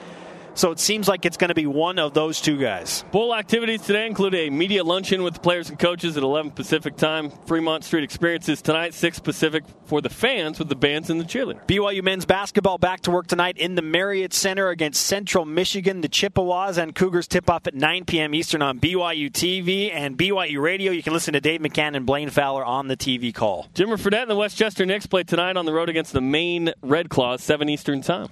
So 0.55 0.71
it 0.71 0.79
seems 0.79 1.09
like 1.09 1.25
it's 1.25 1.37
going 1.37 1.49
to 1.49 1.55
be 1.55 1.67
one 1.67 1.99
of 1.99 2.15
those 2.15 2.41
two 2.41 2.59
guys. 2.59 3.05
Bowl 3.11 3.35
activities 3.35 3.83
today 3.83 4.07
include 4.07 4.35
a 4.35 4.51
media 4.51 4.85
luncheon 4.85 5.23
with 5.23 5.35
the 5.35 5.41
players 5.41 5.71
and 5.71 5.79
coaches 5.79 6.17
at 6.17 6.23
11 6.23 6.53
Pacific 6.53 6.97
time. 6.97 7.31
Fremont 7.47 7.85
Street 7.85 8.05
experiences 8.05 8.61
tonight, 8.61 8.95
6 8.95 9.21
Pacific 9.21 9.65
for 9.87 10.01
the 10.01 10.11
fans 10.11 10.59
with 10.59 10.69
the 10.69 10.77
bands 10.77 11.11
and 11.11 11.21
the 11.21 11.25
cheerleader. 11.25 11.67
BYU 11.67 12.03
men's 12.03 12.25
basketball 12.25 12.79
back 12.79 13.01
to 13.03 13.11
work 13.11 13.27
tonight 13.27 13.57
in 13.59 13.75
the 13.75 13.83
Marriott 13.83 14.33
Center 14.33 14.69
against 14.69 15.07
Central 15.07 15.45
Michigan. 15.45 16.01
The 16.01 16.09
Chippewas 16.09 16.79
and 16.79 16.95
Cougars 16.95 17.27
tip 17.27 17.49
off 17.49 17.67
at 17.67 17.75
9 17.75 18.05
p.m. 18.05 18.35
Eastern 18.35 18.63
on 18.63 18.79
BYU 18.79 19.31
TV 19.31 19.91
and 19.93 20.17
BYU 20.17 20.61
Radio. 20.61 20.93
You 20.93 21.03
can 21.03 21.13
listen 21.13 21.35
to 21.35 21.41
Dave 21.41 21.61
McCann 21.61 21.97
and 21.97 22.07
Blaine 22.07 22.31
Fowler 22.31 22.65
on 22.65 22.89
the 22.89 22.97
TV 22.97 23.35
call. 23.35 23.69
Jimmer 23.75 23.99
Fredette 23.99 24.23
and 24.23 24.31
the 24.31 24.37
Westchester 24.37 24.85
Knicks 24.85 25.07
play 25.07 25.23
tonight 25.23 25.57
on 25.57 25.65
the 25.65 25.73
road 25.73 25.89
against 25.89 26.13
the 26.13 26.21
Maine 26.21 26.73
Red 26.83 27.09
Claws, 27.09 27.43
7 27.43 27.69
Eastern 27.69 28.03
time. 28.03 28.29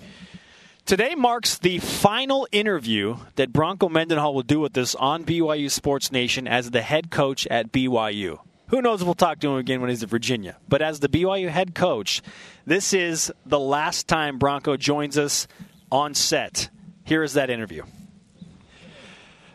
Today 0.90 1.14
marks 1.14 1.56
the 1.56 1.78
final 1.78 2.48
interview 2.50 3.18
that 3.36 3.52
Bronco 3.52 3.88
Mendenhall 3.88 4.34
will 4.34 4.42
do 4.42 4.58
with 4.58 4.76
us 4.76 4.96
on 4.96 5.22
BYU 5.22 5.70
Sports 5.70 6.10
Nation 6.10 6.48
as 6.48 6.72
the 6.72 6.82
head 6.82 7.12
coach 7.12 7.46
at 7.46 7.70
BYU. 7.70 8.40
Who 8.70 8.82
knows 8.82 9.00
if 9.00 9.06
we'll 9.06 9.14
talk 9.14 9.38
to 9.38 9.50
him 9.50 9.58
again 9.58 9.80
when 9.80 9.90
he's 9.90 10.02
in 10.02 10.08
Virginia. 10.08 10.56
But 10.68 10.82
as 10.82 10.98
the 10.98 11.08
BYU 11.08 11.48
head 11.48 11.76
coach, 11.76 12.22
this 12.66 12.92
is 12.92 13.30
the 13.46 13.60
last 13.60 14.08
time 14.08 14.36
Bronco 14.36 14.76
joins 14.76 15.16
us 15.16 15.46
on 15.92 16.12
set. 16.14 16.70
Here 17.04 17.22
is 17.22 17.34
that 17.34 17.50
interview. 17.50 17.84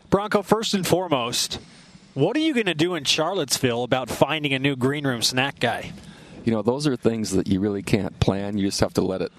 Bronco, 0.08 0.40
first 0.40 0.72
and 0.72 0.86
foremost, 0.86 1.60
what 2.14 2.34
are 2.38 2.40
you 2.40 2.54
going 2.54 2.64
to 2.64 2.74
do 2.74 2.94
in 2.94 3.04
Charlottesville 3.04 3.82
about 3.82 4.08
finding 4.08 4.54
a 4.54 4.58
new 4.58 4.74
green 4.74 5.06
room 5.06 5.20
snack 5.20 5.60
guy? 5.60 5.92
you 6.46 6.52
know, 6.52 6.62
those 6.62 6.86
are 6.86 6.96
things 6.96 7.32
that 7.32 7.48
you 7.48 7.58
really 7.58 7.82
can't 7.82 8.18
plan. 8.20 8.56
You 8.56 8.68
just 8.68 8.80
have 8.80 8.94
to 8.94 9.02
let 9.02 9.20
it 9.20 9.32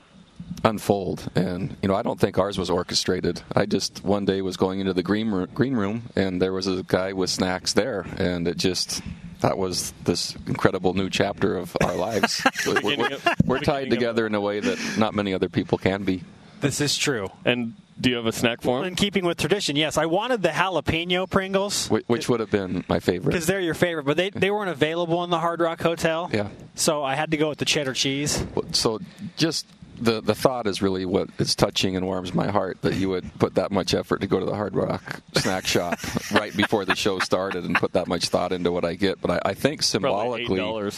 unfold. 0.64 1.30
And 1.36 1.76
you 1.82 1.88
know, 1.88 1.96
I 1.96 2.02
don't 2.02 2.20
think 2.20 2.38
ours 2.38 2.58
was 2.58 2.70
orchestrated. 2.70 3.42
I 3.56 3.66
just 3.66 4.04
one 4.04 4.26
day 4.26 4.42
was 4.42 4.58
going 4.58 4.80
into 4.80 4.94
the 4.94 5.04
green 5.04 5.30
room, 5.32 5.48
green 5.54 5.76
room, 5.76 6.04
and 6.16 6.42
there 6.42 6.54
was 6.54 6.68
a 6.68 6.84
guy 6.84 7.14
with 7.14 7.30
snacks 7.30 7.74
there, 7.74 8.06
and 8.18 8.48
it 8.48 8.58
just 8.58 9.02
that 9.42 9.58
was 9.58 9.94
this 10.04 10.36
incredible 10.48 10.94
new 10.96 11.10
chapter 11.10 11.58
of 11.58 11.76
our 11.84 11.96
lives. 12.08 12.42
we're, 12.66 12.82
we're- 12.82 13.18
we're 13.46 13.60
tied 13.60 13.90
together 13.90 14.26
in 14.26 14.34
a 14.36 14.42
way 14.42 14.60
that 14.60 14.80
not 14.98 15.14
many 15.14 15.34
other 15.34 15.50
people 15.50 15.78
can 15.78 16.04
be. 16.04 16.24
This 16.60 16.82
is 16.82 16.98
true. 16.98 17.30
And 17.46 17.76
do 18.02 18.10
you 18.10 18.16
have 18.16 18.26
a 18.26 18.32
snack 18.32 18.62
for 18.62 18.84
In 18.84 18.96
keeping 18.96 19.26
with 19.26 19.38
tradition, 19.38 19.76
yes, 19.76 19.96
I 19.96 20.08
wanted 20.08 20.42
the 20.42 20.50
jalapeno 20.50 21.30
Pringles. 21.30 21.88
Which, 21.88 22.04
which 22.08 22.30
would 22.30 22.40
have 22.40 22.50
been 22.50 22.84
my 22.90 23.00
favorite. 23.00 23.32
Because 23.34 23.46
they're 23.46 23.60
your 23.60 23.76
favorite, 23.76 24.06
but 24.08 24.18
they, 24.18 24.32
they 24.32 24.50
weren't 24.50 24.72
available 24.72 25.24
in 25.24 25.30
the 25.30 25.38
Hard 25.38 25.60
Rock 25.60 25.80
Hotel. 25.84 26.32
Yeah. 26.34 26.48
So 26.74 27.04
I 27.04 27.14
had 27.14 27.30
to 27.30 27.38
go 27.38 27.50
with 27.50 27.60
the 27.60 27.66
cheddar 27.66 27.94
cheese. 27.94 28.44
So 28.72 29.00
just 29.36 29.68
the 30.00 30.22
the 30.22 30.36
thought 30.36 30.68
is 30.68 30.82
really 30.82 31.06
what 31.06 31.30
is 31.40 31.56
touching 31.56 31.96
and 31.96 32.06
warms 32.06 32.34
my 32.34 32.48
heart 32.50 32.82
that 32.82 32.96
you 32.96 33.10
would 33.10 33.30
put 33.40 33.56
that 33.56 33.72
much 33.72 33.94
effort 33.94 34.22
to 34.22 34.28
go 34.28 34.40
to 34.40 34.46
the 34.46 34.56
Hard 34.56 34.76
Rock 34.76 35.22
snack 35.36 35.66
shop 35.76 35.98
right 36.32 36.56
before 36.56 36.86
the 36.86 36.96
show 36.96 37.20
started 37.20 37.64
and 37.66 37.76
put 37.76 37.94
that 37.94 38.08
much 38.08 38.30
thought 38.30 38.52
into 38.52 38.72
what 38.72 38.86
I 38.86 38.96
get. 38.96 39.22
But 39.22 39.32
I, 39.32 39.50
I 39.52 39.54
think 39.54 39.82
symbolically, 39.84 40.92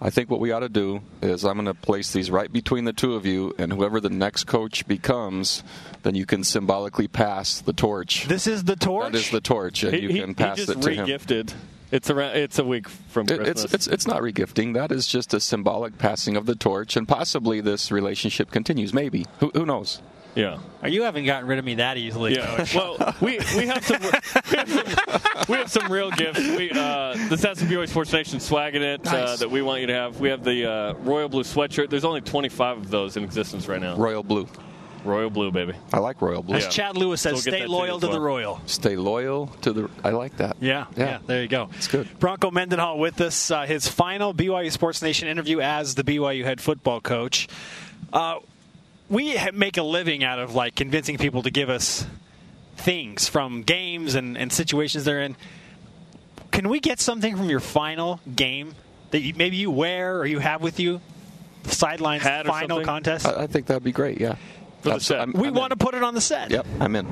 I 0.00 0.10
think 0.10 0.28
what 0.28 0.40
we 0.40 0.50
ought 0.52 0.60
to 0.60 0.68
do 0.68 1.00
is 1.22 1.44
I'm 1.44 1.54
going 1.54 1.66
to 1.66 1.72
place 1.74 2.12
these 2.12 2.30
right 2.30 2.52
between 2.52 2.84
the 2.84 2.92
two 2.92 3.14
of 3.14 3.24
you, 3.24 3.54
and 3.58 3.72
whoever 3.72 4.00
the 4.00 4.10
next 4.10 4.44
coach 4.44 4.86
becomes, 4.86 5.62
then 6.02 6.14
you 6.14 6.26
can 6.26 6.44
symbolically 6.44 7.08
pass 7.08 7.60
the 7.60 7.72
torch. 7.72 8.26
This 8.26 8.46
is 8.46 8.64
the 8.64 8.76
torch. 8.76 9.12
That 9.12 9.18
is 9.18 9.30
the 9.30 9.40
torch, 9.40 9.82
and 9.84 9.94
He, 9.94 10.02
you 10.02 10.08
he- 10.08 10.20
can 10.20 10.30
he 10.30 10.34
pass 10.34 10.56
just 10.58 10.70
it 10.70 10.82
to 10.82 10.90
him. 10.90 11.00
re-gifted. 11.06 11.54
It's 11.94 12.10
around. 12.10 12.36
It's 12.36 12.58
a 12.58 12.64
week 12.64 12.88
from 12.88 13.28
It- 13.28 13.36
Christmas. 13.38 13.64
It's, 13.64 13.74
it's 13.74 13.86
it's 13.86 14.06
not 14.08 14.20
regifting. 14.20 14.74
That 14.74 14.90
is 14.90 15.06
just 15.06 15.32
a 15.32 15.38
symbolic 15.38 15.96
passing 15.96 16.36
of 16.36 16.44
the 16.44 16.56
torch, 16.56 16.96
and 16.96 17.06
possibly 17.06 17.60
this 17.60 17.92
relationship 17.92 18.50
continues. 18.50 18.92
Maybe 18.92 19.26
who, 19.38 19.50
who 19.54 19.64
knows? 19.64 20.02
yeah. 20.34 20.58
Are 20.82 20.88
you 20.88 21.04
haven't 21.04 21.26
gotten 21.26 21.48
rid 21.48 21.60
of 21.60 21.64
me 21.64 21.76
that 21.76 21.96
easily? 21.96 22.34
Yeah. 22.34 22.66
Well, 22.74 23.14
we, 23.20 23.38
we 23.56 23.66
have 23.68 23.84
some 23.84 24.02
we 24.02 24.56
have 24.56 24.68
some, 24.68 25.44
we 25.48 25.56
have 25.56 25.70
some 25.70 25.92
real 25.92 26.10
gifts. 26.10 26.40
We 26.40 26.72
uh, 26.72 27.14
this 27.28 27.44
has 27.44 27.60
some 27.60 27.68
BYU 27.68 27.88
Sports 27.88 28.12
Nation 28.12 28.40
swag 28.40 28.74
in 28.74 28.82
it 28.82 29.06
uh, 29.06 29.36
that 29.36 29.48
we 29.50 29.62
want 29.62 29.80
you 29.82 29.86
to 29.86 29.94
have. 29.94 30.18
We 30.18 30.30
have 30.30 30.42
the 30.42 30.66
uh, 30.68 30.94
royal 30.94 31.28
blue 31.28 31.44
sweatshirt. 31.44 31.90
There's 31.90 32.04
only 32.04 32.22
25 32.22 32.78
of 32.78 32.90
those 32.90 33.16
in 33.16 33.22
existence 33.22 33.68
right 33.68 33.80
now. 33.80 33.94
Royal 33.96 34.24
blue. 34.24 34.48
Royal 35.04 35.30
blue, 35.30 35.50
baby. 35.50 35.74
I 35.92 35.98
like 35.98 36.20
royal 36.22 36.42
blue. 36.42 36.56
As 36.56 36.64
Yeah. 36.64 36.70
Chad 36.70 36.96
Lewis 36.96 37.20
So 37.20 37.30
says, 37.30 37.32
we'll 37.34 37.42
get 37.44 37.50
stay 37.50 37.50
that 37.60 37.66
to 37.66 37.70
you 37.72 37.76
loyal 37.78 37.96
as 37.96 38.00
to 38.00 38.06
the 38.06 38.12
well. 38.12 38.20
Royal. 38.22 38.60
Stay 38.66 38.96
loyal 38.96 39.46
to 39.62 39.72
the. 39.72 39.90
I 40.02 40.10
like 40.10 40.36
that. 40.38 40.56
Yeah, 40.60 40.86
yeah, 40.96 41.04
Yeah. 41.04 41.18
there 41.26 41.42
you 41.42 41.48
go. 41.48 41.68
It's 41.76 41.88
good. 41.88 42.08
Bronco 42.18 42.50
Mendenhall 42.50 42.98
with 42.98 43.20
us, 43.20 43.50
uh, 43.50 43.62
his 43.66 43.86
final 43.86 44.32
BYU 44.32 44.70
Sports 44.72 45.02
Nation 45.02 45.28
interview 45.28 45.60
as 45.60 45.94
the 45.94 46.04
BYU 46.04 46.44
head 46.44 46.60
football 46.60 47.00
coach. 47.00 47.48
Uh, 48.12 48.36
we 49.10 49.36
ha- 49.36 49.50
make 49.52 49.76
a 49.76 49.82
living 49.82 50.24
out 50.24 50.38
of 50.38 50.54
like 50.54 50.74
convincing 50.74 51.18
people 51.18 51.42
to 51.42 51.50
give 51.50 51.68
us 51.68 52.06
things 52.76 53.28
from 53.28 53.62
games 53.62 54.14
and, 54.14 54.36
and 54.38 54.52
situations 54.52 55.04
they're 55.04 55.20
in. 55.22 55.36
Can 56.50 56.68
we 56.68 56.80
get 56.80 57.00
something 57.00 57.36
from 57.36 57.50
your 57.50 57.60
final 57.60 58.20
game 58.34 58.74
that 59.10 59.20
you, 59.20 59.34
maybe 59.36 59.56
you 59.56 59.70
wear 59.70 60.18
or 60.18 60.26
you 60.26 60.38
have 60.38 60.62
with 60.62 60.80
you? 60.80 61.00
Sidelines 61.64 62.22
Hat 62.22 62.46
or 62.46 62.50
final 62.50 62.76
something? 62.76 62.86
contest. 62.86 63.26
I, 63.26 63.42
I 63.42 63.46
think 63.46 63.66
that'd 63.66 63.82
be 63.84 63.92
great. 63.92 64.20
Yeah. 64.20 64.36
For 64.84 64.94
the 64.98 65.00
set. 65.00 65.20
I'm- 65.20 65.32
we 65.34 65.48
I'm 65.48 65.54
want 65.54 65.70
to 65.70 65.76
put 65.76 65.94
it 65.94 66.02
on 66.02 66.14
the 66.14 66.20
set. 66.20 66.50
Yep, 66.50 66.66
I'm 66.80 66.94
in. 66.96 67.06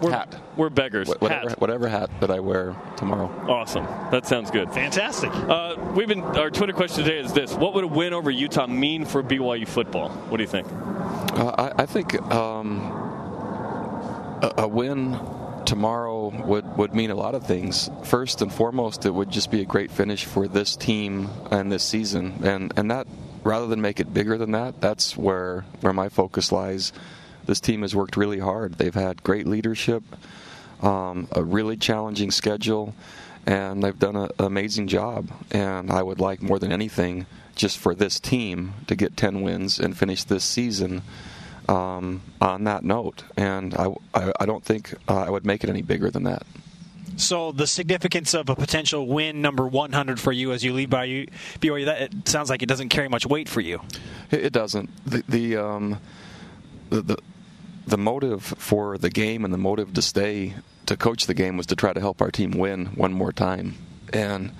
We're, 0.00 0.10
hat. 0.10 0.34
We're 0.56 0.70
beggars. 0.70 1.08
Wh- 1.10 1.22
Whatever, 1.22 1.48
Hat. 1.50 1.60
whatever 1.60 1.88
hat 1.88 2.10
that 2.20 2.30
I 2.30 2.40
wear 2.40 2.76
tomorrow. 2.96 3.28
Awesome. 3.48 3.84
That 4.10 4.26
sounds 4.26 4.50
good. 4.50 4.70
Fantastic. 4.72 5.30
Uh, 5.32 5.76
we've 5.94 6.08
been 6.08 6.20
our 6.20 6.50
Twitter 6.50 6.72
question 6.74 7.04
today 7.04 7.20
is 7.20 7.32
this: 7.32 7.54
What 7.54 7.74
would 7.74 7.84
a 7.84 7.86
win 7.86 8.12
over 8.12 8.30
Utah 8.30 8.66
mean 8.66 9.04
for 9.06 9.22
BYU 9.22 9.66
football? 9.66 10.10
What 10.10 10.36
do 10.38 10.42
you 10.42 10.48
think? 10.48 10.66
Uh, 10.70 11.54
I, 11.56 11.82
I 11.82 11.86
think 11.86 12.20
um, 12.32 12.80
a, 14.42 14.54
a 14.58 14.68
win 14.68 15.18
tomorrow 15.64 16.28
would, 16.44 16.76
would 16.76 16.94
mean 16.94 17.10
a 17.10 17.14
lot 17.14 17.34
of 17.34 17.46
things. 17.46 17.88
First 18.02 18.42
and 18.42 18.52
foremost, 18.52 19.06
it 19.06 19.10
would 19.14 19.30
just 19.30 19.50
be 19.50 19.62
a 19.62 19.64
great 19.64 19.90
finish 19.90 20.24
for 20.24 20.46
this 20.48 20.76
team 20.76 21.30
and 21.50 21.70
this 21.72 21.82
season, 21.84 22.40
and 22.44 22.72
and 22.76 22.90
that 22.90 23.06
rather 23.44 23.66
than 23.66 23.80
make 23.80 24.00
it 24.00 24.12
bigger 24.12 24.36
than 24.36 24.52
that, 24.52 24.80
that's 24.80 25.16
where 25.16 25.64
where 25.80 25.92
my 25.92 26.08
focus 26.08 26.50
lies. 26.50 26.92
This 27.46 27.60
team 27.60 27.82
has 27.82 27.94
worked 27.94 28.16
really 28.16 28.38
hard. 28.38 28.74
They've 28.74 28.94
had 28.94 29.22
great 29.22 29.46
leadership, 29.46 30.02
um, 30.82 31.28
a 31.32 31.44
really 31.44 31.76
challenging 31.76 32.30
schedule, 32.30 32.94
and 33.46 33.82
they've 33.82 33.98
done 33.98 34.16
an 34.16 34.30
amazing 34.38 34.88
job. 34.88 35.30
And 35.50 35.90
I 35.90 36.02
would 36.02 36.20
like 36.20 36.42
more 36.42 36.58
than 36.58 36.72
anything 36.72 37.26
just 37.54 37.78
for 37.78 37.94
this 37.94 38.18
team 38.18 38.74
to 38.86 38.96
get 38.96 39.16
10 39.16 39.42
wins 39.42 39.78
and 39.78 39.96
finish 39.96 40.24
this 40.24 40.42
season 40.42 41.02
um, 41.68 42.22
on 42.40 42.64
that 42.64 42.82
note. 42.82 43.24
And 43.36 43.74
I, 43.74 43.94
I, 44.14 44.32
I 44.40 44.46
don't 44.46 44.64
think 44.64 44.94
uh, 45.08 45.22
I 45.22 45.30
would 45.30 45.44
make 45.44 45.62
it 45.62 45.70
any 45.70 45.82
bigger 45.82 46.10
than 46.10 46.24
that. 46.24 46.44
So 47.16 47.52
the 47.52 47.66
significance 47.66 48.34
of 48.34 48.48
a 48.48 48.56
potential 48.56 49.06
win 49.06 49.40
number 49.40 49.66
100 49.66 50.20
for 50.20 50.32
you 50.32 50.52
as 50.52 50.64
you 50.64 50.72
lead 50.72 50.90
by 50.90 51.04
you, 51.04 51.26
BYU, 51.60 51.86
that 51.86 52.02
it 52.02 52.28
sounds 52.28 52.50
like 52.50 52.62
it 52.62 52.66
doesn't 52.66 52.88
carry 52.88 53.08
much 53.08 53.26
weight 53.26 53.48
for 53.48 53.60
you. 53.60 53.80
It, 54.30 54.46
it 54.46 54.52
doesn't. 54.52 54.90
The 55.06 55.22
the, 55.28 55.56
um, 55.56 56.00
the 56.90 57.02
the 57.02 57.16
the 57.86 57.98
motive 57.98 58.42
for 58.42 58.98
the 58.98 59.10
game 59.10 59.44
and 59.44 59.52
the 59.52 59.58
motive 59.58 59.92
to 59.94 60.02
stay 60.02 60.54
to 60.86 60.96
coach 60.96 61.26
the 61.26 61.34
game 61.34 61.56
was 61.56 61.66
to 61.66 61.76
try 61.76 61.92
to 61.92 62.00
help 62.00 62.20
our 62.20 62.30
team 62.30 62.52
win 62.52 62.86
one 62.86 63.12
more 63.12 63.32
time. 63.32 63.74
And 64.12 64.52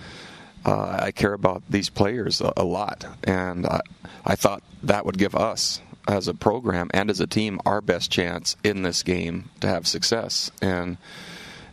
uh, 0.65 0.99
I 1.01 1.11
care 1.11 1.33
about 1.33 1.63
these 1.69 1.91
players 1.91 2.41
a, 2.41 2.53
a 2.57 2.65
lot, 2.65 3.05
and 3.25 3.67
I, 3.67 3.81
I 4.25 4.37
thought 4.37 4.63
that 4.83 5.05
would 5.05 5.19
give 5.19 5.35
us 5.35 5.81
as 6.07 6.29
a 6.29 6.35
program 6.35 6.91
and 6.93 7.11
as 7.11 7.21
a 7.21 7.27
team 7.27 7.61
our 7.65 7.81
best 7.81 8.11
chance 8.11 8.57
in 8.63 8.83
this 8.83 9.03
game 9.03 9.51
to 9.61 9.67
have 9.67 9.87
success. 9.87 10.51
And 10.61 10.97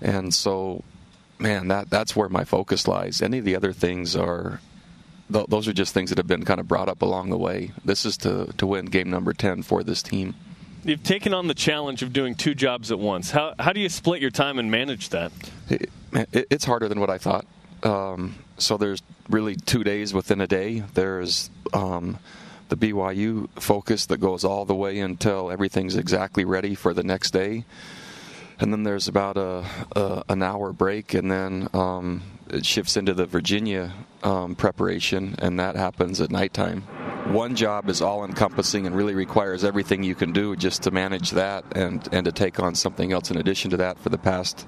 and 0.01 0.33
so, 0.33 0.83
man, 1.39 1.67
that 1.69 1.89
that's 1.89 2.15
where 2.15 2.29
my 2.29 2.43
focus 2.43 2.87
lies. 2.87 3.21
Any 3.21 3.37
of 3.39 3.45
the 3.45 3.55
other 3.55 3.73
things 3.73 4.15
are 4.15 4.59
th- 5.31 5.47
those 5.47 5.67
are 5.67 5.73
just 5.73 5.93
things 5.93 6.09
that 6.09 6.17
have 6.17 6.27
been 6.27 6.45
kind 6.45 6.59
of 6.59 6.67
brought 6.67 6.89
up 6.89 7.01
along 7.01 7.29
the 7.29 7.37
way. 7.37 7.71
This 7.85 8.05
is 8.05 8.17
to 8.17 8.51
to 8.57 8.67
win 8.67 8.85
game 8.85 9.09
number 9.09 9.33
ten 9.33 9.61
for 9.63 9.83
this 9.83 10.01
team. 10.03 10.35
You've 10.83 11.03
taken 11.03 11.33
on 11.33 11.47
the 11.47 11.53
challenge 11.53 12.01
of 12.01 12.11
doing 12.11 12.33
two 12.33 12.55
jobs 12.55 12.91
at 12.91 12.99
once. 12.99 13.31
How 13.31 13.53
how 13.59 13.73
do 13.73 13.79
you 13.79 13.89
split 13.89 14.21
your 14.21 14.31
time 14.31 14.57
and 14.59 14.71
manage 14.71 15.09
that? 15.09 15.31
It, 15.69 15.89
it, 16.13 16.47
it's 16.49 16.65
harder 16.65 16.87
than 16.89 16.99
what 16.99 17.09
I 17.09 17.17
thought. 17.17 17.45
um, 17.83 18.35
so 18.57 18.77
there's 18.77 19.01
really 19.29 19.55
two 19.55 19.83
days 19.83 20.13
within 20.13 20.41
a 20.41 20.47
day. 20.47 20.83
There's 20.93 21.49
um, 21.73 22.19
the 22.69 22.75
BYU 22.77 23.49
focus 23.59 24.05
that 24.07 24.17
goes 24.19 24.43
all 24.43 24.65
the 24.65 24.75
way 24.75 24.99
until 24.99 25.51
everything's 25.51 25.95
exactly 25.95 26.45
ready 26.45 26.75
for 26.75 26.93
the 26.93 27.03
next 27.03 27.31
day. 27.31 27.65
And 28.61 28.71
then 28.71 28.83
there's 28.83 29.07
about 29.07 29.37
a, 29.37 29.65
a 29.95 30.23
an 30.29 30.43
hour 30.43 30.71
break, 30.71 31.13
and 31.15 31.31
then 31.31 31.67
um, 31.73 32.21
it 32.49 32.65
shifts 32.65 32.95
into 32.95 33.13
the 33.13 33.25
Virginia 33.25 33.91
um, 34.23 34.55
preparation, 34.55 35.35
and 35.39 35.59
that 35.59 35.75
happens 35.75 36.21
at 36.21 36.29
nighttime. 36.29 36.81
One 37.33 37.55
job 37.55 37.89
is 37.89 38.01
all 38.01 38.23
encompassing 38.23 38.85
and 38.85 38.95
really 38.95 39.15
requires 39.15 39.63
everything 39.63 40.03
you 40.03 40.15
can 40.15 40.31
do 40.31 40.55
just 40.55 40.83
to 40.83 40.91
manage 40.91 41.31
that 41.31 41.65
and, 41.75 42.07
and 42.11 42.25
to 42.25 42.31
take 42.31 42.59
on 42.59 42.75
something 42.75 43.11
else 43.11 43.31
in 43.31 43.37
addition 43.37 43.71
to 43.71 43.77
that 43.77 43.97
for 43.99 44.09
the 44.09 44.17
past 44.17 44.67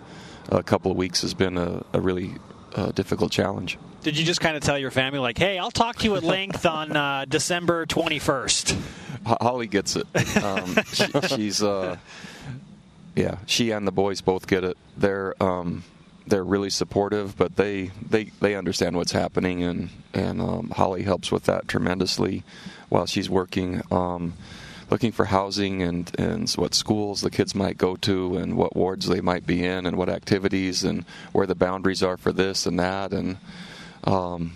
uh, 0.52 0.62
couple 0.62 0.92
of 0.92 0.98
weeks 0.98 1.22
has 1.22 1.34
been 1.34 1.58
a, 1.58 1.84
a 1.94 2.00
really 2.00 2.36
uh, 2.76 2.92
difficult 2.92 3.32
challenge. 3.32 3.78
Did 4.02 4.18
you 4.18 4.26
just 4.26 4.42
kind 4.42 4.58
of 4.58 4.64
tell 4.64 4.78
your 4.78 4.92
family, 4.92 5.20
like, 5.20 5.38
hey, 5.38 5.58
I'll 5.58 5.72
talk 5.72 5.98
to 5.98 6.04
you 6.06 6.16
at 6.16 6.24
length 6.24 6.66
on 6.66 6.96
uh, 6.96 7.26
December 7.28 7.86
21st? 7.86 8.80
Holly 9.26 9.68
gets 9.68 9.96
it. 9.96 10.08
Um, 10.44 10.76
she, 10.92 11.36
she's, 11.36 11.64
uh, 11.64 11.98
yeah, 13.16 13.38
she 13.46 13.72
and 13.72 13.88
the 13.88 13.92
boys 13.92 14.22
both 14.22 14.48
get 14.48 14.64
it. 14.64 14.78
They're, 14.98 15.42
um, 15.42 15.84
they're 16.26 16.44
really 16.44 16.70
supportive, 16.70 17.38
but 17.38 17.56
they, 17.56 17.92
they, 18.10 18.26
they 18.40 18.56
understand 18.56 18.96
what's 18.96 19.12
happening, 19.12 19.64
and 19.64 19.90
and 20.14 20.42
um, 20.42 20.70
Holly 20.70 21.04
helps 21.04 21.32
with 21.32 21.44
that 21.46 21.68
tremendously 21.68 22.44
while 22.90 23.06
she's 23.06 23.30
working, 23.30 23.82
um, 23.92 24.34
looking 24.90 25.12
for 25.12 25.26
housing 25.26 25.82
and 25.82 26.12
and 26.20 26.50
what 26.52 26.74
schools 26.74 27.22
the 27.22 27.30
kids 27.32 27.54
might 27.56 27.78
go 27.78 27.96
to, 27.98 28.38
and 28.38 28.56
what 28.56 28.76
wards 28.76 29.08
they 29.08 29.22
might 29.22 29.46
be 29.46 29.66
in, 29.66 29.86
and 29.86 29.98
what 29.98 30.08
activities, 30.08 30.84
and 30.84 31.04
where 31.34 31.48
the 31.48 31.56
boundaries 31.56 32.02
are 32.02 32.16
for 32.16 32.32
this 32.32 32.66
and 32.66 32.80
that, 32.80 33.12
and 33.12 33.38
um, 34.06 34.56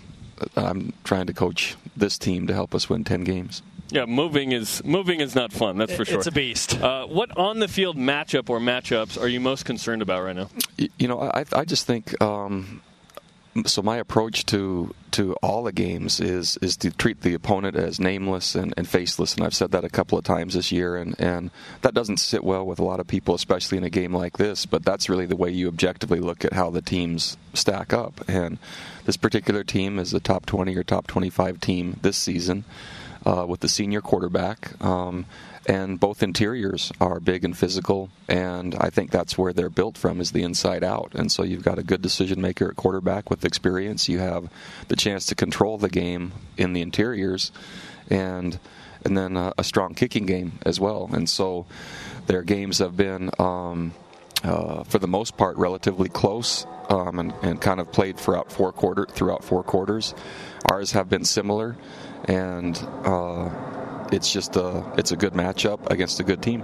I'm 0.56 0.94
trying 1.04 1.26
to 1.26 1.34
coach 1.34 1.76
this 1.96 2.16
team 2.16 2.46
to 2.46 2.54
help 2.54 2.74
us 2.74 2.88
win 2.88 3.04
ten 3.04 3.24
games. 3.24 3.62
Yeah, 3.90 4.04
moving 4.04 4.52
is 4.52 4.84
moving 4.84 5.20
is 5.20 5.34
not 5.34 5.52
fun. 5.52 5.78
That's 5.78 5.94
for 5.94 6.04
sure. 6.04 6.18
It's 6.18 6.26
a 6.26 6.32
beast. 6.32 6.78
Uh, 6.80 7.06
what 7.06 7.36
on 7.36 7.58
the 7.58 7.68
field 7.68 7.96
matchup 7.96 8.50
or 8.50 8.60
matchups 8.60 9.20
are 9.20 9.28
you 9.28 9.40
most 9.40 9.64
concerned 9.64 10.02
about 10.02 10.22
right 10.22 10.36
now? 10.36 10.48
You 10.76 11.08
know, 11.08 11.20
I 11.20 11.44
I 11.52 11.64
just 11.64 11.86
think. 11.86 12.20
Um, 12.22 12.82
so 13.66 13.82
my 13.82 13.96
approach 13.96 14.46
to 14.46 14.94
to 15.10 15.34
all 15.42 15.64
the 15.64 15.72
games 15.72 16.20
is 16.20 16.58
is 16.58 16.76
to 16.76 16.90
treat 16.90 17.22
the 17.22 17.34
opponent 17.34 17.76
as 17.76 17.98
nameless 17.98 18.54
and, 18.54 18.74
and 18.76 18.86
faceless, 18.86 19.34
and 19.34 19.44
I've 19.44 19.54
said 19.54 19.72
that 19.72 19.84
a 19.84 19.88
couple 19.88 20.18
of 20.18 20.24
times 20.24 20.54
this 20.54 20.70
year, 20.70 20.96
and 20.96 21.18
and 21.18 21.50
that 21.82 21.94
doesn't 21.94 22.18
sit 22.18 22.44
well 22.44 22.64
with 22.64 22.78
a 22.78 22.84
lot 22.84 23.00
of 23.00 23.06
people, 23.06 23.34
especially 23.34 23.78
in 23.78 23.84
a 23.84 23.90
game 23.90 24.14
like 24.14 24.36
this. 24.36 24.66
But 24.66 24.84
that's 24.84 25.08
really 25.08 25.26
the 25.26 25.36
way 25.36 25.50
you 25.50 25.66
objectively 25.68 26.20
look 26.20 26.44
at 26.44 26.52
how 26.52 26.70
the 26.70 26.82
teams 26.82 27.36
stack 27.54 27.92
up, 27.92 28.20
and 28.28 28.58
this 29.06 29.16
particular 29.16 29.64
team 29.64 29.98
is 29.98 30.12
a 30.12 30.20
top 30.20 30.46
20 30.46 30.76
or 30.76 30.84
top 30.84 31.06
25 31.06 31.60
team 31.60 31.98
this 32.02 32.16
season 32.16 32.64
uh, 33.28 33.44
with 33.46 33.60
the 33.60 33.68
senior 33.68 34.00
quarterback. 34.00 34.82
Um, 34.82 35.26
and 35.66 36.00
both 36.00 36.22
interiors 36.22 36.90
are 36.98 37.20
big 37.20 37.44
and 37.44 37.56
physical, 37.56 38.08
and 38.26 38.74
I 38.74 38.88
think 38.88 39.10
that's 39.10 39.36
where 39.36 39.52
they're 39.52 39.68
built 39.68 39.98
from 39.98 40.18
is 40.18 40.32
the 40.32 40.42
inside 40.42 40.82
out. 40.82 41.12
And 41.14 41.30
so 41.30 41.42
you've 41.42 41.62
got 41.62 41.78
a 41.78 41.82
good 41.82 42.00
decision 42.00 42.40
maker 42.40 42.70
at 42.70 42.76
quarterback 42.76 43.28
with 43.28 43.44
experience. 43.44 44.08
You 44.08 44.18
have 44.18 44.50
the 44.88 44.96
chance 44.96 45.26
to 45.26 45.34
control 45.34 45.76
the 45.76 45.90
game 45.90 46.32
in 46.56 46.72
the 46.72 46.80
interiors, 46.80 47.52
and 48.08 48.58
and 49.04 49.16
then 49.16 49.36
a, 49.36 49.52
a 49.58 49.64
strong 49.64 49.94
kicking 49.94 50.24
game 50.24 50.58
as 50.64 50.80
well. 50.80 51.10
And 51.12 51.28
so 51.28 51.66
their 52.26 52.42
games 52.42 52.78
have 52.78 52.96
been. 52.96 53.30
Um, 53.38 53.92
uh, 54.44 54.84
for 54.84 55.00
the 55.00 55.08
most 55.08 55.36
part, 55.36 55.56
relatively 55.56 56.08
close 56.08 56.64
um, 56.90 57.18
and, 57.18 57.34
and, 57.42 57.60
kind 57.60 57.80
of 57.80 57.90
played 57.90 58.16
throughout 58.16 58.52
four 58.52 58.70
quarter 58.70 59.04
throughout 59.10 59.42
four 59.42 59.64
quarters. 59.64 60.14
Ours 60.70 60.92
have 60.92 61.08
been 61.08 61.24
similar, 61.24 61.76
and 62.24 62.76
uh, 63.04 63.50
it's 64.12 64.32
just 64.32 64.56
a 64.56 64.84
it's 64.96 65.12
a 65.12 65.16
good 65.16 65.32
matchup 65.32 65.90
against 65.90 66.20
a 66.20 66.24
good 66.24 66.42
team. 66.42 66.62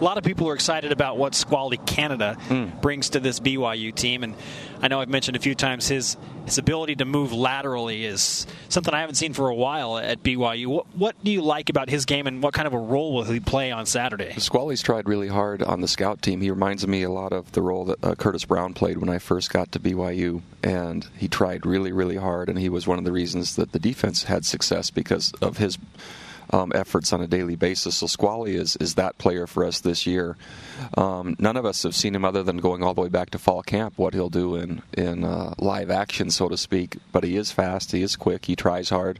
A 0.00 0.04
lot 0.04 0.18
of 0.18 0.24
people 0.24 0.48
are 0.48 0.54
excited 0.54 0.90
about 0.90 1.18
what 1.18 1.34
Squally 1.34 1.76
Canada 1.76 2.36
mm. 2.48 2.80
brings 2.80 3.10
to 3.10 3.20
this 3.20 3.38
BYU 3.38 3.94
team, 3.94 4.24
and 4.24 4.34
I 4.82 4.88
know 4.88 5.00
I've 5.00 5.08
mentioned 5.08 5.36
a 5.36 5.40
few 5.40 5.54
times 5.54 5.86
his 5.88 6.16
his 6.44 6.58
ability 6.58 6.96
to 6.96 7.04
move 7.04 7.32
laterally 7.32 8.04
is 8.04 8.46
something 8.68 8.92
I 8.92 9.00
haven't 9.00 9.14
seen 9.14 9.32
for 9.32 9.48
a 9.48 9.54
while 9.54 9.96
at 9.96 10.22
BYU. 10.22 10.66
What, 10.66 10.86
what 10.94 11.24
do 11.24 11.30
you 11.30 11.40
like 11.42 11.70
about 11.70 11.88
his 11.88 12.04
game, 12.04 12.26
and 12.26 12.42
what 12.42 12.52
kind 12.54 12.66
of 12.66 12.74
a 12.74 12.78
role 12.78 13.14
will 13.14 13.24
he 13.24 13.40
play 13.40 13.70
on 13.70 13.86
Saturday? 13.86 14.34
Squally's 14.38 14.82
tried 14.82 15.08
really 15.08 15.28
hard 15.28 15.62
on 15.62 15.80
the 15.80 15.88
scout 15.88 16.20
team. 16.20 16.40
He 16.40 16.50
reminds 16.50 16.86
me 16.86 17.02
a 17.02 17.10
lot 17.10 17.32
of 17.32 17.52
the 17.52 17.62
role 17.62 17.84
that 17.86 18.04
uh, 18.04 18.14
Curtis 18.14 18.44
Brown 18.44 18.74
played 18.74 18.98
when 18.98 19.08
I 19.08 19.18
first 19.18 19.50
got 19.50 19.72
to 19.72 19.80
BYU, 19.80 20.42
and 20.62 21.06
he 21.16 21.28
tried 21.28 21.64
really, 21.64 21.92
really 21.92 22.16
hard, 22.16 22.48
and 22.48 22.58
he 22.58 22.68
was 22.68 22.86
one 22.86 22.98
of 22.98 23.04
the 23.04 23.12
reasons 23.12 23.56
that 23.56 23.72
the 23.72 23.78
defense 23.78 24.24
had 24.24 24.44
success 24.44 24.90
because 24.90 25.32
of 25.40 25.58
his 25.58 25.78
um, 26.54 26.70
efforts 26.72 27.12
on 27.12 27.20
a 27.20 27.26
daily 27.26 27.56
basis. 27.56 27.96
So 27.96 28.06
Squally 28.06 28.54
is 28.54 28.76
is 28.76 28.94
that 28.94 29.18
player 29.18 29.46
for 29.46 29.64
us 29.64 29.80
this 29.80 30.06
year. 30.06 30.36
Um, 30.96 31.34
none 31.40 31.56
of 31.56 31.66
us 31.66 31.82
have 31.82 31.96
seen 31.96 32.14
him 32.14 32.24
other 32.24 32.44
than 32.44 32.58
going 32.58 32.82
all 32.82 32.94
the 32.94 33.00
way 33.00 33.08
back 33.08 33.30
to 33.30 33.38
fall 33.38 33.62
camp. 33.62 33.94
What 33.96 34.14
he'll 34.14 34.30
do 34.30 34.54
in 34.54 34.82
in 34.92 35.24
uh, 35.24 35.54
live 35.58 35.90
action, 35.90 36.30
so 36.30 36.48
to 36.48 36.56
speak. 36.56 36.98
But 37.10 37.24
he 37.24 37.36
is 37.36 37.50
fast. 37.50 37.90
He 37.90 38.02
is 38.02 38.14
quick. 38.14 38.44
He 38.44 38.54
tries 38.54 38.90
hard. 38.90 39.18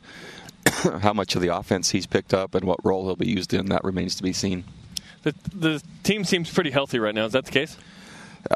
How 1.00 1.12
much 1.12 1.34
of 1.34 1.42
the 1.42 1.48
offense 1.48 1.90
he's 1.90 2.06
picked 2.06 2.32
up 2.32 2.54
and 2.54 2.64
what 2.64 2.84
role 2.84 3.04
he'll 3.04 3.16
be 3.16 3.28
used 3.28 3.52
in 3.52 3.66
that 3.66 3.82
remains 3.82 4.14
to 4.16 4.22
be 4.22 4.32
seen. 4.32 4.64
The, 5.22 5.34
the 5.52 5.82
team 6.04 6.24
seems 6.24 6.50
pretty 6.50 6.70
healthy 6.70 6.98
right 6.98 7.14
now. 7.14 7.24
Is 7.24 7.32
that 7.32 7.46
the 7.46 7.50
case? 7.50 7.76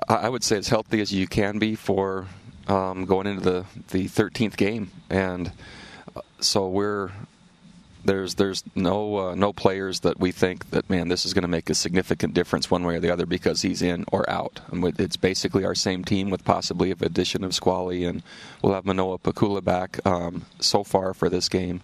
I 0.09 0.29
would 0.29 0.45
say 0.45 0.59
as 0.59 0.69
healthy 0.69 1.01
as 1.01 1.13
you 1.13 1.27
can 1.27 1.59
be 1.59 1.75
for 1.75 2.27
um, 2.69 3.07
going 3.07 3.27
into 3.27 3.41
the 3.41 3.65
the 3.91 4.07
13th 4.07 4.57
game, 4.57 4.91
and 5.11 5.51
uh, 6.15 6.21
so 6.41 6.69
we're 6.69 7.11
there's 8.05 8.35
there's 8.37 8.65
no 8.75 9.17
uh, 9.17 9.35
no 9.35 9.53
players 9.53 10.01
that 10.01 10.19
we 10.19 10.33
think 10.33 10.71
that 10.71 10.89
man 10.89 11.09
this 11.09 11.27
is 11.27 11.35
going 11.35 11.43
to 11.43 11.49
make 11.49 11.69
a 11.71 11.75
significant 11.75 12.35
difference 12.35 12.71
one 12.71 12.85
way 12.85 12.97
or 12.97 13.01
the 13.01 13.11
other 13.11 13.27
because 13.27 13.63
he's 13.63 13.83
in 13.83 14.05
or 14.13 14.29
out. 14.31 14.61
And 14.71 14.85
it's 15.01 15.17
basically 15.17 15.65
our 15.65 15.75
same 15.75 16.05
team 16.05 16.31
with 16.31 16.45
possibly 16.45 16.91
an 16.91 16.99
addition 17.03 17.45
of 17.45 17.55
Squally 17.55 18.05
and 18.05 18.23
we'll 18.63 18.75
have 18.75 18.87
Manoa 18.87 19.19
Pikula 19.19 19.63
back 19.63 20.05
um, 20.07 20.45
so 20.61 20.85
far 20.85 21.15
for 21.15 21.29
this 21.29 21.49
game, 21.49 21.81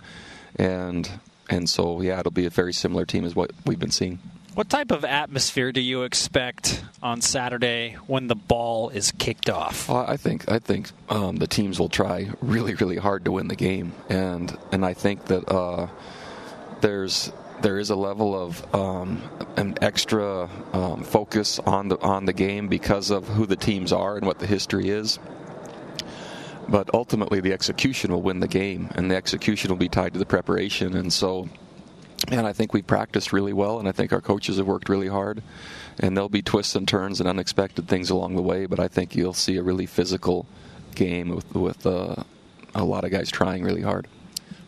and 0.57 1.09
and 1.51 1.69
so 1.69 2.01
yeah 2.01 2.21
it'll 2.21 2.33
be 2.33 2.47
a 2.47 2.51
very 2.51 2.73
similar 2.73 3.05
team 3.05 3.25
as 3.25 3.35
what 3.35 3.51
we've 3.67 3.79
been 3.79 3.91
seeing. 3.91 4.19
What 4.55 4.69
type 4.69 4.93
of 4.93 5.05
atmosphere 5.05 5.73
do 5.73 5.81
you 5.81 6.05
expect 6.05 6.85
on 7.03 7.21
Saturday 7.21 7.97
when 8.07 8.29
the 8.29 8.37
ball 8.37 8.89
is 8.89 9.11
kicked 9.11 9.51
off? 9.51 9.89
Well, 9.89 10.05
I 10.07 10.17
think 10.17 10.49
I 10.49 10.61
think 10.61 10.91
um, 11.09 11.37
the 11.37 11.49
teams 11.49 11.81
will 11.81 11.89
try 11.89 12.31
really 12.41 12.75
really 12.75 12.97
hard 12.97 13.25
to 13.25 13.33
win 13.33 13.49
the 13.49 13.57
game, 13.57 13.93
and 14.09 14.57
and 14.71 14.87
I 14.87 14.95
think 14.95 15.25
that 15.25 15.51
uh, 15.51 15.89
there's 16.83 17.33
there 17.63 17.81
is 17.81 17.91
a 17.91 17.97
level 17.97 18.41
of 18.41 18.75
um, 18.75 19.23
an 19.57 19.77
extra 19.83 20.49
um, 20.73 21.03
focus 21.03 21.59
on 21.59 21.89
the 21.89 21.99
on 22.01 22.25
the 22.27 22.33
game 22.33 22.69
because 22.69 23.11
of 23.11 23.27
who 23.27 23.47
the 23.47 23.57
teams 23.57 23.93
are 23.93 24.17
and 24.17 24.25
what 24.25 24.39
the 24.39 24.47
history 24.47 24.89
is. 24.89 25.19
But 26.69 26.91
ultimately, 26.95 27.41
the 27.41 27.53
execution 27.53 28.13
will 28.13 28.23
win 28.23 28.39
the 28.39 28.49
game, 28.49 28.89
and 28.95 29.11
the 29.11 29.17
execution 29.17 29.71
will 29.71 29.79
be 29.79 29.89
tied 29.89 30.13
to 30.13 30.21
the 30.21 30.27
preparation. 30.27 30.95
And 30.97 31.13
so, 31.13 31.49
and 32.29 32.47
I 32.47 32.53
think 32.53 32.73
we 32.73 32.83
practiced 32.83 33.33
really 33.33 33.53
well, 33.53 33.79
and 33.79 33.89
I 33.89 33.93
think 33.93 34.13
our 34.13 34.21
coaches 34.21 34.59
have 34.59 34.67
worked 34.67 34.89
really 34.89 35.09
hard. 35.09 35.43
And 35.99 36.17
there'll 36.17 36.29
be 36.29 36.43
twists 36.43 36.75
and 36.75 36.89
turns 36.89 37.21
and 37.21 37.29
unexpected 37.29 37.87
things 37.87 38.11
along 38.11 38.35
the 38.35 38.43
way, 38.43 38.67
but 38.67 38.81
I 38.81 38.89
think 38.89 39.15
you'll 39.15 39.33
see 39.33 39.57
a 39.57 39.63
really 39.63 39.87
physical 39.87 40.47
game 40.95 41.29
with, 41.29 41.55
with 41.55 41.87
uh, 41.87 42.17
a 42.75 42.85
lot 42.85 43.05
of 43.05 43.11
guys 43.11 43.31
trying 43.31 43.63
really 43.63 43.83
hard. 43.83 44.09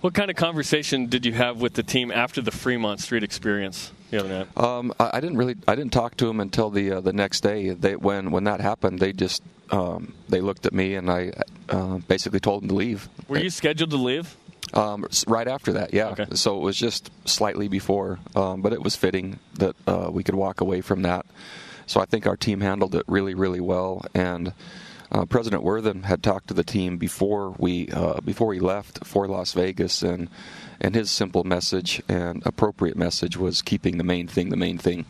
What 0.02 0.14
kind 0.14 0.30
of 0.30 0.36
conversation 0.36 1.06
did 1.06 1.26
you 1.26 1.32
have 1.32 1.60
with 1.60 1.74
the 1.74 1.82
team 1.82 2.12
after 2.12 2.40
the 2.40 2.52
Fremont 2.52 3.00
Street 3.00 3.24
experience 3.24 3.92
the 4.10 4.20
other 4.20 4.28
night? 4.28 4.56
Um, 4.56 4.92
I, 5.00 5.10
I, 5.14 5.20
didn't 5.20 5.38
really. 5.38 5.56
I 5.66 5.74
didn't 5.74 5.92
talk 5.92 6.16
to 6.18 6.26
them 6.26 6.38
until 6.38 6.70
the 6.70 6.92
uh, 6.92 7.00
the 7.00 7.12
next 7.12 7.40
day. 7.40 7.70
They 7.70 7.96
when 7.96 8.30
when 8.30 8.44
that 8.44 8.60
happened, 8.60 9.00
they 9.00 9.12
just 9.12 9.42
um, 9.70 10.14
they 10.28 10.40
looked 10.40 10.66
at 10.66 10.72
me 10.72 10.94
and 10.94 11.10
I 11.10 11.32
uh, 11.68 11.98
basically 12.06 12.40
told 12.40 12.62
them 12.62 12.68
to 12.68 12.74
leave. 12.74 13.08
Were 13.26 13.38
you 13.38 13.50
scheduled 13.50 13.90
to 13.90 13.96
leave? 13.96 14.36
Um, 14.74 15.06
right 15.26 15.48
after 15.48 15.74
that, 15.74 15.94
yeah. 15.94 16.08
Okay. 16.08 16.26
So 16.34 16.56
it 16.56 16.62
was 16.62 16.76
just 16.76 17.10
slightly 17.24 17.68
before, 17.68 18.18
um, 18.34 18.62
but 18.62 18.72
it 18.72 18.82
was 18.82 18.96
fitting 18.96 19.38
that 19.54 19.76
uh, 19.86 20.08
we 20.10 20.24
could 20.24 20.34
walk 20.34 20.60
away 20.60 20.80
from 20.80 21.02
that. 21.02 21.24
So 21.86 22.00
I 22.00 22.04
think 22.04 22.26
our 22.26 22.36
team 22.36 22.60
handled 22.60 22.94
it 22.94 23.04
really, 23.06 23.34
really 23.34 23.60
well. 23.60 24.04
And 24.12 24.52
uh, 25.12 25.24
President 25.24 25.62
Worthen 25.62 26.02
had 26.02 26.22
talked 26.22 26.48
to 26.48 26.54
the 26.54 26.64
team 26.64 26.98
before 26.98 27.54
we 27.58 27.88
uh, 27.88 28.20
before 28.20 28.52
he 28.52 28.60
left 28.60 29.06
for 29.06 29.28
Las 29.28 29.52
Vegas, 29.52 30.02
and 30.02 30.28
and 30.80 30.94
his 30.94 31.10
simple 31.10 31.44
message 31.44 32.02
and 32.08 32.42
appropriate 32.44 32.96
message 32.96 33.36
was 33.36 33.62
keeping 33.62 33.98
the 33.98 34.04
main 34.04 34.26
thing 34.26 34.48
the 34.48 34.56
main 34.56 34.78
thing, 34.78 35.04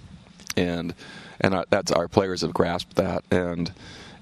and 0.56 0.94
and 1.40 1.54
uh, 1.54 1.64
that's 1.70 1.90
our 1.90 2.08
players 2.08 2.42
have 2.42 2.52
grasped 2.52 2.96
that, 2.96 3.24
and 3.30 3.72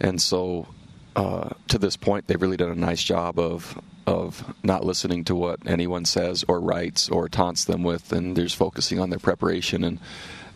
and 0.01 0.23
so 0.23 0.69
uh, 1.17 1.51
to 1.69 1.79
this 1.79 1.97
point 1.97 2.29
they've 2.29 2.41
really 2.41 2.57
done 2.57 2.71
a 2.71 2.77
nice 2.77 3.03
job 3.03 3.39
of 3.39 3.81
of 4.07 4.55
not 4.63 4.85
listening 4.85 5.25
to 5.25 5.35
what 5.35 5.61
anyone 5.67 6.05
says 6.05 6.45
or 6.49 6.61
writes 6.61 7.09
or 7.09 7.29
taunts 7.29 7.65
them 7.65 7.83
with, 7.83 8.13
and 8.13 8.37
they're 8.37 8.45
just 8.45 8.57
focusing 8.57 8.99
on 9.01 9.11
their 9.11 9.19
preparation, 9.19 9.85
and 9.85 9.99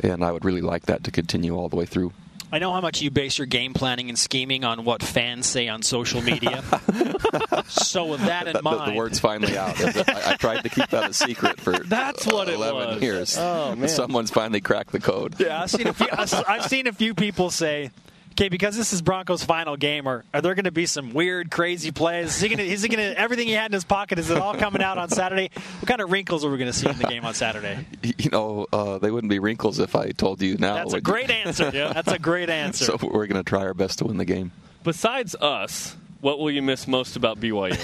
and 0.01 0.25
I 0.25 0.31
would 0.33 0.45
really 0.45 0.61
like 0.61 0.87
that 0.87 1.03
to 1.05 1.11
continue 1.11 1.57
all 1.57 1.69
the 1.69 1.77
way 1.77 1.85
through. 1.87 2.13
I 2.51 2.59
know 2.61 2.73
how 2.73 2.81
much 2.81 3.03
you 3.03 3.11
base 3.11 3.37
your 3.37 3.47
game 3.47 3.75
planning 3.75 4.09
and 4.09 4.19
scheming 4.19 4.65
on 4.65 4.85
what 4.85 5.03
fans 5.03 5.45
say 5.47 5.69
on 5.69 5.83
social 5.83 6.23
media. 6.23 6.63
so 7.69 8.07
with 8.07 8.21
that 8.23 8.47
in 8.47 8.55
The, 8.55 8.63
mind, 8.63 8.93
the 8.93 8.97
word's 8.97 9.19
finally 9.19 9.59
out. 9.59 9.79
I, 10.09 10.33
I 10.33 10.37
tried 10.37 10.63
to 10.63 10.71
keep 10.71 10.89
that 10.89 11.11
a 11.11 11.13
secret 11.13 11.61
for 11.61 11.73
That's 11.85 12.27
what 12.27 12.49
it 12.49 12.55
11 12.55 12.89
was. 12.95 13.03
years. 13.03 13.37
Oh, 13.39 13.75
man. 13.77 13.89
Someone's 13.91 14.31
finally 14.31 14.63
cracked 14.63 14.93
the 14.93 15.01
code. 15.01 15.39
Yeah, 15.39 15.63
I've 15.63 15.71
seen 15.71 15.89
a 15.89 15.93
few. 15.93 16.09
I've 16.11 16.65
seen 16.65 16.87
a 16.87 16.93
few 16.93 17.13
people 17.15 17.51
say, 17.51 17.91
"Okay, 18.39 18.49
because 18.49 18.77
this 18.77 18.93
is 18.93 19.03
Broncos' 19.03 19.43
final 19.43 19.77
game, 19.77 20.07
are, 20.07 20.25
are 20.33 20.41
there 20.41 20.55
going 20.55 20.65
to 20.67 20.71
be 20.71 20.87
some 20.87 21.13
weird, 21.13 21.51
crazy 21.51 21.91
plays? 21.91 22.37
Is 22.37 22.41
he 22.41 22.49
going 22.49 22.59
to? 22.59 22.65
Is 22.65 22.83
he 22.83 22.89
going 22.89 23.05
to? 23.15 23.19
Everything 23.19 23.49
he 23.49 23.53
had 23.55 23.67
in 23.67 23.73
his 23.73 23.83
pocket 23.83 24.17
is 24.21 24.31
it 24.31 24.39
all 24.39 24.55
coming 24.55 24.81
out 24.81 24.97
on 24.97 25.09
Saturday? 25.09 25.51
What 25.81 25.89
kind 25.89 26.01
of 26.01 26.13
wrinkles 26.13 26.45
are 26.45 26.51
we 26.51 26.57
going 26.57 26.71
to 26.71 26.77
see 26.77 26.89
in 26.89 26.97
the 26.99 27.05
game 27.05 27.25
on 27.25 27.35
Saturday? 27.35 27.85
You 28.19 28.31
know, 28.31 28.67
uh, 28.73 28.99
they 28.99 29.11
wouldn't 29.11 29.31
be 29.31 29.39
wrinkles 29.39 29.79
if 29.79 29.95
I 29.95 30.11
told 30.11 30.43
you 30.43 30.57
now. 30.57 30.75
That's 30.75 30.93
a 30.93 31.01
great 31.01 31.31
answer. 31.31 31.71
That's 31.71 32.11
a 32.11 32.19
great 32.19 32.51
answer. 32.65 32.85
So 32.87 32.99
we're 33.01 33.27
going 33.27 33.43
to 33.43 33.49
try 33.49 33.61
our 33.61 33.75
best 33.75 33.99
to 34.01 34.05
win 34.05 34.17
the 34.17 34.25
game. 34.25 34.51
Besides 34.83 35.35
us, 35.37 35.97
what 36.21 36.39
will 36.39 36.51
you 36.51 36.63
miss 36.63 36.89
most 36.89 37.17
about 37.17 37.39
BYU? 37.41 37.77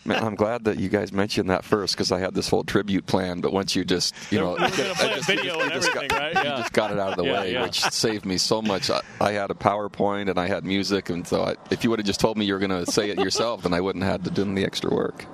Man, 0.06 0.24
I'm 0.24 0.34
glad 0.34 0.64
that 0.64 0.78
you 0.78 0.88
guys 0.88 1.12
mentioned 1.12 1.50
that 1.50 1.64
first 1.64 1.94
because 1.94 2.10
I 2.12 2.18
had 2.18 2.34
this 2.34 2.48
whole 2.48 2.64
tribute 2.64 3.06
plan, 3.06 3.40
but 3.40 3.52
once 3.52 3.76
you 3.76 3.84
just, 3.84 4.14
you 4.30 4.38
know, 4.38 4.54
We 4.54 4.60
were 4.62 4.68
gonna 4.70 4.70
play 4.70 4.84
I 5.08 5.12
a 5.12 5.16
just- 5.16 5.28
you 5.28 5.34
just- 5.36 5.44
and 5.44 5.44
you 5.44 5.70
just 5.70 5.88
everything, 5.88 6.08
got, 6.08 6.20
right? 6.20 6.34
You 6.36 6.50
just 6.62 6.72
got 6.72 6.90
it 6.92 6.98
out 6.98 7.10
of 7.12 7.16
the 7.18 7.24
Yeah, 7.24 7.40
way, 7.40 7.52
yeah. 7.52 7.62
which 7.62 7.80
saved 7.80 8.24
me 8.24 8.38
so 8.38 8.62
much. 8.62 8.90
I, 8.90 9.00
I 9.20 9.32
had 9.32 9.50
a 9.50 9.54
PowerPoint 9.54 10.30
and 10.30 10.38
I 10.38 10.46
had 10.48 10.64
music, 10.64 11.10
and 11.10 11.26
so 11.26 11.42
I, 11.42 11.56
if 11.70 11.84
you 11.84 11.90
would 11.90 11.98
have 11.98 12.06
just 12.06 12.20
told 12.20 12.38
me 12.38 12.44
you 12.46 12.54
were 12.54 12.58
going 12.58 12.84
to 12.84 12.90
say 12.90 13.10
it 13.10 13.18
yourself, 13.18 13.62
then 13.64 13.74
I 13.74 13.80
wouldn't 13.80 14.02
have 14.04 14.12
had 14.12 14.24
to 14.24 14.30
do 14.30 14.54
the 14.54 14.64
extra 14.64 14.90
work. 14.94 15.26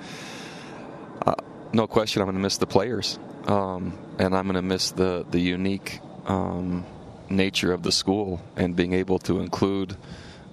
Uh, 1.25 1.35
no 1.73 1.87
question, 1.87 2.21
I'm 2.23 2.27
going 2.27 2.37
to 2.37 2.43
miss 2.43 2.57
the 2.59 2.67
players, 2.67 3.19
um, 3.47 3.97
and 4.19 4.35
I'm 4.37 4.45
going 4.45 4.55
to 4.57 4.63
miss 4.63 4.91
the 4.91 5.25
the 5.31 5.39
unique 5.41 6.01
um, 6.27 6.85
nature 7.29 7.73
of 7.73 7.83
the 7.83 7.93
school 7.93 8.41
and 8.57 8.75
being 8.75 8.93
able 8.93 9.19
to 9.21 9.39
include. 9.41 9.97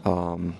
Um, 0.05 0.57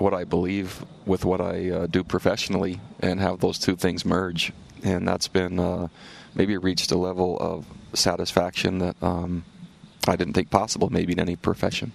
what 0.00 0.14
I 0.14 0.24
believe 0.24 0.84
with 1.06 1.24
what 1.24 1.40
I 1.40 1.70
uh, 1.70 1.86
do 1.86 2.04
professionally 2.04 2.80
and 3.00 3.20
have 3.20 3.40
those 3.40 3.58
two 3.58 3.76
things 3.76 4.04
merge. 4.04 4.52
And 4.82 5.06
that's 5.06 5.28
been 5.28 5.58
uh, 5.58 5.88
maybe 6.34 6.56
reached 6.56 6.90
a 6.92 6.96
level 6.96 7.36
of 7.40 7.66
satisfaction 7.94 8.78
that 8.78 8.96
um, 9.02 9.44
I 10.06 10.16
didn't 10.16 10.34
think 10.34 10.50
possible, 10.50 10.90
maybe 10.90 11.12
in 11.12 11.20
any 11.20 11.36
profession. 11.36 11.92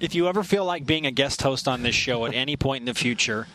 if 0.00 0.14
you 0.14 0.28
ever 0.28 0.42
feel 0.42 0.64
like 0.64 0.84
being 0.84 1.06
a 1.06 1.10
guest 1.10 1.42
host 1.42 1.68
on 1.68 1.82
this 1.82 1.94
show 1.94 2.26
at 2.26 2.34
any 2.34 2.56
point 2.56 2.82
in 2.82 2.86
the 2.86 2.94
future, 2.94 3.46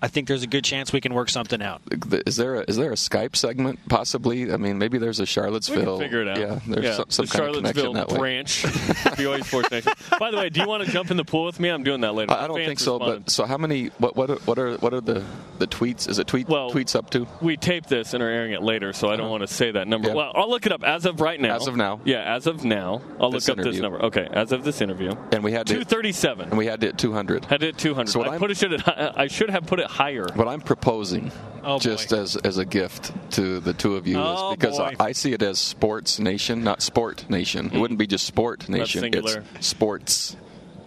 I 0.00 0.08
think 0.08 0.28
there's 0.28 0.42
a 0.44 0.46
good 0.46 0.64
chance 0.64 0.92
we 0.92 1.00
can 1.00 1.12
work 1.14 1.28
something 1.28 1.60
out. 1.60 1.82
Is 2.26 2.36
there 2.36 2.56
a, 2.56 2.60
is 2.68 2.76
there 2.76 2.92
a 2.92 2.96
Skype 2.96 3.34
segment 3.34 3.80
possibly? 3.88 4.52
I 4.52 4.56
mean, 4.56 4.78
maybe 4.78 4.98
there's 4.98 5.18
a 5.18 5.22
We 5.22 5.26
Charlottesville. 5.26 5.98
can 5.98 6.06
figure 6.06 6.22
it 6.22 6.28
out. 6.28 6.38
Yeah, 6.38 6.58
there's 6.66 6.84
yeah, 6.84 6.94
some, 6.94 7.10
some 7.10 7.26
the 7.26 7.32
kind 7.32 7.48
of 7.48 7.54
connection 7.56 7.82
Charlottesville 7.84 7.92
that 7.94 8.18
branch, 8.18 8.62
BYU 8.62 9.44
Sports 9.44 9.70
Nation. 9.70 9.92
By 10.20 10.30
the 10.30 10.36
way, 10.36 10.50
do 10.50 10.60
you 10.60 10.68
want 10.68 10.84
to 10.84 10.90
jump 10.90 11.10
in 11.10 11.16
the 11.16 11.24
pool 11.24 11.44
with 11.46 11.58
me? 11.58 11.68
I'm 11.68 11.82
doing 11.82 12.00
that 12.02 12.14
later. 12.14 12.32
I 12.32 12.44
I 12.44 12.46
don't 12.46 12.56
think 12.56 12.78
so, 12.78 12.94
responded. 12.94 13.24
but 13.24 13.30
so 13.32 13.44
how 13.44 13.58
many? 13.58 13.86
What 13.98 14.16
what 14.16 14.30
are, 14.30 14.36
what 14.36 14.58
are 14.58 14.76
what 14.76 14.94
are 14.94 15.00
the 15.00 15.24
the 15.58 15.66
tweets? 15.66 16.08
Is 16.08 16.18
it 16.18 16.26
tweet 16.28 16.48
Well, 16.48 16.70
tweets 16.70 16.94
up 16.94 17.10
to? 17.10 17.26
we 17.42 17.56
taped 17.56 17.88
this 17.88 18.14
and 18.14 18.22
are 18.22 18.28
airing 18.28 18.52
it 18.52 18.62
later, 18.62 18.92
so 18.92 19.08
I 19.08 19.16
don't 19.16 19.30
want 19.30 19.40
to 19.42 19.48
say 19.52 19.72
that 19.72 19.88
number. 19.88 20.08
Uh-huh. 20.10 20.16
Yeah. 20.18 20.24
Well, 20.24 20.32
I'll 20.36 20.50
look 20.50 20.66
it 20.66 20.72
up 20.72 20.84
as 20.84 21.06
of 21.06 21.20
right 21.20 21.40
now. 21.40 21.56
As 21.56 21.66
of 21.66 21.76
now. 21.76 22.00
Yeah, 22.04 22.34
as 22.36 22.46
of 22.46 22.64
now. 22.64 23.02
I'll 23.20 23.30
This 23.30 23.48
look 23.48 23.58
up 23.58 23.64
this 23.64 23.78
number. 23.80 24.00
Okay, 24.04 24.28
as 24.32 24.52
of 24.52 24.62
this 24.64 24.80
interview. 24.80 25.12
And 25.32 25.42
we 25.42 25.52
had 25.52 25.66
to, 25.66 25.72
237. 25.74 26.50
and 26.50 26.58
we 26.58 26.66
had 26.66 26.80
to 26.82 26.86
hit 26.86 26.98
200. 26.98 27.44
Had 27.46 27.62
it 27.62 27.76
200. 27.78 28.10
So 28.12 28.22
I 28.22 28.28
I'm- 28.30 28.38
put 28.38 28.50
it 28.50 28.56
should 28.56 28.72
have, 28.80 29.12
I 29.16 29.26
should 29.26 29.50
have 29.50 29.66
put 29.66 29.80
it 29.80 29.87
higher. 29.88 30.26
What 30.34 30.46
I'm 30.48 30.60
proposing, 30.60 31.32
Oh, 31.64 31.78
just 31.78 32.10
boy. 32.10 32.18
as 32.20 32.36
as 32.36 32.58
a 32.58 32.64
gift 32.64 33.12
to 33.32 33.58
the 33.60 33.72
two 33.72 33.96
of 33.96 34.06
you, 34.06 34.16
Oh, 34.18 34.50
is 34.52 34.56
because. 34.56 34.78
I, 34.78 34.94
I 35.00 35.12
see 35.12 35.32
it 35.32 35.42
as 35.42 35.58
sports 35.58 36.18
nation, 36.18 36.62
not 36.62 36.82
sport 36.82 37.28
nation. 37.28 37.70
It 37.72 37.78
wouldn't 37.78 37.98
be 37.98 38.06
just 38.06 38.26
sport 38.26 38.68
nation. 38.68 39.04
It's 39.12 39.36
sports, 39.66 40.36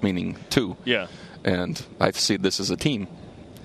meaning 0.01 0.37
two. 0.49 0.77
Yeah. 0.85 1.07
And 1.43 1.83
I 1.99 2.11
see 2.11 2.37
this 2.37 2.59
as 2.59 2.69
a 2.71 2.77
team. 2.77 3.07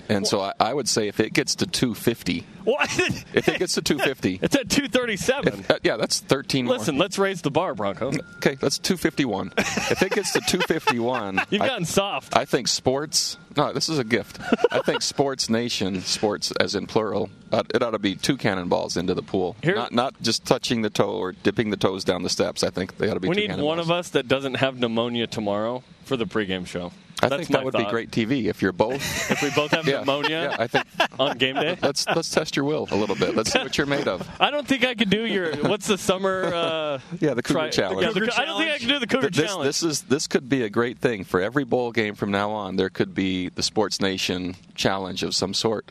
And 0.09 0.25
so 0.25 0.41
I, 0.41 0.53
I 0.59 0.73
would 0.73 0.87
say 0.89 1.07
if 1.07 1.19
it 1.19 1.33
gets 1.33 1.55
to 1.55 1.67
250, 1.67 2.45
What? 2.67 2.89
if 3.33 3.47
it 3.47 3.59
gets 3.59 3.75
to 3.75 3.81
250, 3.81 4.39
It's 4.43 4.55
at 4.55 4.69
237. 4.69 5.65
uh, 5.69 5.79
yeah, 5.83 5.95
that's 5.95 6.19
13 6.19 6.65
more. 6.65 6.77
Listen, 6.77 6.97
let's 6.97 7.17
raise 7.17 7.41
the 7.41 7.49
bar, 7.49 7.73
Bronco. 7.73 8.07
Okay, 8.37 8.55
that's 8.55 8.77
251. 8.77 9.53
if 9.57 10.01
it 10.03 10.11
gets 10.11 10.33
to 10.33 10.41
251, 10.41 11.39
You've 11.49 11.61
I- 11.61 11.67
gotten 11.67 11.85
soft. 11.85 12.35
I 12.35 12.43
think 12.45 12.67
sports. 12.67 13.37
No, 13.55 13.73
this 13.73 13.89
is 13.89 13.97
a 13.99 14.03
gift. 14.03 14.39
I 14.71 14.79
think 14.81 15.01
sports 15.01 15.49
nation, 15.49 16.01
sports 16.01 16.51
as 16.59 16.75
in 16.75 16.85
plural, 16.87 17.29
uh, 17.51 17.63
it 17.73 17.81
ought 17.81 17.91
to 17.91 17.99
be 17.99 18.15
two 18.15 18.37
cannonballs 18.37 18.97
into 18.97 19.13
the 19.15 19.23
pool. 19.23 19.55
Here- 19.63 19.73
not 19.75 19.91
not 19.93 20.21
just 20.21 20.45
touching 20.45 20.81
the 20.81 20.89
toe 20.91 21.11
or 21.15 21.31
dipping 21.31 21.69
the 21.71 21.77
toes 21.77 22.03
down 22.03 22.21
the 22.23 22.29
steps. 22.29 22.63
I 22.63 22.69
think 22.69 22.97
they 22.97 23.09
ought 23.09 23.15
to 23.15 23.19
be. 23.21 23.29
we 23.29 23.35
need 23.47 23.57
one 23.59 23.79
of 23.79 23.89
us 23.89 24.09
that 24.09 24.27
doesn't 24.27 24.55
have 24.55 24.77
pneumonia 24.77 25.25
tomorrow 25.25 25.83
for 26.03 26.17
the 26.17 26.25
pregame 26.25 26.67
show. 26.67 26.91
I 27.19 27.29
That's 27.29 27.47
think 27.47 27.53
that 27.53 27.65
would 27.65 27.73
thought. 27.73 27.85
be 27.85 27.89
great 27.89 28.11
TV 28.11 28.45
if 28.45 28.61
you're 28.61 28.71
both. 28.71 29.01
If 29.31 29.41
we 29.41 29.49
both 29.49 29.71
have 29.71 29.87
yeah, 29.87 29.99
pneumonia 30.01 30.49
Yeah, 30.51 30.55
I 30.59 30.67
think 30.67 30.85
on 31.17 31.35
game 31.39 31.55
day. 31.55 31.75
let's 31.81 32.05
let's 32.07 32.29
test 32.29 32.55
your 32.57 32.65
will 32.65 32.87
a 32.91 32.95
little 32.97 33.15
bit. 33.15 33.35
Let's 33.35 33.51
see 33.53 33.59
what 33.59 33.77
you're 33.77 33.87
made 33.87 34.07
of. 34.09 34.27
I 34.41 34.51
don't 34.51 34.67
think 34.67 34.83
I 34.83 34.95
could 34.95 35.09
do 35.09 35.25
your. 35.25 35.55
What's 35.57 35.87
the 35.87 35.97
summer? 35.97 36.43
Uh, 36.53 36.99
Yeah, 37.21 37.33
the 37.35 37.43
Cougar 37.43 37.59
tri- 37.59 37.69
Challenge. 37.69 38.01
yeah, 38.01 38.11
the- 38.25 38.33
I 38.41 38.43
don't 38.45 38.59
think 38.59 38.71
I 38.71 38.77
can 38.79 38.89
do 38.89 38.99
the 38.99 39.07
Cougar 39.07 39.29
this, 39.29 39.45
Challenge. 39.45 39.65
this 39.67 39.83
is 39.83 40.01
this 40.01 40.27
could 40.27 40.49
be 40.49 40.63
a 40.63 40.69
great 40.69 40.97
thing 40.99 41.23
for 41.23 41.39
every 41.39 41.63
bowl 41.63 41.91
game 41.93 42.15
from 42.15 42.31
now 42.31 42.51
on. 42.51 42.75
There 42.75 42.89
could 42.89 43.13
be 43.15 43.47
the 43.49 43.63
Sports 43.63 44.01
Nation 44.01 44.55
challenge 44.75 45.23
of 45.23 45.33
some 45.35 45.53
sort. 45.53 45.89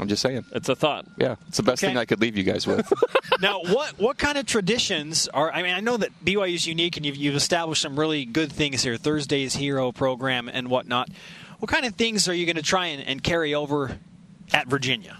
I'm 0.00 0.06
just 0.06 0.22
saying. 0.22 0.44
it's 0.54 0.68
a 0.68 0.76
thought. 0.76 1.06
Yeah, 1.18 1.34
it's 1.48 1.56
the 1.56 1.64
best 1.64 1.82
Okay. 1.82 1.90
thing 1.90 1.98
I 1.98 2.04
could 2.04 2.20
leave 2.20 2.36
you 2.36 2.44
guys 2.44 2.66
with. 2.68 2.90
now, 3.40 3.60
what 3.62 3.98
what 3.98 4.16
kind 4.16 4.38
of 4.38 4.46
traditions 4.46 5.26
are? 5.28 5.50
I 5.52 5.62
mean, 5.62 5.74
I 5.74 5.80
know 5.80 5.96
that 5.96 6.10
BYU 6.24 6.54
is 6.54 6.66
unique, 6.68 6.96
and 6.96 7.04
you've, 7.04 7.16
you've 7.16 7.34
established 7.34 7.82
some 7.82 7.98
really 7.98 8.24
good 8.24 8.52
things 8.52 8.82
here. 8.84 8.96
Thursday's 8.96 9.56
Hero 9.56 9.90
program 9.90 10.48
and 10.48 10.68
whatnot. 10.68 11.08
What 11.58 11.68
kind 11.68 11.84
of 11.84 11.96
things 11.96 12.28
are 12.28 12.32
you 12.34 12.46
going 12.46 12.54
to 12.54 12.62
try 12.62 12.86
and, 12.86 13.02
and 13.08 13.20
carry 13.24 13.54
over 13.56 13.98
at 14.54 14.68
Virginia? 14.68 15.18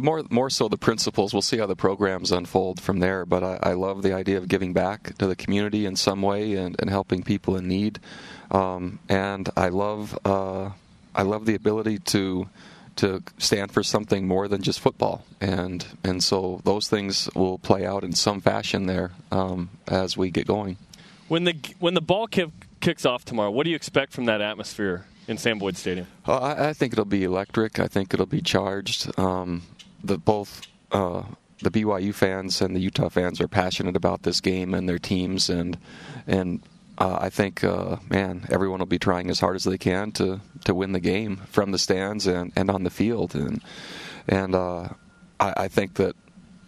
More 0.00 0.22
more 0.30 0.48
so 0.48 0.68
the 0.68 0.78
principles. 0.78 1.32
We'll 1.32 1.42
see 1.42 1.58
how 1.58 1.66
the 1.66 1.76
programs 1.76 2.32
unfold 2.32 2.80
from 2.80 3.00
there. 3.00 3.26
But 3.26 3.42
I, 3.42 3.58
I 3.62 3.72
love 3.74 4.02
the 4.02 4.14
idea 4.14 4.38
of 4.38 4.48
giving 4.48 4.72
back 4.72 5.16
to 5.18 5.26
the 5.26 5.36
community 5.36 5.84
in 5.84 5.96
some 5.96 6.22
way 6.22 6.54
and, 6.54 6.74
and 6.78 6.88
helping 6.88 7.22
people 7.22 7.56
in 7.56 7.68
need. 7.68 8.00
Um, 8.50 8.98
and 9.08 9.48
I 9.56 9.68
love 9.68 10.18
uh, 10.24 10.70
I 11.14 11.22
love 11.22 11.44
the 11.44 11.54
ability 11.54 11.98
to 11.98 12.48
to 12.96 13.22
stand 13.38 13.72
for 13.72 13.82
something 13.82 14.26
more 14.26 14.48
than 14.48 14.62
just 14.62 14.80
football. 14.80 15.24
And 15.40 15.84
and 16.02 16.24
so 16.24 16.60
those 16.64 16.88
things 16.88 17.28
will 17.34 17.58
play 17.58 17.84
out 17.84 18.04
in 18.04 18.12
some 18.12 18.40
fashion 18.40 18.86
there 18.86 19.10
um, 19.30 19.70
as 19.86 20.16
we 20.16 20.30
get 20.30 20.46
going. 20.46 20.78
When 21.28 21.44
the 21.44 21.56
when 21.78 21.94
the 21.94 22.00
ball 22.00 22.26
kick, 22.26 22.50
kicks 22.80 23.04
off 23.04 23.24
tomorrow, 23.24 23.50
what 23.50 23.64
do 23.64 23.70
you 23.70 23.76
expect 23.76 24.12
from 24.12 24.24
that 24.26 24.40
atmosphere 24.40 25.04
in 25.28 25.38
Sam 25.38 25.58
Boyd 25.58 25.76
Stadium? 25.76 26.06
Uh, 26.26 26.38
I, 26.38 26.68
I 26.68 26.72
think 26.72 26.92
it'll 26.92 27.04
be 27.04 27.24
electric. 27.24 27.78
I 27.78 27.88
think 27.88 28.12
it'll 28.14 28.26
be 28.26 28.42
charged. 28.42 29.18
Um, 29.18 29.62
the 30.02 30.18
both 30.18 30.62
uh, 30.90 31.22
the 31.62 31.70
BYU 31.70 32.14
fans 32.14 32.60
and 32.60 32.74
the 32.74 32.80
Utah 32.80 33.08
fans 33.08 33.40
are 33.40 33.48
passionate 33.48 33.96
about 33.96 34.22
this 34.22 34.40
game 34.40 34.74
and 34.74 34.88
their 34.88 34.98
teams, 34.98 35.48
and 35.48 35.78
and 36.26 36.62
uh, 36.98 37.18
I 37.20 37.30
think 37.30 37.64
uh, 37.64 37.96
man, 38.08 38.46
everyone 38.50 38.80
will 38.80 38.86
be 38.86 38.98
trying 38.98 39.30
as 39.30 39.40
hard 39.40 39.56
as 39.56 39.64
they 39.64 39.78
can 39.78 40.12
to 40.12 40.40
to 40.64 40.74
win 40.74 40.92
the 40.92 41.00
game 41.00 41.38
from 41.48 41.72
the 41.72 41.78
stands 41.78 42.26
and, 42.26 42.52
and 42.56 42.70
on 42.70 42.84
the 42.84 42.90
field, 42.90 43.34
and 43.34 43.62
and 44.28 44.54
uh, 44.54 44.88
I, 45.40 45.54
I 45.56 45.68
think 45.68 45.94
that 45.94 46.16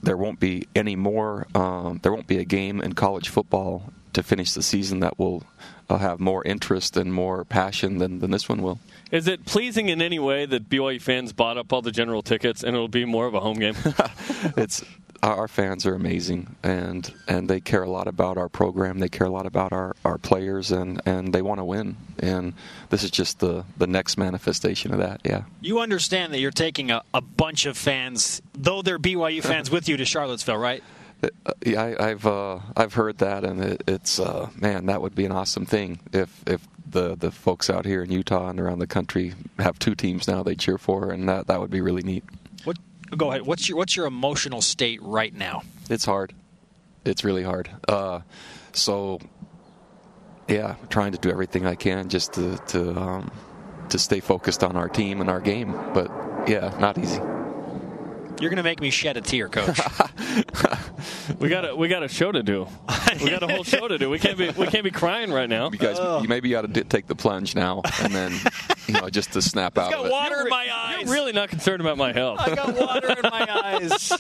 there 0.02 0.16
won't 0.16 0.40
be 0.40 0.68
any 0.74 0.96
more. 0.96 1.46
Um, 1.54 2.00
there 2.02 2.12
won't 2.12 2.26
be 2.26 2.38
a 2.38 2.44
game 2.44 2.80
in 2.80 2.94
college 2.94 3.28
football 3.28 3.92
to 4.12 4.22
finish 4.22 4.52
the 4.52 4.62
season 4.62 5.00
that 5.00 5.18
will 5.18 5.42
uh, 5.88 5.98
have 5.98 6.20
more 6.20 6.44
interest 6.44 6.96
and 6.96 7.12
more 7.12 7.44
passion 7.44 7.98
than, 7.98 8.20
than 8.20 8.30
this 8.30 8.48
one 8.48 8.62
will. 8.62 8.78
Is 9.10 9.28
it 9.28 9.44
pleasing 9.44 9.88
in 9.88 10.02
any 10.02 10.18
way 10.18 10.46
that 10.46 10.68
BYU 10.68 11.00
fans 11.00 11.32
bought 11.32 11.58
up 11.58 11.72
all 11.72 11.82
the 11.82 11.92
general 11.92 12.22
tickets 12.22 12.62
and 12.62 12.74
it'll 12.74 12.88
be 12.88 13.04
more 13.04 13.26
of 13.26 13.34
a 13.34 13.40
home 13.40 13.58
game? 13.58 13.74
it's 14.56 14.84
our 15.22 15.36
our 15.44 15.48
fans 15.48 15.86
are 15.86 15.94
amazing 15.94 16.54
and 16.62 17.12
and 17.26 17.48
they 17.48 17.60
care 17.60 17.82
a 17.82 17.88
lot 17.88 18.06
about 18.06 18.36
our 18.36 18.48
program 18.48 18.98
they 18.98 19.08
care 19.08 19.26
a 19.26 19.30
lot 19.30 19.46
about 19.46 19.72
our, 19.72 19.96
our 20.04 20.18
players 20.18 20.70
and, 20.70 21.00
and 21.06 21.32
they 21.32 21.42
want 21.42 21.58
to 21.58 21.64
win 21.64 21.96
and 22.18 22.52
this 22.90 23.02
is 23.02 23.10
just 23.10 23.40
the, 23.40 23.64
the 23.78 23.86
next 23.86 24.18
manifestation 24.18 24.92
of 24.92 24.98
that 25.00 25.20
yeah 25.24 25.44
You 25.60 25.80
understand 25.80 26.32
that 26.32 26.40
you're 26.40 26.50
taking 26.50 26.90
a, 26.90 27.02
a 27.14 27.20
bunch 27.20 27.64
of 27.66 27.76
fans, 27.76 28.42
though 28.52 28.82
they're 28.82 28.98
BYU 28.98 29.42
fans, 29.42 29.70
with 29.74 29.88
you 29.88 29.96
to 29.96 30.04
Charlottesville, 30.04 30.58
right? 30.58 30.82
Uh, 31.46 31.52
yeah, 31.64 31.82
I, 31.82 32.10
I've 32.10 32.26
uh, 32.26 32.58
I've 32.76 32.94
heard 32.94 33.18
that, 33.18 33.44
and 33.44 33.62
it, 33.62 33.84
it's 33.86 34.18
uh, 34.18 34.50
man, 34.56 34.86
that 34.86 35.00
would 35.02 35.14
be 35.14 35.24
an 35.24 35.32
awesome 35.32 35.66
thing 35.66 36.00
if 36.12 36.42
if 36.46 36.66
the 36.88 37.16
the 37.16 37.30
folks 37.30 37.70
out 37.70 37.84
here 37.84 38.02
in 38.02 38.10
Utah 38.10 38.48
and 38.48 38.60
around 38.60 38.78
the 38.78 38.86
country 38.86 39.34
have 39.58 39.78
two 39.78 39.94
teams 39.94 40.28
now 40.28 40.42
they 40.42 40.54
cheer 40.54 40.78
for, 40.78 41.10
and 41.10 41.28
that 41.28 41.46
that 41.48 41.60
would 41.60 41.70
be 41.70 41.80
really 41.80 42.02
neat. 42.02 42.24
What? 42.64 42.78
Go 43.16 43.30
ahead. 43.30 43.42
What's 43.42 43.68
your 43.68 43.78
what's 43.78 43.96
your 43.96 44.06
emotional 44.06 44.62
state 44.62 45.02
right 45.02 45.34
now? 45.34 45.62
It's 45.90 46.04
hard. 46.04 46.32
It's 47.04 47.24
really 47.24 47.42
hard. 47.42 47.68
Uh, 47.86 48.20
so, 48.72 49.20
yeah, 50.48 50.76
trying 50.88 51.12
to 51.12 51.18
do 51.18 51.30
everything 51.30 51.66
I 51.66 51.74
can 51.74 52.08
just 52.08 52.32
to 52.34 52.56
to 52.68 52.98
um, 52.98 53.30
to 53.90 53.98
stay 53.98 54.20
focused 54.20 54.64
on 54.64 54.76
our 54.76 54.88
team 54.88 55.20
and 55.20 55.28
our 55.28 55.40
game. 55.40 55.72
But 55.92 56.10
yeah, 56.48 56.74
not 56.80 56.98
easy. 56.98 57.20
You're 58.44 58.50
going 58.50 58.58
to 58.58 58.62
make 58.62 58.82
me 58.82 58.90
shed 58.90 59.16
a 59.16 59.22
tear, 59.22 59.48
Coach. 59.48 59.80
We 61.38 61.48
got 61.48 61.68
a 61.68 61.74
we 61.74 61.88
got 61.88 62.02
a 62.02 62.08
show 62.08 62.30
to 62.30 62.42
do. 62.42 62.66
We 63.22 63.30
got 63.30 63.42
a 63.42 63.46
whole 63.48 63.64
show 63.64 63.86
to 63.88 63.96
do. 63.96 64.10
We 64.10 64.18
can't 64.18 64.36
be 64.36 64.50
we 64.50 64.66
can't 64.66 64.84
be 64.84 64.90
crying 64.90 65.32
right 65.32 65.48
now. 65.48 65.70
You 65.70 65.78
guys, 65.78 65.98
you 66.22 66.28
maybe 66.28 66.54
ought 66.54 66.62
to 66.62 66.68
d- 66.68 66.82
take 66.82 67.06
the 67.06 67.14
plunge 67.14 67.54
now, 67.54 67.80
and 68.02 68.14
then 68.14 68.32
you 68.86 68.94
know 68.94 69.08
just 69.08 69.32
to 69.32 69.40
snap 69.42 69.78
out 69.78 69.92
of 69.92 69.98
got 69.98 70.06
it. 70.06 70.12
water 70.12 70.42
in 70.42 70.48
my 70.48 70.66
eyes. 70.70 71.04
You're 71.04 71.12
really 71.14 71.32
not 71.32 71.48
concerned 71.48 71.80
about 71.80 71.96
my 71.96 72.12
health. 72.12 72.40
I 72.40 72.54
got 72.54 72.74
water 72.74 73.08
in 73.12 73.22
my 73.22 73.46
eyes. 73.64 74.12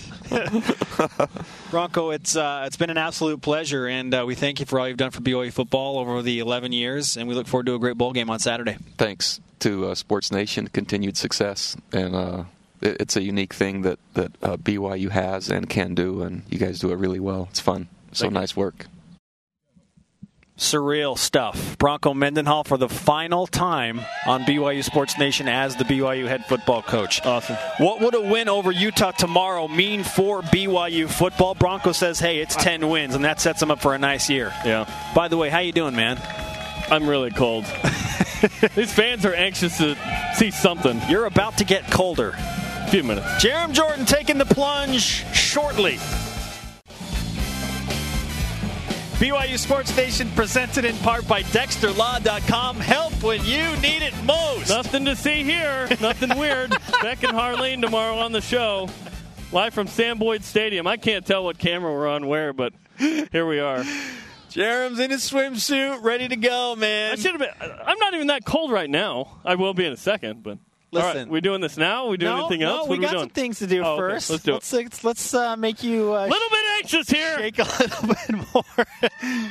Bronco, 1.70 2.10
it's 2.10 2.36
uh, 2.36 2.64
it's 2.66 2.76
been 2.76 2.90
an 2.90 2.98
absolute 2.98 3.42
pleasure, 3.42 3.86
and 3.86 4.14
uh, 4.14 4.24
we 4.26 4.34
thank 4.34 4.60
you 4.60 4.66
for 4.66 4.78
all 4.80 4.88
you've 4.88 4.96
done 4.96 5.10
for 5.10 5.20
BYU 5.20 5.52
football 5.52 5.98
over 5.98 6.22
the 6.22 6.38
11 6.38 6.72
years, 6.72 7.16
and 7.16 7.28
we 7.28 7.34
look 7.34 7.46
forward 7.46 7.66
to 7.66 7.74
a 7.74 7.78
great 7.78 7.98
bowl 7.98 8.12
game 8.12 8.30
on 8.30 8.38
Saturday. 8.38 8.76
Thanks 8.96 9.40
to 9.60 9.88
uh, 9.88 9.94
Sports 9.94 10.30
Nation, 10.30 10.68
continued 10.68 11.16
success, 11.16 11.76
and 11.92 12.14
uh, 12.14 12.44
it, 12.44 12.46
it's 12.84 13.16
a 13.16 13.22
unique 13.22 13.52
thing 13.54 13.82
that 13.82 13.98
that 14.14 14.32
uh, 14.42 14.56
BYU 14.56 15.10
has 15.10 15.50
and 15.50 15.68
can 15.68 15.94
do, 15.94 16.22
and 16.22 16.42
you 16.50 16.58
guys 16.58 16.78
do 16.78 16.92
it 16.92 16.96
really 16.96 17.20
well. 17.20 17.48
It's 17.50 17.60
fun. 17.60 17.88
So 18.12 18.28
nice 18.28 18.54
work. 18.56 18.86
Surreal 20.56 21.18
stuff. 21.18 21.76
Bronco 21.78 22.14
Mendenhall 22.14 22.62
for 22.62 22.78
the 22.78 22.88
final 22.88 23.48
time 23.48 24.00
on 24.24 24.44
BYU 24.44 24.84
Sports 24.84 25.18
Nation 25.18 25.48
as 25.48 25.74
the 25.74 25.82
BYU 25.82 26.28
head 26.28 26.46
football 26.46 26.80
coach. 26.80 27.20
Awesome. 27.26 27.56
What 27.78 28.00
would 28.00 28.14
a 28.14 28.20
win 28.20 28.48
over 28.48 28.70
Utah 28.70 29.10
tomorrow 29.10 29.66
mean 29.66 30.04
for 30.04 30.42
BYU 30.42 31.10
football? 31.10 31.56
Bronco 31.56 31.90
says, 31.90 32.20
"Hey, 32.20 32.38
it's 32.38 32.54
10 32.54 32.88
wins, 32.88 33.16
and 33.16 33.24
that 33.24 33.40
sets 33.40 33.58
them 33.58 33.72
up 33.72 33.80
for 33.80 33.94
a 33.94 33.98
nice 33.98 34.30
year." 34.30 34.52
Yeah. 34.64 34.88
By 35.12 35.26
the 35.26 35.36
way, 35.36 35.50
how 35.50 35.58
you 35.58 35.72
doing, 35.72 35.96
man? 35.96 36.20
I'm 36.88 37.08
really 37.08 37.32
cold. 37.32 37.64
These 38.76 38.92
fans 38.92 39.24
are 39.24 39.34
anxious 39.34 39.78
to 39.78 39.96
see 40.36 40.52
something. 40.52 41.00
You're 41.08 41.24
about 41.26 41.58
to 41.58 41.64
get 41.64 41.90
colder. 41.90 42.36
A 42.84 42.90
few 42.90 43.02
minutes. 43.02 43.26
Jarom 43.42 43.72
Jordan 43.72 44.04
taking 44.04 44.38
the 44.38 44.44
plunge 44.44 45.24
shortly. 45.34 45.98
BYU 49.18 49.58
Sports 49.58 49.96
Nation 49.96 50.28
presented 50.32 50.84
in 50.84 50.96
part 50.98 51.26
by 51.26 51.42
DexterLaw.com. 51.44 52.76
Help 52.76 53.22
when 53.22 53.44
you 53.44 53.74
need 53.80 54.02
it 54.02 54.12
most. 54.24 54.68
Nothing 54.68 55.04
to 55.06 55.16
see 55.16 55.42
here. 55.44 55.88
Nothing 56.00 56.36
weird. 56.38 56.70
Beck 57.00 57.22
and 57.22 57.32
Harline 57.32 57.80
tomorrow 57.80 58.16
on 58.18 58.32
the 58.32 58.40
show. 58.40 58.88
Live 59.52 59.72
from 59.72 59.86
Sam 59.86 60.18
Boyd 60.18 60.42
Stadium. 60.44 60.86
I 60.86 60.96
can't 60.96 61.24
tell 61.24 61.44
what 61.44 61.58
camera 61.58 61.92
we're 61.92 62.08
on 62.08 62.26
where, 62.26 62.52
but 62.52 62.72
here 62.98 63.46
we 63.46 63.60
are. 63.60 63.84
Jarom's 64.50 64.98
in 64.98 65.10
his 65.10 65.28
swimsuit, 65.28 66.02
ready 66.02 66.28
to 66.28 66.36
go, 66.36 66.76
man. 66.76 67.12
I 67.12 67.14
should 67.14 67.32
have 67.32 67.40
been. 67.40 67.72
I'm 67.84 67.98
not 67.98 68.14
even 68.14 68.26
that 68.26 68.44
cold 68.44 68.70
right 68.72 68.90
now. 68.90 69.38
I 69.44 69.54
will 69.54 69.74
be 69.74 69.84
in 69.84 69.92
a 69.92 69.96
second, 69.96 70.42
but. 70.42 70.58
Listen. 70.94 71.16
right, 71.16 71.28
we 71.28 71.40
doing 71.40 71.60
this 71.60 71.76
now? 71.76 72.06
we 72.06 72.16
doing 72.16 72.32
no, 72.36 72.40
anything 72.46 72.60
no, 72.60 72.76
else? 72.78 72.88
we 72.88 72.96
got 72.98 73.02
we 73.02 73.10
doing? 73.10 73.22
some 73.22 73.28
things 73.30 73.58
to 73.58 73.66
do 73.66 73.82
Oh, 73.82 73.92
okay. 73.94 74.00
first. 74.14 74.30
Let's 74.30 74.42
do 74.42 74.50
it. 74.52 74.54
Let's 74.54 74.72
let's, 74.72 75.04
let's 75.04 75.34
uh, 75.34 75.56
make 75.56 75.82
you 75.82 76.14
uh, 76.14 76.26
little 76.26 76.48
bit 76.50 76.64
anxious 76.78 77.08
here. 77.10 77.38
shake 77.38 77.58
a 77.58 77.62
little 77.80 78.08
bit 78.08 78.54
more. 78.54 78.86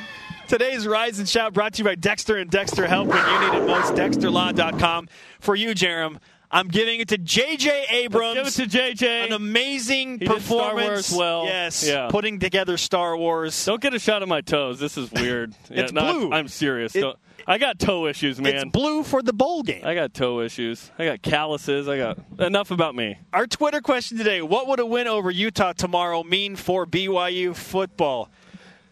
Today's 0.48 0.86
Rise 0.86 1.18
and 1.18 1.28
Shout 1.28 1.54
brought 1.54 1.74
to 1.74 1.78
you 1.78 1.84
by 1.84 1.94
Dexter 1.94 2.36
and 2.36 2.50
Dexter 2.50 2.86
Help 2.86 3.08
when 3.08 3.16
you 3.18 3.40
need 3.50 3.58
it 3.62 3.66
most. 3.66 3.94
DexterLaw.com. 3.94 5.08
For 5.40 5.54
you, 5.56 5.70
Jarom, 5.70 6.18
I'm 6.50 6.68
giving 6.68 7.00
it 7.00 7.08
to 7.08 7.18
J.J. 7.18 7.86
Abrams. 7.90 8.34
Give 8.56 8.66
it 8.66 8.70
to 8.70 8.78
JJ. 8.78 9.26
An 9.26 9.32
amazing 9.32 10.18
He 10.20 10.26
performance. 10.26 11.10
Wars 11.10 11.14
well. 11.18 11.44
Yes, 11.46 11.86
Yeah. 11.88 12.08
putting 12.10 12.38
together 12.40 12.76
Star 12.76 13.16
Wars. 13.16 13.64
Don't 13.64 13.80
get 13.80 13.94
a 13.94 13.98
shot 13.98 14.22
of 14.22 14.28
my 14.28 14.42
toes. 14.42 14.78
This 14.78 14.98
is 14.98 15.10
weird. 15.10 15.54
It's 15.70 15.92
no, 15.92 16.00
I'm- 16.02 16.14
blue. 16.20 16.32
I'm, 16.32 16.48
serious. 16.48 16.94
It- 16.94 17.00
Don't- 17.00 17.18
I 17.46 17.58
got 17.58 17.78
toe 17.78 18.06
issues, 18.06 18.40
man. 18.40 18.54
It's 18.54 18.64
blue 18.64 19.02
for 19.02 19.22
the 19.22 19.32
bowl 19.32 19.62
game. 19.62 19.82
I 19.84 19.94
got 19.94 20.14
toe 20.14 20.40
issues. 20.40 20.90
I 20.98 21.04
got 21.04 21.22
calluses. 21.22 21.88
I 21.88 21.98
got 21.98 22.18
enough 22.38 22.70
about 22.70 22.94
me. 22.94 23.18
Our 23.32 23.46
Twitter 23.46 23.80
question 23.80 24.16
today: 24.18 24.40
What 24.42 24.66
would 24.68 24.80
a 24.80 24.86
win 24.86 25.06
over 25.08 25.30
Utah 25.30 25.72
tomorrow 25.72 26.22
mean 26.22 26.56
for 26.56 26.86
BYU 26.86 27.54
football? 27.54 28.30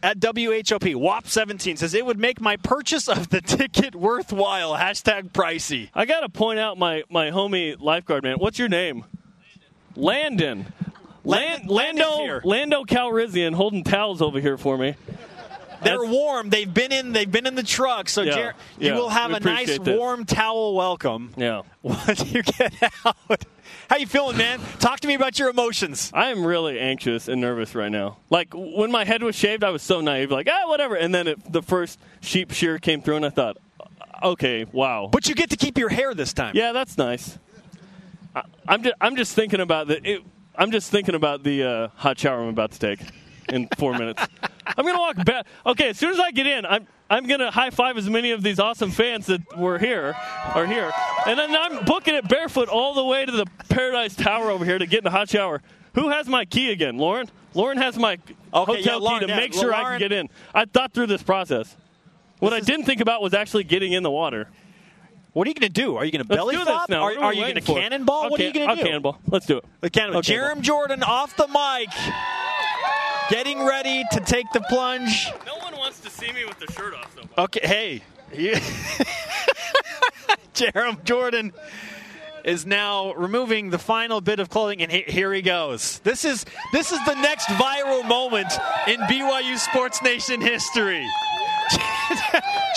At 0.04 0.16
WHOP, 0.18 0.80
WAP17 0.82 1.78
says 1.78 1.94
it 1.94 2.04
would 2.04 2.18
make 2.18 2.40
my 2.40 2.56
purchase 2.56 3.08
of 3.08 3.28
the 3.28 3.40
ticket 3.40 3.94
worthwhile. 3.94 4.74
Hashtag 4.74 5.30
pricey. 5.30 5.90
I 5.94 6.06
got 6.06 6.20
to 6.20 6.28
point 6.28 6.58
out 6.58 6.76
my 6.76 7.04
my 7.08 7.30
homie 7.30 7.80
lifeguard 7.80 8.24
man. 8.24 8.38
What's 8.38 8.58
your 8.58 8.68
name? 8.68 9.04
Landon. 9.94 10.72
Land, 11.24 11.70
Landon- 11.70 12.04
Lando. 12.04 12.40
Lando 12.44 12.84
Calrissian 12.84 13.54
holding 13.54 13.84
towels 13.84 14.20
over 14.20 14.40
here 14.40 14.58
for 14.58 14.76
me. 14.76 14.96
They're 15.82 15.96
That's- 15.98 16.10
warm. 16.14 16.50
They've 16.50 16.72
been 16.72 16.92
in. 16.92 17.12
They've 17.12 17.30
been 17.30 17.46
in 17.46 17.54
the 17.54 17.62
truck. 17.62 18.08
So 18.08 18.22
Yeah, 18.22 18.34
Jer- 18.34 18.54
you 18.78 18.88
yeah, 18.88 18.94
will 18.96 19.08
have 19.08 19.32
a 19.32 19.40
nice 19.40 19.78
warm 19.78 20.24
towel 20.24 20.74
welcome 20.74 21.32
Yeah. 21.36 21.62
once 21.82 22.32
you 22.32 22.42
get 22.42 22.72
out. 23.04 23.44
How 23.90 23.96
you 23.96 24.06
feeling, 24.06 24.36
man? 24.36 24.60
Talk 24.78 25.00
to 25.00 25.08
me 25.08 25.14
about 25.14 25.38
your 25.38 25.50
emotions. 25.50 26.10
I 26.14 26.30
am 26.30 26.44
really 26.46 26.78
anxious 26.78 27.28
and 27.28 27.40
nervous 27.40 27.74
right 27.74 27.90
now. 27.90 28.18
Like 28.30 28.48
when 28.54 28.90
my 28.90 29.04
head 29.04 29.22
was 29.22 29.34
shaved, 29.36 29.64
I 29.64 29.70
was 29.70 29.82
so 29.82 30.00
naive, 30.00 30.30
like 30.30 30.48
ah, 30.50 30.68
whatever. 30.68 30.94
And 30.94 31.14
then 31.14 31.26
it, 31.26 31.52
the 31.52 31.62
first 31.62 31.98
sheep 32.20 32.52
shear 32.52 32.78
came 32.78 33.02
through, 33.02 33.16
and 33.16 33.26
I 33.26 33.30
thought, 33.30 33.58
okay, 34.22 34.66
wow. 34.72 35.08
But 35.10 35.28
you 35.28 35.34
get 35.34 35.50
to 35.50 35.56
keep 35.56 35.78
your 35.78 35.88
hair 35.88 36.14
this 36.14 36.32
time. 36.32 36.56
Yeah, 36.56 36.72
that's 36.72 36.96
nice. 36.96 37.38
I, 38.34 38.42
I'm 38.66 38.82
just 38.82 38.94
I'm 39.00 39.16
just 39.16 39.34
thinking 39.34 39.60
about 39.60 39.88
the 39.88 40.08
it, 40.08 40.22
I'm 40.56 40.70
just 40.70 40.90
thinking 40.90 41.14
about 41.14 41.42
the 41.42 41.62
uh, 41.64 41.88
hot 41.96 42.18
shower 42.18 42.40
I'm 42.42 42.48
about 42.48 42.72
to 42.72 42.78
take 42.78 43.00
in 43.48 43.68
four 43.78 43.92
minutes. 43.92 44.22
I'm 44.66 44.84
gonna 44.84 44.98
walk 44.98 45.24
back. 45.24 45.46
Okay, 45.66 45.90
as 45.90 45.98
soon 45.98 46.10
as 46.12 46.20
I 46.20 46.30
get 46.30 46.46
in, 46.46 46.64
I'm 46.66 46.86
I'm 47.10 47.26
gonna 47.26 47.50
high 47.50 47.70
five 47.70 47.96
as 47.96 48.08
many 48.08 48.30
of 48.30 48.42
these 48.42 48.58
awesome 48.58 48.90
fans 48.90 49.26
that 49.26 49.56
were 49.56 49.78
here 49.78 50.14
are 50.54 50.66
here, 50.66 50.92
and 51.26 51.38
then 51.38 51.54
I'm 51.54 51.84
booking 51.84 52.14
it 52.14 52.28
barefoot 52.28 52.68
all 52.68 52.94
the 52.94 53.04
way 53.04 53.26
to 53.26 53.32
the 53.32 53.46
Paradise 53.68 54.14
Tower 54.14 54.50
over 54.50 54.64
here 54.64 54.78
to 54.78 54.86
get 54.86 54.98
in 54.98 55.04
the 55.04 55.10
hot 55.10 55.28
shower. 55.28 55.62
Who 55.94 56.08
has 56.08 56.26
my 56.26 56.44
key 56.44 56.70
again, 56.70 56.96
Lauren? 56.96 57.28
Lauren 57.54 57.76
has 57.78 57.98
my 57.98 58.14
Okay, 58.14 58.30
hotel 58.54 58.80
yeah, 58.80 58.94
Lauren, 58.96 59.20
key 59.20 59.26
to 59.26 59.32
yeah, 59.32 59.36
make 59.38 59.52
sure 59.54 59.74
I 59.74 59.82
can 59.82 59.98
get 59.98 60.12
in. 60.12 60.28
I 60.54 60.64
thought 60.64 60.92
through 60.92 61.06
this 61.08 61.22
process. 61.22 61.76
What 62.38 62.52
I 62.52 62.60
didn't 62.60 62.86
think 62.86 63.00
about 63.00 63.22
was 63.22 63.34
actually 63.34 63.64
getting 63.64 63.92
in 63.92 64.02
the 64.02 64.10
water. 64.10 64.48
What 65.32 65.46
are 65.46 65.50
you 65.50 65.54
going 65.54 65.72
to 65.72 65.80
do? 65.80 65.96
Are 65.96 66.04
you 66.04 66.12
going 66.12 66.22
to 66.22 66.28
belly 66.28 66.56
flop? 66.56 66.88
this 66.88 66.88
now. 66.90 67.02
Are, 67.02 67.12
are 67.12 67.24
are 67.24 67.34
you 67.34 67.42
going 67.42 67.54
to 67.54 67.60
cannonball? 67.62 68.24
I'll 68.24 68.30
what 68.30 68.40
are 68.40 68.44
you 68.44 68.52
going 68.52 68.68
to 68.68 68.74
do? 68.74 68.80
I'll 68.80 68.86
cannonball. 68.86 69.18
Let's 69.28 69.46
do 69.46 69.58
it. 69.58 69.64
The 69.80 69.88
cannonball. 69.90 70.22
Jarom 70.22 70.60
Jordan 70.60 71.02
off 71.02 71.36
the 71.36 71.46
mic, 71.46 71.88
getting 73.32 73.64
ready 73.64 74.04
to 74.12 74.20
take 74.20 74.46
the 74.52 74.60
plunge. 74.60 75.30
No 75.46 75.56
one 75.56 75.74
wants 75.78 76.00
to 76.00 76.10
see 76.10 76.30
me 76.32 76.44
with 76.44 76.58
the 76.58 76.70
shirt 76.72 76.92
off, 76.94 77.16
though. 77.16 77.44
Okay, 77.44 77.60
hey, 77.64 78.02
Jarom 80.54 81.02
Jordan 81.04 81.54
is 82.44 82.66
now 82.66 83.14
removing 83.14 83.70
the 83.70 83.78
final 83.78 84.20
bit 84.20 84.38
of 84.38 84.50
clothing, 84.50 84.82
and 84.82 84.92
here 84.92 85.32
he 85.32 85.40
goes. 85.40 86.00
This 86.00 86.26
is 86.26 86.44
this 86.72 86.92
is 86.92 86.98
the 87.06 87.14
next 87.14 87.46
viral 87.46 88.06
moment 88.06 88.52
in 88.86 89.00
BYU 89.00 89.56
Sports 89.58 90.02
Nation 90.02 90.40
history. 90.40 91.06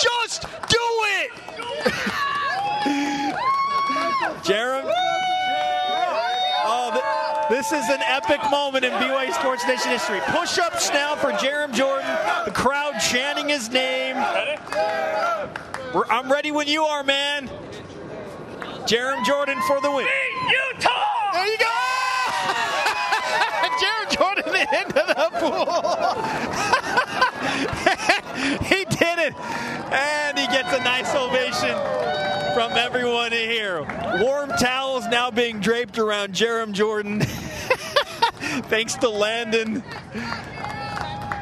Just 0.00 0.42
do 0.68 0.78
it, 1.20 1.30
Jarom. 4.42 5.15
Th- 7.48 7.58
this 7.58 7.72
is 7.72 7.88
an 7.88 8.00
epic 8.02 8.40
moment 8.50 8.84
in 8.84 8.92
BYU 8.92 9.32
Sports 9.32 9.66
Nation 9.66 9.90
history. 9.90 10.20
Push-ups 10.26 10.90
now 10.90 11.16
for 11.16 11.32
Jarom 11.32 11.72
Jordan. 11.72 12.06
The 12.44 12.52
crowd 12.52 12.98
chanting 13.00 13.48
his 13.48 13.70
name. 13.70 14.16
We're, 15.94 16.06
I'm 16.08 16.30
ready 16.30 16.50
when 16.50 16.68
you 16.68 16.84
are, 16.84 17.02
man. 17.02 17.48
Jarom 18.86 19.24
Jordan 19.24 19.58
for 19.66 19.80
the 19.80 19.90
win. 19.90 20.06
Utah! 20.74 20.90
There 21.32 21.46
you 21.46 21.58
go! 21.58 21.66
Jarom 23.80 24.10
Jordan 24.16 24.54
into 24.56 25.02
the 25.08 25.28
pool. 25.40 25.66
he 28.68 28.84
did 28.84 29.18
it. 29.18 29.34
And 29.92 30.38
he 30.38 30.46
gets 30.46 30.72
a 30.72 30.78
nice 30.84 31.14
ovation 31.14 31.76
from 32.56 32.72
everyone 32.72 33.34
in 33.34 33.50
here. 33.50 33.82
Warm 34.18 34.48
towels 34.48 35.04
now 35.08 35.30
being 35.30 35.60
draped 35.60 35.98
around 35.98 36.32
Jarom 36.32 36.72
Jordan. 36.72 37.20
Thanks 38.70 38.94
to 38.94 39.10
Landon. 39.10 39.82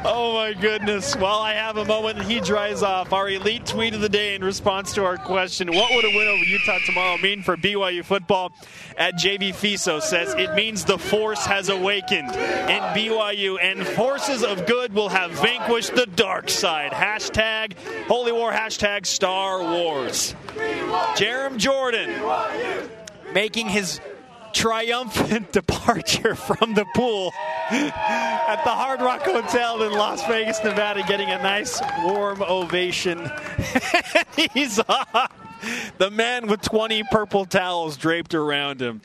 Oh 0.07 0.35
my 0.35 0.53
goodness. 0.53 1.15
While 1.15 1.39
I 1.39 1.53
have 1.53 1.77
a 1.77 1.85
moment 1.85 2.19
and 2.19 2.29
he 2.29 2.39
dries 2.39 2.83
off, 2.83 3.11
our 3.11 3.27
elite 3.27 3.65
tweet 3.65 3.95
of 3.95 4.01
the 4.01 4.09
day 4.09 4.35
in 4.35 4.43
response 4.43 4.93
to 4.93 5.03
our 5.03 5.17
question 5.17 5.67
What 5.73 5.91
would 5.95 6.05
a 6.05 6.09
win 6.09 6.27
over 6.27 6.43
Utah 6.43 6.77
tomorrow 6.85 7.17
mean 7.17 7.41
for 7.41 7.57
BYU 7.57 8.05
football? 8.05 8.51
At 8.99 9.15
JV 9.15 9.49
Fiso 9.49 9.99
says 9.99 10.35
it 10.35 10.53
means 10.53 10.85
the 10.85 10.99
force 10.99 11.43
has 11.47 11.69
awakened 11.69 12.29
in 12.29 12.83
BYU 12.93 13.57
and 13.59 13.85
forces 13.85 14.43
of 14.43 14.67
good 14.67 14.93
will 14.93 15.09
have 15.09 15.31
vanquished 15.31 15.95
the 15.95 16.05
dark 16.05 16.51
side. 16.51 16.91
Hashtag 16.91 17.73
Holy 18.05 18.31
War, 18.31 18.51
hashtag 18.51 19.07
Star 19.07 19.63
Wars. 19.63 20.35
Jarom 21.15 21.57
Jordan 21.57 22.21
making 23.33 23.69
his 23.69 23.99
triumphant 24.55 25.51
departure 25.51 26.33
from 26.33 26.73
the 26.73 26.85
pool 26.95 27.31
at 27.69 28.63
the 28.63 28.69
Hard 28.71 29.01
Rock 29.01 29.21
Hotel 29.23 29.83
in 29.83 29.91
Las 29.91 30.25
Vegas, 30.27 30.63
Nevada, 30.63 31.03
getting 31.03 31.29
a 31.29 31.37
nice 31.43 31.81
warm 31.99 32.41
ovation. 32.41 33.29
He's 34.53 34.79
off. 34.79 35.31
The 35.97 36.09
man 36.09 36.47
with 36.47 36.61
20 36.61 37.03
purple 37.11 37.45
towels 37.45 37.97
draped 37.97 38.33
around 38.33 38.81
him. 38.81 39.01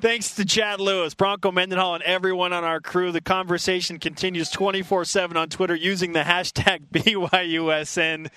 Thanks 0.00 0.34
to 0.36 0.44
Chad 0.44 0.80
Lewis, 0.80 1.14
Bronco 1.14 1.52
Mendenhall, 1.52 1.94
and 1.94 2.02
everyone 2.02 2.52
on 2.52 2.64
our 2.64 2.80
crew. 2.80 3.12
The 3.12 3.20
conversation 3.20 3.98
continues 3.98 4.50
24 4.50 5.04
7 5.04 5.36
on 5.36 5.48
Twitter 5.48 5.74
using 5.74 6.12
the 6.12 6.22
hashtag 6.22 6.88
BYUSN. 6.92 8.28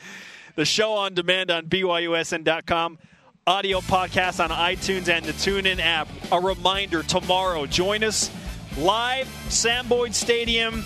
The 0.55 0.65
show 0.65 0.93
on 0.93 1.13
demand 1.13 1.51
on 1.51 1.67
BYUSN.com. 1.67 2.99
Audio 3.47 3.79
podcast 3.79 4.43
on 4.43 4.49
iTunes 4.49 5.07
and 5.07 5.23
the 5.23 5.31
TuneIn 5.31 5.79
app. 5.79 6.09
A 6.33 6.39
reminder 6.41 7.01
tomorrow, 7.01 7.65
join 7.65 8.03
us 8.03 8.29
live, 8.77 9.25
Sam 9.47 9.87
Boyd 9.87 10.13
Stadium 10.13 10.81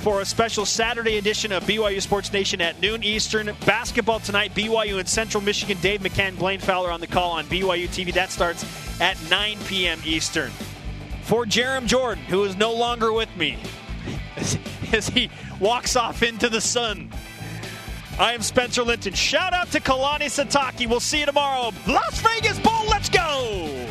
for 0.00 0.20
a 0.20 0.24
special 0.26 0.66
Saturday 0.66 1.16
edition 1.16 1.50
of 1.50 1.64
BYU 1.64 2.02
Sports 2.02 2.30
Nation 2.30 2.60
at 2.60 2.78
noon 2.82 3.02
Eastern. 3.02 3.56
Basketball 3.64 4.20
tonight, 4.20 4.54
BYU 4.54 5.00
in 5.00 5.06
Central 5.06 5.42
Michigan. 5.42 5.78
Dave 5.80 6.02
McCann, 6.02 6.38
Blaine 6.38 6.60
Fowler 6.60 6.92
on 6.92 7.00
the 7.00 7.06
call 7.06 7.30
on 7.30 7.46
BYU 7.46 7.88
TV. 7.88 8.12
That 8.12 8.30
starts 8.30 8.66
at 9.00 9.16
9 9.30 9.56
p.m. 9.66 9.98
Eastern. 10.04 10.50
For 11.22 11.46
Jarom 11.46 11.86
Jordan, 11.86 12.22
who 12.24 12.44
is 12.44 12.54
no 12.54 12.74
longer 12.74 13.14
with 13.14 13.34
me 13.34 13.56
as 14.92 15.08
he 15.08 15.30
walks 15.58 15.96
off 15.96 16.22
into 16.22 16.50
the 16.50 16.60
sun. 16.60 17.10
I 18.18 18.32
am 18.32 18.42
Spencer 18.42 18.82
Linton. 18.82 19.12
Shout 19.12 19.52
out 19.52 19.70
to 19.70 19.80
Kalani 19.80 20.26
Sitake. 20.26 20.88
We'll 20.88 20.98
see 20.98 21.20
you 21.20 21.26
tomorrow. 21.26 21.70
Las 21.86 22.20
Vegas 22.20 22.58
Bowl, 22.58 22.84
let's 22.88 23.08
go! 23.08 23.88